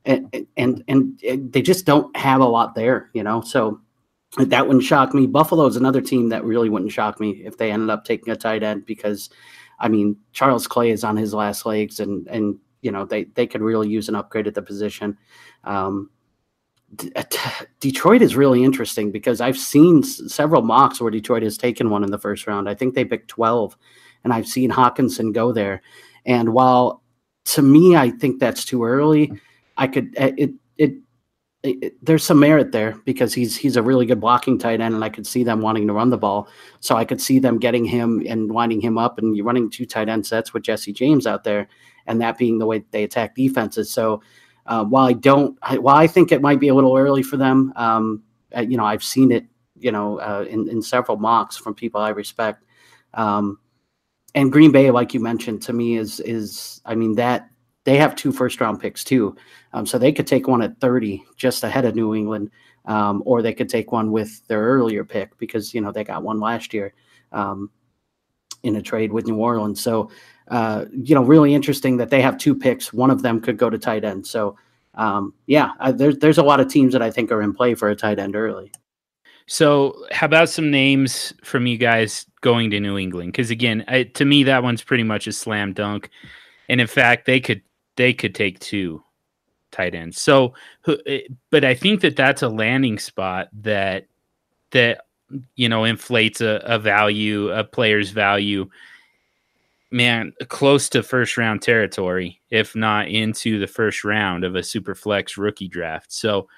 and 0.04 0.46
and 0.58 0.84
and 0.86 1.18
they 1.52 1.62
just 1.62 1.86
don't 1.86 2.14
have 2.18 2.42
a 2.42 2.46
lot 2.46 2.74
there. 2.74 3.08
You 3.14 3.22
know, 3.22 3.40
so 3.40 3.80
that 4.38 4.66
wouldn't 4.66 4.84
shock 4.84 5.12
me. 5.12 5.26
Buffalo 5.26 5.66
is 5.66 5.76
another 5.76 6.00
team 6.00 6.28
that 6.28 6.44
really 6.44 6.68
wouldn't 6.68 6.92
shock 6.92 7.18
me 7.18 7.42
if 7.44 7.56
they 7.56 7.72
ended 7.72 7.90
up 7.90 8.04
taking 8.04 8.32
a 8.32 8.36
tight 8.36 8.62
end 8.62 8.86
because, 8.86 9.28
I 9.78 9.88
mean, 9.88 10.16
Charles 10.32 10.66
Clay 10.66 10.90
is 10.90 11.02
on 11.02 11.16
his 11.16 11.34
last 11.34 11.66
legs, 11.66 11.98
and 11.98 12.26
and 12.28 12.58
you 12.82 12.92
know 12.92 13.04
they 13.04 13.24
they 13.24 13.46
could 13.46 13.60
really 13.60 13.88
use 13.88 14.08
an 14.08 14.14
upgrade 14.14 14.46
at 14.46 14.54
the 14.54 14.62
position. 14.62 15.18
Um, 15.64 16.10
uh, 17.16 17.22
Detroit 17.80 18.22
is 18.22 18.36
really 18.36 18.62
interesting 18.64 19.10
because 19.10 19.40
I've 19.40 19.58
seen 19.58 20.02
several 20.02 20.62
mocks 20.62 21.00
where 21.00 21.10
Detroit 21.10 21.42
has 21.42 21.58
taken 21.58 21.90
one 21.90 22.04
in 22.04 22.10
the 22.10 22.18
first 22.18 22.46
round. 22.46 22.68
I 22.68 22.74
think 22.74 22.94
they 22.94 23.04
picked 23.04 23.28
twelve, 23.28 23.76
and 24.22 24.32
I've 24.32 24.46
seen 24.46 24.70
Hockenson 24.70 25.34
go 25.34 25.52
there. 25.52 25.82
And 26.24 26.52
while 26.52 27.02
to 27.46 27.62
me, 27.62 27.96
I 27.96 28.10
think 28.10 28.38
that's 28.38 28.64
too 28.64 28.84
early. 28.84 29.32
I 29.76 29.88
could 29.88 30.14
uh, 30.18 30.32
it 30.36 30.52
there's 32.02 32.24
some 32.24 32.40
merit 32.40 32.72
there 32.72 32.96
because 33.04 33.34
he's 33.34 33.56
he's 33.56 33.76
a 33.76 33.82
really 33.82 34.06
good 34.06 34.20
blocking 34.20 34.58
tight 34.58 34.80
end, 34.80 34.94
and 34.94 35.04
I 35.04 35.10
could 35.10 35.26
see 35.26 35.44
them 35.44 35.60
wanting 35.60 35.86
to 35.86 35.92
run 35.92 36.10
the 36.10 36.16
ball. 36.16 36.48
So 36.80 36.96
I 36.96 37.04
could 37.04 37.20
see 37.20 37.38
them 37.38 37.58
getting 37.58 37.84
him 37.84 38.22
and 38.26 38.50
winding 38.50 38.80
him 38.80 38.96
up, 38.96 39.18
and 39.18 39.44
running 39.44 39.70
two 39.70 39.84
tight 39.84 40.08
end 40.08 40.26
sets 40.26 40.54
with 40.54 40.62
Jesse 40.62 40.92
James 40.92 41.26
out 41.26 41.44
there, 41.44 41.68
and 42.06 42.20
that 42.20 42.38
being 42.38 42.58
the 42.58 42.66
way 42.66 42.84
they 42.92 43.04
attack 43.04 43.34
defenses. 43.34 43.90
So 43.90 44.22
uh, 44.66 44.84
while 44.84 45.06
I 45.06 45.12
don't, 45.12 45.58
I, 45.62 45.78
while 45.78 45.96
I 45.96 46.06
think 46.06 46.32
it 46.32 46.40
might 46.40 46.60
be 46.60 46.68
a 46.68 46.74
little 46.74 46.96
early 46.96 47.22
for 47.22 47.36
them, 47.36 47.72
um, 47.76 48.22
you 48.56 48.76
know, 48.76 48.84
I've 48.84 49.04
seen 49.04 49.30
it, 49.30 49.44
you 49.78 49.92
know, 49.92 50.18
uh, 50.18 50.46
in 50.48 50.66
in 50.68 50.80
several 50.80 51.18
mocks 51.18 51.58
from 51.58 51.74
people 51.74 52.00
I 52.00 52.10
respect. 52.10 52.64
Um, 53.12 53.58
and 54.34 54.50
Green 54.50 54.72
Bay, 54.72 54.90
like 54.90 55.12
you 55.12 55.20
mentioned, 55.20 55.60
to 55.62 55.74
me 55.74 55.96
is 55.96 56.20
is 56.20 56.80
I 56.86 56.94
mean 56.94 57.16
that 57.16 57.50
they 57.84 57.96
have 57.96 58.14
two 58.14 58.32
first 58.32 58.60
round 58.60 58.80
picks 58.80 59.04
too. 59.04 59.36
Um, 59.72 59.86
so 59.86 59.98
they 59.98 60.12
could 60.12 60.26
take 60.26 60.48
one 60.48 60.62
at 60.62 60.78
30 60.80 61.24
just 61.36 61.64
ahead 61.64 61.84
of 61.84 61.94
New 61.94 62.14
England, 62.14 62.50
um, 62.84 63.22
or 63.24 63.42
they 63.42 63.54
could 63.54 63.68
take 63.68 63.92
one 63.92 64.10
with 64.12 64.46
their 64.48 64.62
earlier 64.62 65.04
pick 65.04 65.36
because, 65.38 65.72
you 65.74 65.80
know, 65.80 65.92
they 65.92 66.04
got 66.04 66.22
one 66.22 66.40
last 66.40 66.74
year 66.74 66.92
um, 67.32 67.70
in 68.62 68.76
a 68.76 68.82
trade 68.82 69.12
with 69.12 69.26
New 69.26 69.36
Orleans. 69.36 69.80
So, 69.80 70.10
uh, 70.48 70.86
you 70.92 71.14
know, 71.14 71.22
really 71.22 71.54
interesting 71.54 71.96
that 71.98 72.10
they 72.10 72.20
have 72.20 72.36
two 72.36 72.54
picks. 72.54 72.92
One 72.92 73.10
of 73.10 73.22
them 73.22 73.40
could 73.40 73.56
go 73.56 73.70
to 73.70 73.78
tight 73.78 74.04
end. 74.04 74.26
So, 74.26 74.56
um, 74.94 75.32
yeah, 75.46 75.72
I, 75.78 75.92
there's, 75.92 76.18
there's 76.18 76.38
a 76.38 76.42
lot 76.42 76.60
of 76.60 76.68
teams 76.68 76.92
that 76.92 77.02
I 77.02 77.10
think 77.10 77.30
are 77.30 77.40
in 77.40 77.54
play 77.54 77.74
for 77.74 77.88
a 77.88 77.96
tight 77.96 78.18
end 78.18 78.36
early. 78.36 78.72
So, 79.46 80.04
how 80.12 80.26
about 80.26 80.48
some 80.48 80.70
names 80.70 81.32
from 81.42 81.66
you 81.66 81.76
guys 81.76 82.26
going 82.40 82.70
to 82.70 82.78
New 82.78 82.98
England? 82.98 83.32
Because 83.32 83.50
again, 83.50 83.84
I, 83.88 84.04
to 84.04 84.24
me, 84.24 84.44
that 84.44 84.62
one's 84.62 84.82
pretty 84.82 85.02
much 85.02 85.26
a 85.26 85.32
slam 85.32 85.72
dunk. 85.72 86.10
And 86.68 86.80
in 86.80 86.86
fact, 86.86 87.26
they 87.26 87.40
could 87.40 87.62
they 88.00 88.14
could 88.14 88.34
take 88.34 88.58
two 88.60 89.04
tight 89.70 89.94
ends. 89.94 90.20
So, 90.20 90.54
eh, 91.06 91.20
but 91.50 91.64
I 91.64 91.74
think 91.74 92.00
that 92.00 92.16
that's 92.16 92.42
a 92.42 92.48
landing 92.48 92.98
spot 92.98 93.48
that 93.52 94.06
that 94.70 95.02
you 95.54 95.68
know, 95.68 95.84
inflates 95.84 96.40
a, 96.40 96.60
a 96.64 96.78
value, 96.78 97.50
a 97.50 97.64
player's 97.64 98.10
value. 98.10 98.68
Man, 99.92 100.32
close 100.48 100.88
to 100.90 101.02
first 101.02 101.36
round 101.36 101.62
territory, 101.62 102.40
if 102.50 102.76
not 102.76 103.08
into 103.08 103.58
the 103.58 103.66
first 103.66 104.04
round 104.04 104.44
of 104.44 104.54
a 104.54 104.62
super 104.62 104.94
flex 104.94 105.36
rookie 105.36 105.68
draft. 105.68 106.12
So, 106.12 106.48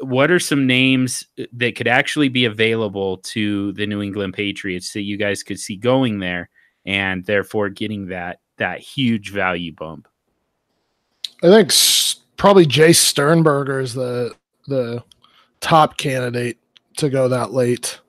what 0.00 0.30
are 0.30 0.40
some 0.40 0.66
names 0.66 1.26
that 1.52 1.76
could 1.76 1.88
actually 1.88 2.30
be 2.30 2.46
available 2.46 3.18
to 3.18 3.72
the 3.72 3.86
New 3.86 4.00
England 4.00 4.32
Patriots 4.34 4.92
that 4.94 5.02
you 5.02 5.18
guys 5.18 5.42
could 5.42 5.60
see 5.60 5.76
going 5.76 6.18
there 6.18 6.48
and 6.86 7.24
therefore 7.26 7.68
getting 7.68 8.06
that 8.06 8.40
that 8.56 8.80
huge 8.80 9.30
value 9.30 9.72
bump? 9.72 10.08
I 11.42 11.48
think 11.48 11.72
probably 12.36 12.66
Jace 12.66 12.96
Sternberger 12.96 13.80
is 13.80 13.94
the 13.94 14.34
the 14.68 15.02
top 15.60 15.96
candidate 15.96 16.58
to 16.96 17.08
go 17.08 17.28
that 17.28 17.52
late. 17.52 18.00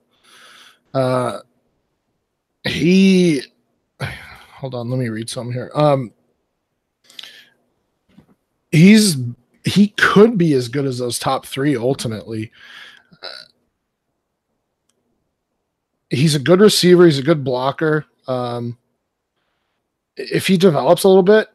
Uh, 0.94 1.40
he, 2.64 3.42
hold 4.52 4.74
on, 4.74 4.88
let 4.90 4.98
me 4.98 5.08
read 5.08 5.28
some 5.28 5.52
here. 5.52 5.70
Um, 5.74 6.12
he's 8.72 9.16
he 9.64 9.88
could 9.88 10.38
be 10.38 10.54
as 10.54 10.68
good 10.68 10.86
as 10.86 10.98
those 10.98 11.18
top 11.18 11.44
three 11.46 11.76
ultimately. 11.76 12.50
Uh, 13.22 13.44
he's 16.10 16.34
a 16.34 16.40
good 16.40 16.60
receiver. 16.60 17.04
He's 17.04 17.18
a 17.18 17.22
good 17.22 17.44
blocker. 17.44 18.06
Um, 18.26 18.78
if 20.16 20.46
he 20.46 20.56
develops 20.56 21.04
a 21.04 21.08
little 21.08 21.22
bit, 21.22 21.48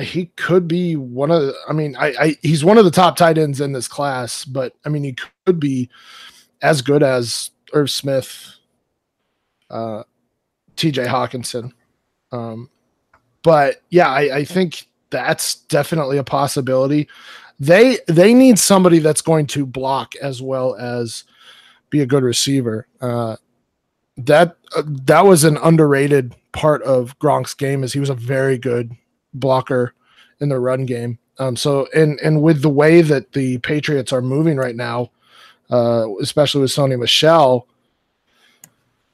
he 0.00 0.26
could 0.36 0.68
be 0.68 0.96
one 0.96 1.30
of. 1.30 1.42
The, 1.42 1.54
I 1.68 1.72
mean, 1.72 1.96
I, 1.96 2.14
I 2.20 2.36
he's 2.42 2.64
one 2.64 2.78
of 2.78 2.84
the 2.84 2.90
top 2.90 3.16
tight 3.16 3.38
ends 3.38 3.60
in 3.60 3.72
this 3.72 3.88
class, 3.88 4.44
but 4.44 4.74
I 4.84 4.88
mean, 4.88 5.04
he 5.04 5.16
could 5.46 5.58
be 5.58 5.88
as 6.62 6.82
good 6.82 7.02
as 7.02 7.50
Irv 7.72 7.90
Smith, 7.90 8.54
uh, 9.70 10.02
T.J. 10.76 11.04
Hockenson. 11.06 11.72
Um, 12.32 12.70
but 13.42 13.82
yeah, 13.90 14.08
I, 14.08 14.38
I 14.38 14.44
think 14.44 14.86
that's 15.10 15.56
definitely 15.56 16.18
a 16.18 16.24
possibility. 16.24 17.08
They 17.60 17.98
they 18.06 18.34
need 18.34 18.58
somebody 18.58 18.98
that's 19.00 19.22
going 19.22 19.46
to 19.48 19.66
block 19.66 20.14
as 20.16 20.40
well 20.40 20.74
as 20.76 21.24
be 21.90 22.00
a 22.00 22.06
good 22.06 22.22
receiver. 22.22 22.86
Uh, 23.00 23.36
that 24.18 24.56
uh, 24.76 24.82
that 24.86 25.24
was 25.24 25.44
an 25.44 25.56
underrated 25.58 26.34
part 26.52 26.82
of 26.82 27.18
Gronk's 27.18 27.54
game 27.54 27.82
is 27.84 27.92
he 27.92 28.00
was 28.00 28.10
a 28.10 28.14
very 28.14 28.58
good 28.58 28.96
blocker 29.38 29.94
in 30.40 30.48
the 30.48 30.58
run 30.58 30.86
game. 30.86 31.18
Um, 31.38 31.56
so 31.56 31.88
and 31.94 32.18
and 32.20 32.42
with 32.42 32.62
the 32.62 32.68
way 32.68 33.00
that 33.02 33.32
the 33.32 33.58
Patriots 33.58 34.12
are 34.12 34.22
moving 34.22 34.56
right 34.56 34.76
now, 34.76 35.10
uh, 35.70 36.06
especially 36.20 36.62
with 36.62 36.70
Sony 36.70 36.98
Michel, 36.98 37.68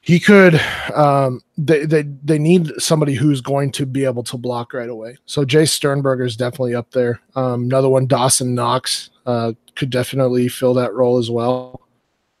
he 0.01 0.19
could. 0.19 0.59
Um, 0.93 1.41
they 1.57 1.85
they 1.85 2.03
they 2.23 2.39
need 2.39 2.71
somebody 2.79 3.13
who's 3.13 3.41
going 3.41 3.71
to 3.73 3.85
be 3.85 4.05
able 4.05 4.23
to 4.23 4.37
block 4.37 4.73
right 4.73 4.89
away. 4.89 5.17
So 5.25 5.45
Jace 5.45 5.69
Sternberger 5.69 6.25
is 6.25 6.35
definitely 6.35 6.75
up 6.75 6.91
there. 6.91 7.21
Um, 7.35 7.63
another 7.63 7.89
one, 7.89 8.07
Dawson 8.07 8.55
Knox, 8.55 9.09
uh, 9.25 9.53
could 9.75 9.89
definitely 9.89 10.47
fill 10.47 10.73
that 10.75 10.93
role 10.93 11.17
as 11.17 11.29
well. 11.29 11.81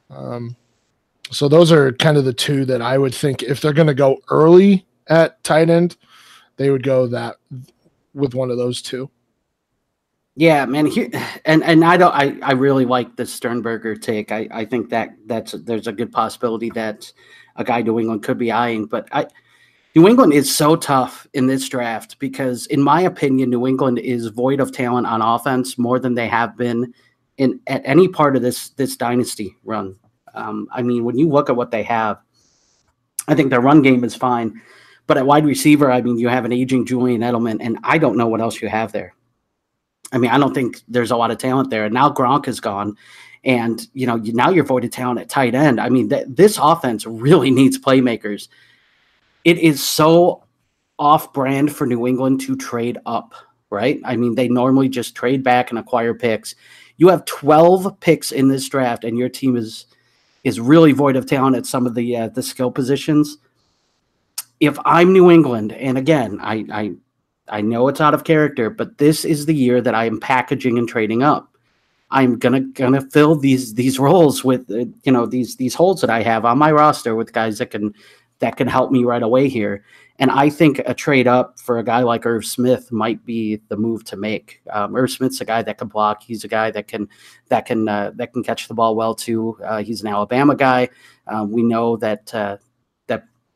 Um, 0.09 0.55
so 1.31 1.47
those 1.47 1.71
are 1.71 1.91
kind 1.93 2.17
of 2.17 2.25
the 2.25 2.33
two 2.33 2.65
that 2.65 2.81
I 2.81 2.97
would 2.97 3.13
think 3.13 3.43
if 3.43 3.61
they're 3.61 3.73
going 3.73 3.87
to 3.87 3.93
go 3.93 4.21
early 4.29 4.85
at 5.07 5.43
tight 5.43 5.69
end, 5.69 5.97
they 6.57 6.69
would 6.69 6.83
go 6.83 7.07
that 7.07 7.37
with 8.15 8.33
one 8.33 8.49
of 8.49 8.57
those 8.57 8.81
two. 8.81 9.11
Yeah, 10.35 10.65
man. 10.65 10.89
And 11.45 11.63
and 11.63 11.85
I 11.85 11.95
don't. 11.97 12.13
I 12.13 12.37
I 12.41 12.53
really 12.53 12.85
like 12.85 13.15
the 13.15 13.25
Sternberger 13.25 13.95
take. 13.95 14.31
I 14.31 14.47
I 14.51 14.65
think 14.65 14.89
that 14.89 15.11
that's 15.27 15.53
there's 15.53 15.87
a 15.87 15.93
good 15.93 16.11
possibility 16.11 16.69
that 16.71 17.11
a 17.55 17.63
guy 17.63 17.81
New 17.81 17.99
England 17.99 18.23
could 18.23 18.37
be 18.37 18.51
eyeing. 18.51 18.85
But 18.85 19.07
I, 19.13 19.27
New 19.95 20.09
England 20.09 20.33
is 20.33 20.53
so 20.53 20.75
tough 20.75 21.25
in 21.33 21.47
this 21.47 21.69
draft 21.69 22.19
because, 22.19 22.65
in 22.65 22.81
my 22.81 23.01
opinion, 23.01 23.49
New 23.49 23.65
England 23.65 23.99
is 23.99 24.27
void 24.27 24.59
of 24.59 24.73
talent 24.73 25.07
on 25.07 25.21
offense 25.21 25.77
more 25.77 25.99
than 25.99 26.15
they 26.15 26.27
have 26.27 26.57
been 26.57 26.93
in 27.37 27.61
at 27.67 27.81
any 27.85 28.09
part 28.09 28.35
of 28.35 28.41
this 28.41 28.69
this 28.71 28.97
dynasty 28.97 29.55
run. 29.63 29.95
Um, 30.33 30.67
I 30.73 30.81
mean, 30.81 31.05
when 31.05 31.17
you 31.17 31.29
look 31.29 31.49
at 31.49 31.55
what 31.55 31.71
they 31.71 31.83
have, 31.83 32.17
I 33.29 33.35
think 33.35 33.49
their 33.49 33.61
run 33.61 33.81
game 33.81 34.03
is 34.03 34.15
fine. 34.15 34.61
But 35.07 35.17
at 35.17 35.25
wide 35.25 35.45
receiver, 35.45 35.91
I 35.91 36.01
mean, 36.01 36.17
you 36.17 36.27
have 36.29 36.45
an 36.45 36.51
aging 36.51 36.85
Julian 36.85 37.21
Edelman, 37.21 37.57
and 37.59 37.77
I 37.83 37.97
don't 37.97 38.17
know 38.17 38.27
what 38.27 38.41
else 38.41 38.61
you 38.61 38.69
have 38.69 38.91
there. 38.91 39.13
I 40.11 40.17
mean, 40.17 40.31
I 40.31 40.37
don't 40.37 40.53
think 40.53 40.81
there's 40.87 41.11
a 41.11 41.17
lot 41.17 41.31
of 41.31 41.37
talent 41.37 41.69
there. 41.69 41.85
And 41.85 41.93
now 41.93 42.09
Gronk 42.09 42.47
is 42.47 42.59
gone, 42.59 42.97
and 43.43 43.85
you 43.93 44.07
know 44.07 44.15
now 44.15 44.49
you're 44.49 44.63
void 44.63 44.85
of 44.85 44.91
talent 44.91 45.19
at 45.19 45.29
tight 45.29 45.53
end. 45.53 45.79
I 45.79 45.89
mean, 45.89 46.09
th- 46.09 46.27
this 46.27 46.57
offense 46.61 47.05
really 47.05 47.51
needs 47.59 47.77
playmakers. 47.77 48.47
It 49.43 49.59
is 49.59 49.83
so 49.83 50.43
off-brand 50.97 51.75
for 51.75 51.85
New 51.85 52.07
England 52.07 52.41
to 52.41 52.55
trade 52.55 52.97
up, 53.05 53.35
right? 53.69 53.99
I 54.05 54.15
mean, 54.15 54.33
they 54.33 54.47
normally 54.47 54.89
just 54.89 55.13
trade 55.13 55.43
back 55.43 55.69
and 55.69 55.77
acquire 55.77 56.13
picks. 56.13 56.55
You 56.97 57.09
have 57.09 57.25
12 57.25 57.99
picks 57.99 58.31
in 58.31 58.47
this 58.47 58.67
draft, 58.69 59.03
and 59.03 59.17
your 59.17 59.29
team 59.29 59.55
is 59.55 59.85
is 60.43 60.59
really 60.59 60.93
void 60.93 61.15
of 61.15 61.25
talent 61.25 61.55
at 61.55 61.65
some 61.65 61.85
of 61.85 61.93
the 61.93 62.15
uh, 62.15 62.27
the 62.29 62.41
skill 62.41 62.71
positions 62.71 63.37
if 64.59 64.77
I'm 64.85 65.13
New 65.13 65.29
England, 65.29 65.73
and 65.73 65.97
again, 65.97 66.39
I, 66.41 66.65
I 66.71 66.91
I 67.47 67.61
know 67.61 67.87
it's 67.87 68.01
out 68.01 68.13
of 68.13 68.23
character, 68.23 68.69
but 68.69 68.97
this 68.97 69.25
is 69.25 69.45
the 69.45 69.53
year 69.53 69.81
that 69.81 69.95
I 69.95 70.05
am 70.05 70.19
packaging 70.19 70.77
and 70.77 70.87
trading 70.87 71.23
up. 71.23 71.55
I'm 72.11 72.37
gonna 72.37 72.61
gonna 72.61 73.01
fill 73.01 73.35
these 73.35 73.73
these 73.73 73.99
roles 73.99 74.43
with 74.43 74.69
uh, 74.71 74.85
you 75.03 75.11
know 75.11 75.25
these 75.25 75.55
these 75.57 75.73
holes 75.75 76.01
that 76.01 76.09
I 76.09 76.21
have 76.21 76.45
on 76.45 76.57
my 76.57 76.71
roster 76.71 77.15
with 77.15 77.33
guys 77.33 77.57
that 77.57 77.71
can 77.71 77.93
that 78.39 78.57
can 78.57 78.67
help 78.67 78.91
me 78.91 79.03
right 79.03 79.23
away 79.23 79.49
here. 79.49 79.83
And 80.17 80.31
I 80.31 80.49
think 80.49 80.79
a 80.85 80.93
trade 80.93 81.27
up 81.27 81.59
for 81.59 81.77
a 81.77 81.83
guy 81.83 82.01
like 82.01 82.25
Irv 82.25 82.45
Smith 82.45 82.89
might 82.89 83.25
be 83.25 83.57
the 83.67 83.75
move 83.75 84.05
to 84.05 84.15
make. 84.15 84.61
Um, 84.71 84.95
Irv 84.95 85.11
Smith's 85.11 85.41
a 85.41 85.45
guy 85.45 85.61
that 85.61 85.77
can 85.77 85.89
block. 85.89 86.23
He's 86.23 86.45
a 86.45 86.47
guy 86.47 86.71
that 86.71 86.87
can 86.87 87.09
that 87.49 87.65
can 87.65 87.89
uh, 87.89 88.11
that 88.15 88.31
can 88.31 88.43
catch 88.43 88.67
the 88.67 88.73
ball 88.73 88.95
well 88.95 89.13
too. 89.13 89.57
Uh, 89.63 89.83
he's 89.83 90.01
an 90.01 90.07
Alabama 90.07 90.55
guy. 90.55 90.89
Um, 91.27 91.51
we 91.51 91.63
know 91.63 91.97
that 91.97 92.33
uh, 92.33 92.57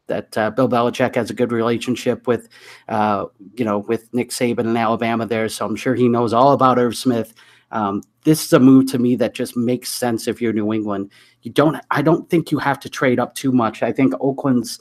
that 0.10 0.38
uh, 0.38 0.52
Bill 0.52 0.68
Belichick 0.68 1.16
has 1.16 1.30
a 1.30 1.34
good 1.34 1.52
relationship 1.52 2.28
with, 2.28 2.50
uh, 2.90 3.26
you 3.56 3.64
know, 3.64 3.80
with 3.80 4.14
Nick 4.14 4.30
Saban 4.30 4.60
in 4.60 4.78
Alabama 4.78 5.26
there. 5.26 5.48
So 5.48 5.66
I'm 5.66 5.76
sure 5.76 5.96
he 5.96 6.10
knows 6.10 6.34
all 6.34 6.52
about 6.52 6.78
Irv 6.78 6.96
Smith. 6.96 7.34
Um, 7.72 8.04
this 8.24 8.46
is 8.46 8.52
a 8.52 8.60
move 8.60 8.92
to 8.92 9.00
me 9.00 9.16
that 9.16 9.34
just 9.34 9.56
makes 9.56 9.90
sense 9.90 10.28
if 10.28 10.42
you're 10.42 10.54
New 10.54 10.74
England. 10.74 11.12
You 11.44 11.52
don't, 11.52 11.78
I 11.90 12.02
don't 12.02 12.30
think 12.30 12.52
you 12.52 12.60
have 12.60 12.80
to 12.82 12.90
trade 12.90 13.20
up 13.20 13.34
too 13.36 13.52
much. 13.52 13.82
I 13.82 13.92
think 13.92 14.14
Oakland's, 14.20 14.80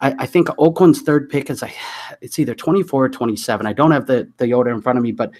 I, 0.00 0.14
I 0.20 0.26
think 0.26 0.48
Oakland's 0.58 1.02
third 1.02 1.28
pick 1.28 1.50
is 1.50 1.62
a, 1.62 1.70
it's 2.20 2.38
either 2.38 2.54
24 2.54 3.04
or 3.04 3.08
27. 3.08 3.66
I 3.66 3.72
don't 3.72 3.90
have 3.90 4.06
the 4.06 4.30
the 4.38 4.52
order 4.52 4.70
in 4.70 4.80
front 4.80 4.98
of 4.98 5.02
me, 5.02 5.12
but 5.12 5.32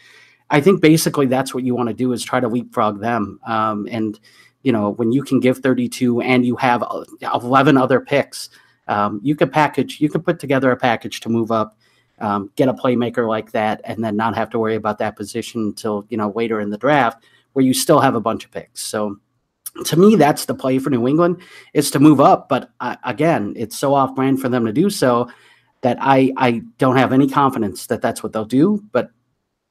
I 0.51 0.61
think 0.61 0.81
basically 0.81 1.27
that's 1.27 1.55
what 1.55 1.65
you 1.65 1.75
want 1.75 1.89
to 1.89 1.95
do 1.95 2.13
is 2.13 2.25
try 2.25 2.41
to 2.41 2.49
leapfrog 2.49 3.01
them. 3.01 3.39
Um, 3.47 3.87
and 3.91 4.19
you 4.63 4.73
know, 4.73 4.91
when 4.91 5.13
you 5.13 5.23
can 5.23 5.41
give 5.41 5.59
32 5.59 6.21
and 6.21 6.45
you 6.45 6.57
have 6.57 6.85
11 7.23 7.77
other 7.77 8.01
picks 8.01 8.51
um, 8.91 9.21
you 9.23 9.37
could 9.37 9.53
package, 9.53 10.01
you 10.01 10.09
could 10.09 10.25
put 10.25 10.41
together 10.41 10.73
a 10.73 10.77
package 10.77 11.21
to 11.21 11.29
move 11.29 11.53
up, 11.53 11.79
um, 12.19 12.51
get 12.57 12.69
a 12.69 12.75
playmaker 12.75 13.27
like 13.29 13.53
that, 13.53 13.81
and 13.85 14.03
then 14.03 14.17
not 14.17 14.35
have 14.35 14.51
to 14.51 14.59
worry 14.59 14.75
about 14.75 14.99
that 14.99 15.15
position 15.17 15.63
until 15.63 16.05
you 16.11 16.17
know 16.17 16.33
later 16.35 16.61
in 16.61 16.71
the 16.71 16.77
draft, 16.77 17.25
where 17.53 17.65
you 17.65 17.73
still 17.73 18.01
have 18.01 18.17
a 18.17 18.21
bunch 18.21 18.45
of 18.45 18.51
picks. 18.51 18.83
So 18.83 19.17
to 19.85 19.97
me, 19.97 20.17
that's 20.17 20.47
the 20.47 20.57
play 20.57 20.81
for 20.81 20.91
New 20.91 21.07
England 21.07 21.41
is 21.73 21.91
to 21.93 22.01
move 22.01 22.21
up. 22.21 22.49
But 22.49 22.71
uh, 22.81 22.97
again, 23.05 23.55
it's 23.57 23.79
so 23.79 23.95
off 23.95 24.17
brand 24.17 24.41
for 24.41 24.49
them 24.49 24.67
to 24.67 24.73
do 24.73 24.91
so 24.91 25.31
that 25.83 25.97
I 26.01 26.33
I 26.37 26.63
don't 26.79 26.97
have 26.97 27.13
any 27.13 27.29
confidence 27.29 27.87
that 27.87 28.03
that's 28.03 28.25
what 28.25 28.33
they'll 28.33 28.45
do. 28.45 28.83
But 28.91 29.11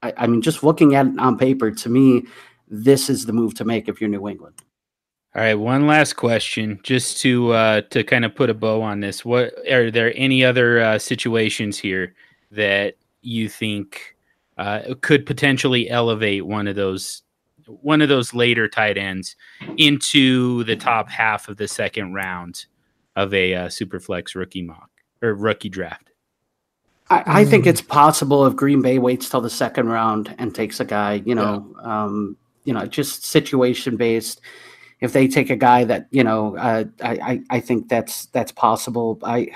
I, 0.02 0.14
I 0.16 0.26
mean, 0.26 0.40
just 0.40 0.62
looking 0.62 0.94
at 0.94 1.06
it 1.06 1.18
on 1.18 1.36
paper, 1.36 1.70
to 1.70 1.88
me, 1.90 2.24
this 2.68 3.10
is 3.10 3.26
the 3.26 3.34
move 3.34 3.52
to 3.56 3.66
make 3.66 3.86
if 3.86 4.00
you're 4.00 4.08
New 4.08 4.26
England. 4.26 4.62
All 5.32 5.42
right, 5.42 5.54
one 5.54 5.86
last 5.86 6.14
question, 6.14 6.80
just 6.82 7.20
to 7.20 7.52
uh, 7.52 7.80
to 7.90 8.02
kind 8.02 8.24
of 8.24 8.34
put 8.34 8.50
a 8.50 8.54
bow 8.54 8.82
on 8.82 8.98
this. 8.98 9.24
What 9.24 9.52
are 9.70 9.88
there 9.90 10.12
any 10.16 10.44
other 10.44 10.80
uh, 10.80 10.98
situations 10.98 11.78
here 11.78 12.14
that 12.50 12.96
you 13.22 13.48
think 13.48 14.16
uh, 14.58 14.94
could 15.02 15.26
potentially 15.26 15.88
elevate 15.88 16.46
one 16.46 16.66
of 16.66 16.74
those 16.74 17.22
one 17.66 18.02
of 18.02 18.08
those 18.08 18.34
later 18.34 18.66
tight 18.66 18.98
ends 18.98 19.36
into 19.76 20.64
the 20.64 20.74
top 20.74 21.08
half 21.08 21.48
of 21.48 21.56
the 21.58 21.68
second 21.68 22.12
round 22.12 22.66
of 23.14 23.32
a 23.32 23.54
uh, 23.54 23.68
superflex 23.68 24.34
rookie 24.34 24.62
mock 24.62 24.90
or 25.22 25.34
rookie 25.34 25.68
draft? 25.68 26.10
I, 27.08 27.22
I, 27.26 27.44
think 27.44 27.66
it's 27.66 27.80
possible 27.80 28.46
if 28.46 28.56
Green 28.56 28.82
Bay 28.82 28.98
waits 28.98 29.28
till 29.28 29.40
the 29.40 29.50
second 29.50 29.88
round 29.88 30.34
and 30.38 30.54
takes 30.54 30.80
a 30.80 30.84
guy, 30.84 31.22
you 31.24 31.34
know, 31.34 31.72
yeah. 31.76 32.04
um, 32.04 32.36
you 32.64 32.72
know, 32.72 32.86
just 32.86 33.24
situation 33.24 33.96
based 33.96 34.40
if 35.00 35.12
they 35.12 35.28
take 35.28 35.50
a 35.50 35.56
guy 35.56 35.84
that 35.84 36.08
you 36.10 36.24
know, 36.24 36.56
uh, 36.56 36.84
I, 37.02 37.42
I 37.50 37.60
think 37.60 37.88
that's 37.88 38.26
that's 38.26 38.52
possible. 38.52 39.18
I 39.22 39.48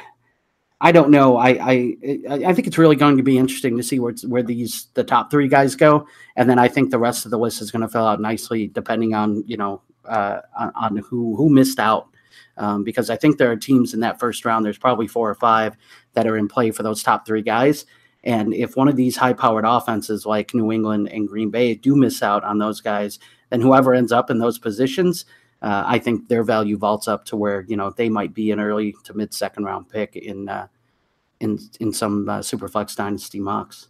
I 0.80 0.92
don't 0.92 1.10
know. 1.10 1.36
I, 1.36 1.48
I 1.50 1.96
I 2.28 2.54
think 2.54 2.66
it's 2.66 2.78
really 2.78 2.96
going 2.96 3.16
to 3.16 3.22
be 3.22 3.38
interesting 3.38 3.76
to 3.76 3.82
see 3.82 3.98
where 3.98 4.14
where 4.26 4.42
these 4.42 4.88
the 4.94 5.04
top 5.04 5.30
three 5.30 5.48
guys 5.48 5.74
go, 5.74 6.06
and 6.36 6.48
then 6.48 6.58
I 6.58 6.68
think 6.68 6.90
the 6.90 6.98
rest 6.98 7.24
of 7.24 7.30
the 7.30 7.38
list 7.38 7.62
is 7.62 7.70
going 7.70 7.82
to 7.82 7.88
fill 7.88 8.06
out 8.06 8.20
nicely 8.20 8.68
depending 8.68 9.14
on 9.14 9.44
you 9.46 9.56
know 9.56 9.82
uh, 10.04 10.40
on, 10.58 10.72
on 10.74 10.96
who 10.98 11.36
who 11.36 11.48
missed 11.48 11.78
out 11.78 12.08
um, 12.56 12.84
because 12.84 13.10
I 13.10 13.16
think 13.16 13.38
there 13.38 13.50
are 13.50 13.56
teams 13.56 13.94
in 13.94 14.00
that 14.00 14.20
first 14.20 14.44
round. 14.44 14.64
There's 14.64 14.78
probably 14.78 15.08
four 15.08 15.28
or 15.28 15.34
five 15.34 15.76
that 16.14 16.26
are 16.26 16.36
in 16.36 16.48
play 16.48 16.70
for 16.70 16.82
those 16.82 17.02
top 17.02 17.26
three 17.26 17.42
guys. 17.42 17.86
And 18.22 18.54
if 18.54 18.76
one 18.76 18.88
of 18.88 18.96
these 18.96 19.16
high 19.16 19.34
powered 19.34 19.66
offenses 19.66 20.24
like 20.24 20.54
New 20.54 20.72
England 20.72 21.08
and 21.10 21.28
Green 21.28 21.50
Bay 21.50 21.74
do 21.74 21.94
miss 21.94 22.22
out 22.22 22.42
on 22.42 22.58
those 22.58 22.80
guys, 22.80 23.18
then 23.54 23.60
whoever 23.60 23.94
ends 23.94 24.10
up 24.10 24.30
in 24.30 24.38
those 24.38 24.58
positions, 24.58 25.26
uh, 25.62 25.84
I 25.86 26.00
think 26.00 26.26
their 26.26 26.42
value 26.42 26.76
vaults 26.76 27.06
up 27.06 27.24
to 27.26 27.36
where 27.36 27.64
you 27.68 27.76
know 27.76 27.90
they 27.90 28.08
might 28.08 28.34
be 28.34 28.50
an 28.50 28.58
early 28.58 28.96
to 29.04 29.14
mid 29.14 29.32
second 29.32 29.62
round 29.62 29.88
pick 29.88 30.16
in 30.16 30.48
uh, 30.48 30.66
in 31.38 31.60
in 31.78 31.92
some 31.92 32.28
uh, 32.28 32.40
Superflex 32.40 32.96
Dynasty 32.96 33.38
mocks. 33.38 33.86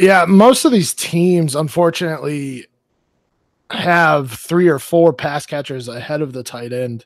Yeah, 0.00 0.24
most 0.26 0.64
of 0.64 0.72
these 0.72 0.94
teams, 0.94 1.54
unfortunately, 1.54 2.66
have 3.70 4.32
three 4.32 4.66
or 4.66 4.80
four 4.80 5.12
pass 5.12 5.46
catchers 5.46 5.86
ahead 5.86 6.22
of 6.22 6.32
the 6.32 6.42
tight 6.42 6.72
end. 6.72 7.04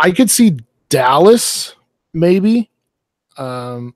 I 0.00 0.10
could 0.10 0.28
see 0.28 0.58
Dallas 0.88 1.76
maybe 2.12 2.68
um, 3.36 3.94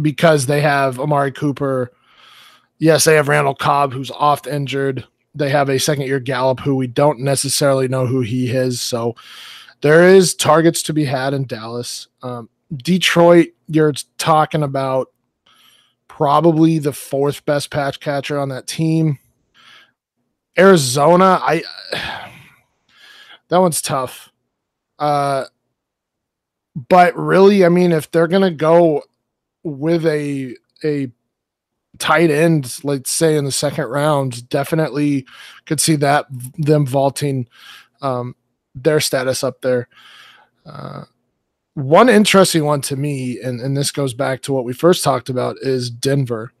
because 0.00 0.46
they 0.46 0.60
have 0.60 1.00
Amari 1.00 1.32
Cooper. 1.32 1.90
Yes, 2.78 3.04
they 3.04 3.14
have 3.14 3.28
Randall 3.28 3.54
Cobb, 3.54 3.92
who's 3.92 4.10
oft 4.10 4.46
injured. 4.46 5.06
They 5.34 5.50
have 5.50 5.68
a 5.68 5.78
second 5.78 6.06
year 6.06 6.20
Gallup, 6.20 6.60
who 6.60 6.76
we 6.76 6.86
don't 6.86 7.20
necessarily 7.20 7.88
know 7.88 8.06
who 8.06 8.20
he 8.20 8.50
is. 8.50 8.80
So 8.80 9.14
there 9.80 10.08
is 10.08 10.34
targets 10.34 10.82
to 10.84 10.92
be 10.92 11.04
had 11.04 11.34
in 11.34 11.46
Dallas. 11.46 12.08
Um, 12.22 12.48
Detroit, 12.74 13.48
you're 13.68 13.94
talking 14.18 14.62
about 14.62 15.10
probably 16.08 16.78
the 16.78 16.92
fourth 16.92 17.44
best 17.44 17.70
pass 17.70 17.96
catcher 17.96 18.38
on 18.38 18.48
that 18.48 18.66
team. 18.66 19.18
Arizona, 20.58 21.38
I 21.42 21.62
that 23.48 23.58
one's 23.58 23.82
tough. 23.82 24.32
Uh 24.98 25.44
but 26.88 27.16
really, 27.16 27.64
I 27.64 27.68
mean, 27.68 27.92
if 27.92 28.10
they're 28.10 28.28
gonna 28.28 28.50
go 28.50 29.02
with 29.62 30.06
a 30.06 30.56
a 30.82 31.10
tight 31.98 32.30
end, 32.30 32.78
let's 32.84 33.10
say 33.10 33.36
in 33.36 33.44
the 33.44 33.52
second 33.52 33.86
round, 33.86 34.48
definitely 34.48 35.26
could 35.64 35.80
see 35.80 35.96
that 35.96 36.26
them 36.56 36.86
vaulting 36.86 37.48
um, 38.02 38.34
their 38.74 39.00
status 39.00 39.42
up 39.42 39.60
there. 39.62 39.88
Uh, 40.64 41.04
one 41.74 42.08
interesting 42.08 42.64
one 42.64 42.80
to 42.82 42.96
me, 42.96 43.38
and, 43.40 43.60
and 43.60 43.76
this 43.76 43.90
goes 43.90 44.14
back 44.14 44.42
to 44.42 44.52
what 44.52 44.64
we 44.64 44.72
first 44.72 45.04
talked 45.04 45.28
about, 45.28 45.56
is 45.60 45.90
Denver. 45.90 46.52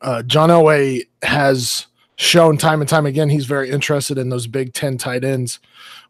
Uh, 0.00 0.22
John 0.22 0.48
Elway 0.48 1.08
has 1.22 1.86
shown 2.16 2.56
time 2.56 2.80
and 2.80 2.88
time 2.88 3.06
again 3.06 3.28
he's 3.28 3.46
very 3.46 3.70
interested 3.70 4.18
in 4.18 4.28
those 4.28 4.46
Big 4.46 4.74
Ten 4.74 4.96
tight 4.96 5.24
ends. 5.24 5.58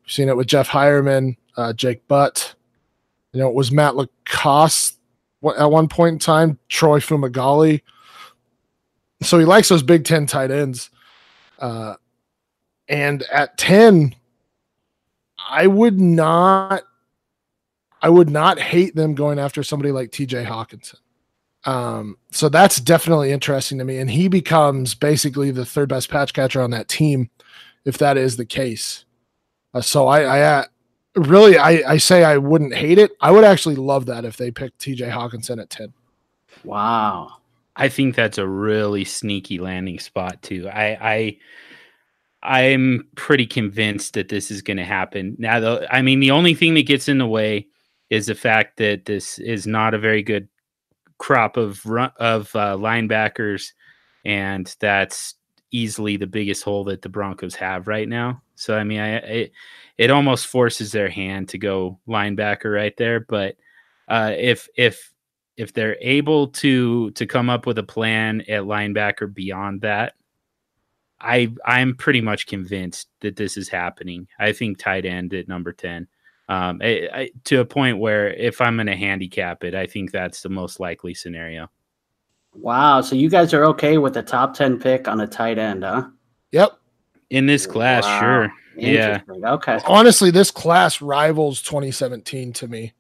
We've 0.03 0.13
seen 0.13 0.29
it 0.29 0.37
with 0.37 0.47
Jeff 0.47 0.69
Heuerman, 0.69 1.37
uh, 1.57 1.73
Jake 1.73 2.07
Butt. 2.09 2.55
You 3.33 3.41
know, 3.41 3.49
it 3.49 3.55
was 3.55 3.73
Matt 3.73 3.97
LaCosse 3.97 4.99
at 5.59 5.71
one 5.71 5.89
point 5.89 6.15
in 6.15 6.19
time, 6.19 6.59
Troy 6.69 7.01
Fumagalli. 7.01 7.81
So 9.23 9.39
he 9.39 9.45
likes 9.45 9.69
those 9.69 9.83
Big 9.83 10.05
Ten 10.05 10.27
tight 10.27 10.51
ends. 10.51 10.91
Uh, 11.59 11.95
and 12.89 13.23
at 13.33 13.57
10, 13.59 14.15
I 15.49 15.67
would 15.67 16.01
not 16.01 16.83
I 18.03 18.09
would 18.09 18.29
not 18.29 18.59
hate 18.59 18.97
them 18.97 19.15
going 19.15 19.39
after 19.39 19.63
somebody 19.63 19.93
like 19.93 20.11
TJ 20.11 20.45
Hockenson. 20.45 20.97
Um, 21.65 22.19
so 22.33 22.49
that's 22.49 22.81
definitely 22.81 23.31
interesting 23.31 23.79
to 23.79 23.85
me. 23.85 23.99
And 23.99 24.11
he 24.11 24.27
becomes 24.27 24.97
basically 24.97 25.53
the 25.53 25.65
third 25.65 25.89
best 25.89 26.11
pass 26.11 26.33
catcher 26.33 26.61
on 26.61 26.73
that 26.73 26.89
team, 26.89 27.31
if 27.85 27.99
that 27.99 28.17
is 28.17 28.37
the 28.37 28.45
case. 28.45 29.05
Uh, 29.73 29.81
so 29.81 30.09
I, 30.09 30.23
I 30.23 30.41
uh, 30.41 30.65
really, 31.15 31.57
I, 31.57 31.93
I 31.93 31.97
say 31.99 32.25
I 32.25 32.39
wouldn't 32.39 32.75
hate 32.75 32.99
it. 32.99 33.13
I 33.21 33.31
would 33.31 33.45
actually 33.45 33.77
love 33.77 34.07
that 34.07 34.25
if 34.25 34.37
they 34.37 34.51
picked 34.51 34.81
TJ 34.81 35.13
Hockenson 35.13 35.63
at 35.63 35.71
10. 35.71 35.93
Wow. 36.65 37.35
I 37.77 37.89
think 37.89 38.15
that's 38.15 38.39
a 38.39 38.47
really 38.47 39.05
sneaky 39.05 39.59
landing 39.59 39.99
spot 39.99 40.43
too. 40.43 40.69
I, 40.69 40.99
I, 41.01 41.39
I'm 42.43 43.09
pretty 43.15 43.47
convinced 43.47 44.15
that 44.15 44.29
this 44.29 44.51
is 44.51 44.63
going 44.63 44.77
to 44.77 44.85
happen. 44.85 45.37
Now, 45.39 45.61
though, 45.61 45.87
I 45.91 46.03
mean, 46.03 46.21
the 46.21 46.33
only 46.33 46.55
thing 46.55 46.75
that 46.75 46.87
gets 46.87 47.09
in 47.09 47.19
the 47.19 47.27
way 47.27 47.69
is 48.11 48.27
the 48.27 48.35
fact 48.35 48.77
that 48.79 49.07
this 49.07 49.39
is 49.39 49.67
not 49.67 49.95
a 49.95 49.99
very 49.99 50.23
good 50.23 50.49
crop 51.19 51.57
of 51.57 51.85
run, 51.87 52.11
of 52.19 52.55
uh, 52.57 52.77
linebackers, 52.77 53.69
and 54.25 54.75
that's 54.81 55.37
easily 55.71 56.17
the 56.17 56.27
biggest 56.27 56.65
hole 56.65 56.85
that 56.85 57.03
the 57.03 57.09
Broncos 57.09 57.55
have 57.55 57.89
right 57.89 58.09
now. 58.09 58.43
So 58.57 58.77
I 58.77 58.85
mean, 58.85 59.01
I, 59.01 59.15
it 59.17 59.53
it 59.99 60.11
almost 60.11 60.49
forces 60.49 60.93
their 60.93 61.09
hand 61.09 61.49
to 61.51 61.59
go 61.59 62.01
linebacker 62.09 62.75
right 62.75 62.97
there. 62.97 63.21
But 63.21 63.57
uh, 64.09 64.33
if 64.37 64.69
if 64.77 65.12
if 65.57 65.73
they're 65.73 65.97
able 66.01 66.49
to 66.49 67.11
to 67.13 67.27
come 67.27 67.51
up 67.51 67.67
with 67.67 67.79
a 67.79 67.83
plan 67.83 68.41
at 68.43 68.63
linebacker 68.63 69.33
beyond 69.33 69.83
that, 69.83 70.15
I 71.21 71.53
I'm 71.65 71.95
pretty 71.97 72.21
much 72.21 72.47
convinced 72.47 73.09
that 73.21 73.37
this 73.37 73.57
is 73.57 73.69
happening. 73.69 74.29
I 74.39 74.53
think 74.53 74.79
tight 74.79 75.05
end 75.05 75.35
at 75.35 75.49
number 75.49 75.73
ten 75.73 76.09
um, 76.49 76.81
I, 76.83 77.09
I, 77.15 77.31
to 77.45 77.61
a 77.61 77.65
point 77.65 77.99
where 77.99 78.31
if 78.35 78.61
I'm 78.61 78.77
going 78.77 78.87
to 78.87 78.97
handicap 78.97 79.65
it, 79.65 79.75
I 79.75 79.87
think 79.87 80.11
that's 80.11 80.43
the 80.43 80.49
most 80.49 80.81
likely 80.81 81.15
scenario. 81.15 81.71
Wow. 82.55 83.01
So 83.01 83.15
you 83.15 83.31
guys 83.31 83.55
are 83.55 83.65
okay 83.67 83.97
with 83.97 84.15
the 84.15 84.23
top 84.23 84.55
10 84.55 84.79
pick 84.79 85.09
on 85.09 85.21
a 85.21 85.27
tight 85.27 85.59
end, 85.59 85.85
huh? 85.85 86.09
Yep. 86.51 86.79
In 87.31 87.47
this 87.47 87.67
class, 87.67 88.05
wow. 88.05 88.21
sure. 88.21 88.53
Yeah. 88.77 89.21
Okay. 89.31 89.79
Honestly, 89.87 90.31
this 90.31 90.51
class 90.51 91.01
rivals 91.01 91.63
2017 91.63 92.53
to 92.55 92.69
me. 92.69 92.93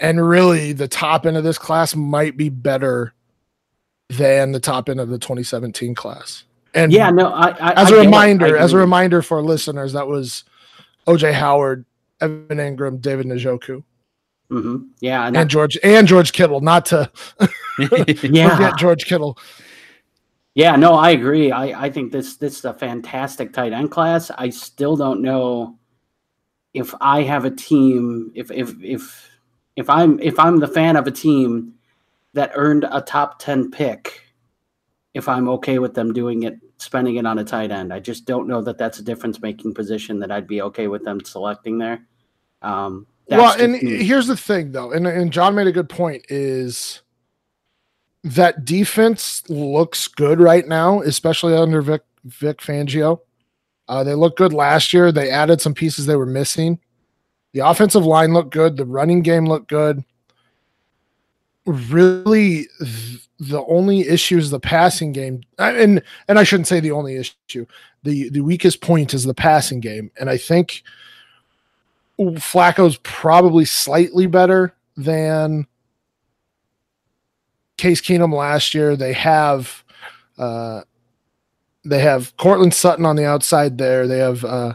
And 0.00 0.26
really, 0.26 0.72
the 0.72 0.88
top 0.88 1.26
end 1.26 1.36
of 1.36 1.44
this 1.44 1.58
class 1.58 1.96
might 1.96 2.36
be 2.36 2.48
better 2.48 3.14
than 4.08 4.52
the 4.52 4.60
top 4.60 4.88
end 4.88 5.00
of 5.00 5.08
the 5.08 5.18
2017 5.18 5.94
class. 5.94 6.44
And 6.74 6.92
yeah, 6.92 7.10
no, 7.10 7.32
I, 7.32 7.48
I 7.48 7.82
as 7.82 7.90
a 7.90 7.96
I 7.96 8.00
reminder, 8.00 8.56
as 8.56 8.72
a 8.72 8.76
reminder 8.76 9.22
for 9.22 9.42
listeners, 9.42 9.92
that 9.94 10.06
was 10.06 10.44
OJ 11.06 11.32
Howard, 11.32 11.84
Evan 12.20 12.58
Engram, 12.58 13.00
David 13.00 13.26
Njoku. 13.26 13.82
Mm-hmm. 14.50 14.76
Yeah, 15.00 15.26
and, 15.26 15.36
and 15.36 15.50
George 15.50 15.76
and 15.82 16.06
George 16.06 16.32
Kittle. 16.32 16.60
Not 16.60 16.86
to 16.86 17.10
yeah. 18.22 18.54
forget 18.54 18.76
George 18.78 19.06
Kittle. 19.06 19.38
Yeah, 20.54 20.76
no, 20.76 20.94
I 20.94 21.10
agree. 21.10 21.52
I, 21.52 21.84
I 21.84 21.90
think 21.90 22.12
this 22.12 22.36
this 22.36 22.58
is 22.58 22.64
a 22.64 22.74
fantastic 22.74 23.52
tight 23.52 23.72
end 23.72 23.90
class. 23.90 24.30
I 24.36 24.50
still 24.50 24.96
don't 24.96 25.22
know 25.22 25.78
if 26.74 26.94
I 27.00 27.22
have 27.22 27.44
a 27.44 27.50
team 27.50 28.32
if 28.34 28.50
if 28.50 28.74
if 28.82 29.27
if 29.78 29.88
I'm 29.88 30.18
if 30.20 30.38
I'm 30.40 30.58
the 30.58 30.66
fan 30.66 30.96
of 30.96 31.06
a 31.06 31.10
team 31.12 31.74
that 32.34 32.50
earned 32.54 32.84
a 32.90 33.00
top 33.00 33.38
10 33.38 33.70
pick 33.70 34.24
if 35.14 35.28
I'm 35.28 35.48
okay 35.50 35.78
with 35.78 35.94
them 35.94 36.12
doing 36.12 36.42
it 36.42 36.58
spending 36.78 37.16
it 37.16 37.26
on 37.26 37.38
a 37.38 37.44
tight 37.44 37.70
end. 37.70 37.92
I 37.92 38.00
just 38.00 38.24
don't 38.24 38.48
know 38.48 38.60
that 38.62 38.76
that's 38.76 38.98
a 38.98 39.02
difference 39.02 39.40
making 39.40 39.74
position 39.74 40.18
that 40.18 40.30
I'd 40.32 40.46
be 40.46 40.62
okay 40.62 40.88
with 40.88 41.04
them 41.04 41.20
selecting 41.24 41.78
there. 41.78 42.06
Um, 42.62 43.06
well, 43.28 43.60
and 43.60 43.74
me. 43.74 44.04
here's 44.04 44.26
the 44.26 44.36
thing, 44.36 44.72
though, 44.72 44.92
and, 44.92 45.06
and 45.06 45.32
John 45.32 45.54
made 45.54 45.66
a 45.66 45.72
good 45.72 45.88
point 45.88 46.24
is 46.28 47.02
that 48.24 48.64
defense 48.64 49.48
looks 49.48 50.08
good 50.08 50.40
right 50.40 50.66
now, 50.66 51.02
especially 51.02 51.54
under 51.54 51.82
Vic, 51.82 52.02
Vic 52.24 52.58
Fangio. 52.58 53.20
Uh, 53.86 54.02
they 54.02 54.14
looked 54.14 54.38
good 54.38 54.52
last 54.52 54.92
year. 54.92 55.12
They 55.12 55.30
added 55.30 55.60
some 55.60 55.74
pieces 55.74 56.06
they 56.06 56.16
were 56.16 56.26
missing. 56.26 56.80
The 57.52 57.60
offensive 57.60 58.04
line 58.04 58.34
looked 58.34 58.50
good. 58.50 58.76
The 58.76 58.84
running 58.84 59.22
game 59.22 59.46
looked 59.46 59.68
good. 59.68 60.04
Really, 61.66 62.66
the 63.38 63.64
only 63.68 64.00
issue 64.00 64.38
is 64.38 64.50
the 64.50 64.60
passing 64.60 65.12
game, 65.12 65.42
and 65.58 66.02
and 66.28 66.38
I 66.38 66.44
shouldn't 66.44 66.66
say 66.66 66.80
the 66.80 66.92
only 66.92 67.16
issue. 67.16 67.66
the 68.02 68.30
The 68.30 68.40
weakest 68.40 68.80
point 68.80 69.14
is 69.14 69.24
the 69.24 69.34
passing 69.34 69.80
game, 69.80 70.10
and 70.18 70.30
I 70.30 70.36
think 70.38 70.82
Flacco's 72.18 72.98
probably 73.02 73.64
slightly 73.64 74.26
better 74.26 74.74
than 74.96 75.66
Case 77.76 78.00
Keenum 78.00 78.34
last 78.34 78.74
year. 78.74 78.96
They 78.96 79.12
have 79.12 79.84
uh, 80.36 80.82
they 81.84 82.00
have 82.00 82.36
Courtland 82.36 82.74
Sutton 82.74 83.06
on 83.06 83.16
the 83.16 83.24
outside 83.24 83.78
there. 83.78 84.06
They 84.06 84.18
have 84.18 84.44
uh, 84.44 84.74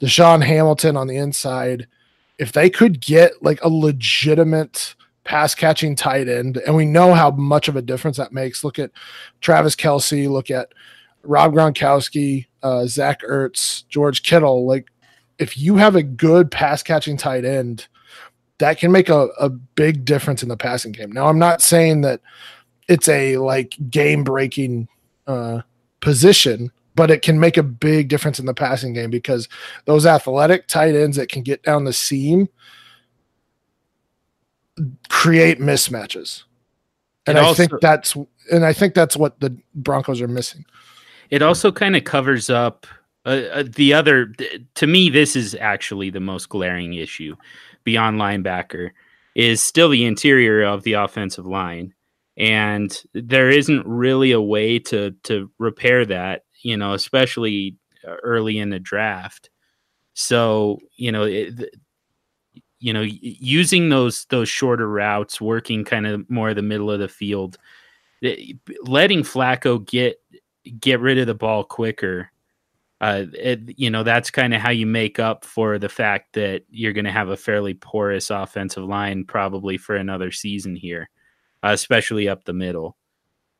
DaeSean 0.00 0.42
Hamilton 0.42 0.96
on 0.96 1.06
the 1.06 1.16
inside. 1.16 1.86
If 2.38 2.52
they 2.52 2.68
could 2.70 3.00
get 3.00 3.42
like 3.42 3.62
a 3.62 3.68
legitimate 3.68 4.94
pass 5.24 5.54
catching 5.54 5.96
tight 5.96 6.28
end, 6.28 6.58
and 6.58 6.76
we 6.76 6.84
know 6.84 7.14
how 7.14 7.30
much 7.30 7.68
of 7.68 7.76
a 7.76 7.82
difference 7.82 8.16
that 8.18 8.32
makes. 8.32 8.62
Look 8.62 8.78
at 8.78 8.90
Travis 9.40 9.74
Kelce, 9.74 10.28
look 10.28 10.50
at 10.50 10.72
Rob 11.22 11.54
Gronkowski, 11.54 12.46
uh, 12.62 12.86
Zach 12.86 13.22
Ertz, 13.22 13.86
George 13.88 14.22
Kittle. 14.22 14.66
Like 14.66 14.90
if 15.38 15.58
you 15.58 15.76
have 15.76 15.96
a 15.96 16.02
good 16.02 16.50
pass 16.50 16.82
catching 16.82 17.16
tight 17.16 17.44
end, 17.44 17.88
that 18.58 18.78
can 18.78 18.92
make 18.92 19.08
a, 19.08 19.28
a 19.38 19.48
big 19.48 20.04
difference 20.04 20.42
in 20.42 20.48
the 20.48 20.56
passing 20.56 20.92
game. 20.92 21.10
Now, 21.10 21.26
I'm 21.26 21.38
not 21.38 21.60
saying 21.60 22.02
that 22.02 22.20
it's 22.88 23.08
a 23.08 23.38
like 23.38 23.74
game 23.90 24.22
breaking 24.22 24.88
uh, 25.26 25.62
position, 26.00 26.70
but 26.94 27.10
it 27.10 27.22
can 27.22 27.40
make 27.40 27.56
a 27.56 27.62
big 27.62 28.08
difference 28.08 28.38
in 28.38 28.46
the 28.46 28.54
passing 28.54 28.92
game 28.92 29.10
because 29.10 29.48
those 29.84 30.06
athletic 30.06 30.68
tight 30.68 30.94
ends 30.94 31.16
that 31.16 31.28
can 31.28 31.42
get 31.42 31.62
down 31.62 31.84
the 31.84 31.92
seam 31.92 32.48
create 35.08 35.58
mismatches. 35.60 36.44
And 37.26 37.38
I 37.38 37.54
think 37.54 37.72
that's 37.80 38.16
and 38.50 38.64
I 38.64 38.72
think 38.72 38.94
that's 38.94 39.16
what 39.16 39.40
the 39.40 39.56
Broncos 39.74 40.20
are 40.20 40.28
missing. 40.28 40.64
It 41.30 41.42
also 41.42 41.72
kind 41.72 41.96
of 41.96 42.04
covers 42.04 42.50
up 42.50 42.86
uh, 43.26 43.42
uh, 43.52 43.64
the 43.66 43.94
other 43.94 44.32
to 44.74 44.86
me 44.86 45.08
this 45.08 45.34
is 45.34 45.54
actually 45.54 46.10
the 46.10 46.20
most 46.20 46.50
glaring 46.50 46.92
issue 46.94 47.34
beyond 47.82 48.20
linebacker 48.20 48.90
is 49.34 49.62
still 49.62 49.88
the 49.88 50.04
interior 50.04 50.62
of 50.62 50.82
the 50.82 50.92
offensive 50.92 51.46
line 51.46 51.94
and 52.36 53.02
there 53.14 53.48
isn't 53.48 53.86
really 53.86 54.32
a 54.32 54.40
way 54.40 54.78
to 54.78 55.12
to 55.22 55.50
repair 55.58 56.04
that 56.04 56.43
you 56.64 56.76
know 56.76 56.94
especially 56.94 57.76
early 58.24 58.58
in 58.58 58.70
the 58.70 58.80
draft 58.80 59.50
so 60.14 60.80
you 60.96 61.12
know 61.12 61.22
it, 61.22 61.76
you 62.80 62.92
know 62.92 63.02
using 63.02 63.88
those 63.88 64.24
those 64.26 64.48
shorter 64.48 64.88
routes 64.88 65.40
working 65.40 65.84
kind 65.84 66.06
of 66.06 66.28
more 66.28 66.52
the 66.52 66.62
middle 66.62 66.90
of 66.90 66.98
the 66.98 67.08
field 67.08 67.56
letting 68.82 69.22
Flacco 69.22 69.84
get 69.86 70.16
get 70.80 70.98
rid 70.98 71.18
of 71.18 71.26
the 71.26 71.34
ball 71.34 71.62
quicker 71.62 72.30
uh, 73.00 73.26
it, 73.34 73.60
you 73.76 73.90
know 73.90 74.02
that's 74.02 74.30
kind 74.30 74.54
of 74.54 74.60
how 74.62 74.70
you 74.70 74.86
make 74.86 75.18
up 75.18 75.44
for 75.44 75.78
the 75.78 75.88
fact 75.88 76.32
that 76.32 76.62
you're 76.70 76.92
going 76.92 77.04
to 77.04 77.12
have 77.12 77.28
a 77.28 77.36
fairly 77.36 77.74
porous 77.74 78.30
offensive 78.30 78.84
line 78.84 79.24
probably 79.24 79.76
for 79.76 79.96
another 79.96 80.30
season 80.30 80.74
here, 80.74 81.10
uh, 81.62 81.68
especially 81.68 82.28
up 82.28 82.44
the 82.44 82.52
middle. 82.54 82.96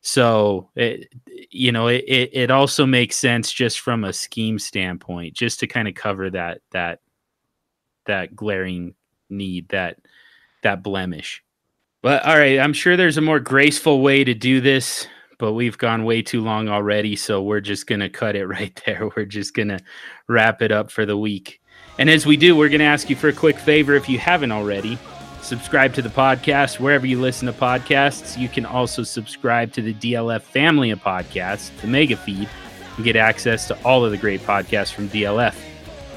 So 0.06 0.68
it, 0.76 1.12
you 1.50 1.72
know 1.72 1.88
it, 1.88 2.04
it 2.06 2.50
also 2.50 2.84
makes 2.84 3.16
sense 3.16 3.50
just 3.50 3.80
from 3.80 4.04
a 4.04 4.12
scheme 4.12 4.58
standpoint, 4.58 5.34
just 5.34 5.60
to 5.60 5.66
kind 5.66 5.88
of 5.88 5.94
cover 5.94 6.30
that 6.30 6.60
that 6.72 7.00
that 8.04 8.36
glaring 8.36 8.94
need 9.30 9.68
that 9.70 9.96
that 10.62 10.82
blemish. 10.82 11.42
But 12.02 12.24
all 12.26 12.36
right, 12.36 12.58
I'm 12.58 12.74
sure 12.74 12.96
there's 12.96 13.16
a 13.16 13.22
more 13.22 13.40
graceful 13.40 14.02
way 14.02 14.24
to 14.24 14.34
do 14.34 14.60
this 14.60 15.08
but 15.38 15.52
we've 15.52 15.78
gone 15.78 16.04
way 16.04 16.22
too 16.22 16.42
long 16.42 16.68
already. 16.68 17.16
So 17.16 17.42
we're 17.42 17.60
just 17.60 17.86
to 18.00 18.08
cut 18.08 18.36
it 18.36 18.46
right 18.46 18.80
there. 18.86 19.10
We're 19.16 19.24
just 19.24 19.54
to 19.68 19.80
wrap 20.28 20.62
it 20.62 20.72
up 20.72 20.90
for 20.90 21.06
the 21.06 21.16
week. 21.16 21.60
And 21.98 22.10
as 22.10 22.26
we 22.26 22.36
do, 22.36 22.56
we're 22.56 22.68
to 22.80 22.86
ask 22.86 23.08
you 23.08 23.16
for 23.16 23.28
a 23.28 23.32
quick 23.32 23.58
favor 23.58 23.94
if 23.94 24.08
you 24.08 24.18
haven't 24.18 24.52
already. 24.52 24.98
Subscribe 25.44 25.94
to 25.94 26.02
the 26.02 26.08
podcast 26.08 26.80
wherever 26.80 27.06
you 27.06 27.20
listen 27.20 27.46
to 27.46 27.52
podcasts. 27.52 28.36
You 28.36 28.48
can 28.48 28.66
also 28.66 29.02
subscribe 29.02 29.72
to 29.74 29.82
the 29.82 29.94
DLF 29.94 30.42
family 30.42 30.90
of 30.90 31.00
podcasts, 31.00 31.70
the 31.80 31.86
mega 31.86 32.16
feed, 32.16 32.48
and 32.96 33.04
get 33.04 33.14
access 33.14 33.68
to 33.68 33.78
all 33.84 34.04
of 34.04 34.10
the 34.10 34.18
great 34.18 34.40
podcasts 34.40 34.92
from 34.92 35.08
DLF. 35.08 35.54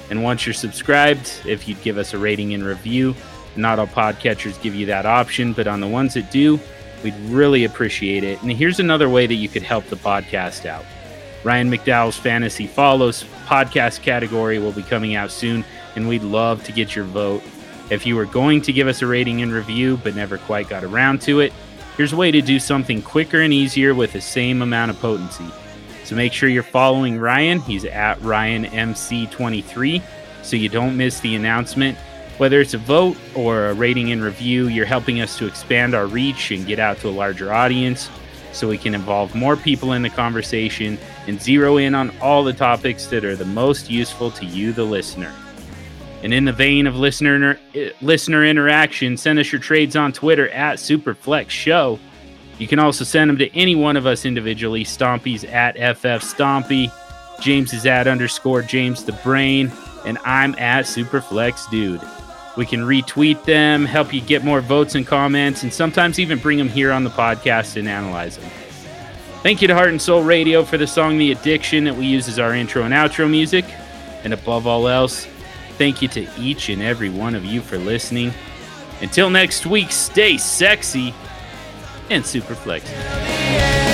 And 0.09 0.23
once 0.23 0.45
you're 0.45 0.53
subscribed, 0.53 1.29
if 1.45 1.67
you'd 1.67 1.81
give 1.81 1.97
us 1.97 2.13
a 2.13 2.17
rating 2.17 2.53
and 2.53 2.63
review, 2.63 3.13
not 3.55 3.77
all 3.77 3.87
podcatchers 3.87 4.59
give 4.61 4.73
you 4.73 4.85
that 4.87 5.05
option, 5.05 5.53
but 5.53 5.67
on 5.67 5.81
the 5.81 5.87
ones 5.87 6.13
that 6.13 6.31
do, 6.31 6.59
We'd 7.03 7.15
really 7.29 7.63
appreciate 7.63 8.23
it. 8.23 8.41
And 8.41 8.51
here's 8.51 8.79
another 8.79 9.09
way 9.09 9.27
that 9.27 9.35
you 9.35 9.49
could 9.49 9.63
help 9.63 9.85
the 9.85 9.95
podcast 9.95 10.65
out. 10.65 10.85
Ryan 11.43 11.69
McDowell's 11.69 12.17
Fantasy 12.17 12.65
Follows 12.65 13.23
podcast 13.45 14.01
category 14.01 14.59
will 14.59 14.71
be 14.71 14.83
coming 14.83 15.15
out 15.15 15.31
soon, 15.31 15.63
and 15.95 16.07
we'd 16.07 16.23
love 16.23 16.63
to 16.63 16.71
get 16.71 16.95
your 16.95 17.05
vote. 17.05 17.43
If 17.89 18.05
you 18.05 18.15
were 18.15 18.25
going 18.25 18.61
to 18.63 18.73
give 18.73 18.87
us 18.87 19.01
a 19.01 19.07
rating 19.07 19.41
and 19.41 19.51
review 19.51 19.97
but 20.03 20.15
never 20.15 20.37
quite 20.37 20.69
got 20.69 20.83
around 20.83 21.21
to 21.23 21.39
it, 21.39 21.53
here's 21.95 22.13
a 22.13 22.17
way 22.17 22.31
to 22.31 22.41
do 22.41 22.59
something 22.59 23.01
quicker 23.01 23.41
and 23.41 23.53
easier 23.53 23.95
with 23.95 24.13
the 24.13 24.21
same 24.21 24.61
amount 24.61 24.91
of 24.91 24.99
potency. 24.99 25.47
So 26.03 26.15
make 26.15 26.33
sure 26.33 26.49
you're 26.49 26.63
following 26.63 27.19
Ryan. 27.19 27.59
He's 27.59 27.85
at 27.85 28.19
RyanMC23 28.19 30.01
so 30.43 30.55
you 30.55 30.69
don't 30.69 30.95
miss 30.95 31.19
the 31.19 31.35
announcement 31.35 31.97
whether 32.37 32.61
it's 32.61 32.75
a 32.75 32.77
vote 32.77 33.17
or 33.35 33.67
a 33.67 33.73
rating 33.73 34.11
and 34.11 34.23
review, 34.23 34.67
you're 34.67 34.85
helping 34.85 35.21
us 35.21 35.37
to 35.39 35.47
expand 35.47 35.95
our 35.95 36.05
reach 36.05 36.51
and 36.51 36.67
get 36.67 36.79
out 36.79 36.97
to 36.99 37.09
a 37.09 37.11
larger 37.11 37.51
audience 37.51 38.09
so 38.53 38.67
we 38.67 38.77
can 38.77 38.95
involve 38.95 39.33
more 39.35 39.55
people 39.55 39.93
in 39.93 40.01
the 40.01 40.09
conversation 40.09 40.97
and 41.27 41.41
zero 41.41 41.77
in 41.77 41.95
on 41.95 42.15
all 42.21 42.43
the 42.43 42.53
topics 42.53 43.07
that 43.07 43.25
are 43.25 43.35
the 43.35 43.45
most 43.45 43.89
useful 43.89 44.31
to 44.31 44.45
you, 44.45 44.71
the 44.71 44.83
listener. 44.83 45.33
And 46.23 46.33
in 46.33 46.45
the 46.45 46.51
vein 46.51 46.87
of 46.87 46.95
listener 46.95 47.59
listener 48.01 48.43
interaction, 48.45 49.17
send 49.17 49.39
us 49.39 49.51
your 49.51 49.61
trades 49.61 49.95
on 49.95 50.13
Twitter 50.13 50.49
at 50.49 50.77
Superflex 50.77 51.49
Show. 51.49 51.99
You 52.57 52.67
can 52.67 52.79
also 52.79 53.03
send 53.03 53.29
them 53.29 53.37
to 53.37 53.55
any 53.55 53.75
one 53.75 53.97
of 53.97 54.07
us 54.07 54.25
individually. 54.25 54.83
Stompy's 54.83 55.43
at 55.43 55.75
FF 55.75 56.25
Stompy. 56.25 56.91
James 57.39 57.71
is 57.71 57.85
at 57.85 58.07
underscore 58.07 58.63
James 58.63 59.03
the 59.03 59.13
Brain. 59.13 59.71
And 60.05 60.17
I'm 60.25 60.55
at 60.55 60.85
Superflex 60.85 61.69
Dude. 61.69 62.01
We 62.57 62.65
can 62.65 62.79
retweet 62.81 63.43
them, 63.45 63.85
help 63.85 64.11
you 64.11 64.21
get 64.21 64.43
more 64.43 64.61
votes 64.61 64.95
and 64.95 65.05
comments, 65.05 65.61
and 65.61 65.71
sometimes 65.71 66.17
even 66.17 66.39
bring 66.39 66.57
them 66.57 66.69
here 66.69 66.91
on 66.91 67.03
the 67.03 67.11
podcast 67.11 67.77
and 67.77 67.87
analyze 67.87 68.37
them. 68.37 68.49
Thank 69.43 69.61
you 69.61 69.67
to 69.67 69.75
Heart 69.75 69.89
and 69.89 70.01
Soul 70.01 70.23
Radio 70.23 70.63
for 70.63 70.79
the 70.79 70.87
song 70.87 71.19
The 71.19 71.31
Addiction 71.31 71.83
that 71.83 71.95
we 71.95 72.07
use 72.07 72.27
as 72.27 72.39
our 72.39 72.55
intro 72.55 72.81
and 72.81 72.93
outro 72.95 73.29
music. 73.29 73.65
And 74.23 74.33
above 74.33 74.65
all 74.65 74.87
else, 74.87 75.27
thank 75.77 76.01
you 76.01 76.07
to 76.09 76.27
each 76.37 76.69
and 76.69 76.81
every 76.81 77.09
one 77.09 77.35
of 77.35 77.45
you 77.45 77.61
for 77.61 77.77
listening. 77.77 78.33
Until 79.01 79.29
next 79.29 79.65
week, 79.65 79.91
stay 79.91 80.37
sexy 80.37 81.13
and 82.09 82.25
super 82.25 82.55
flexible. 82.55 83.86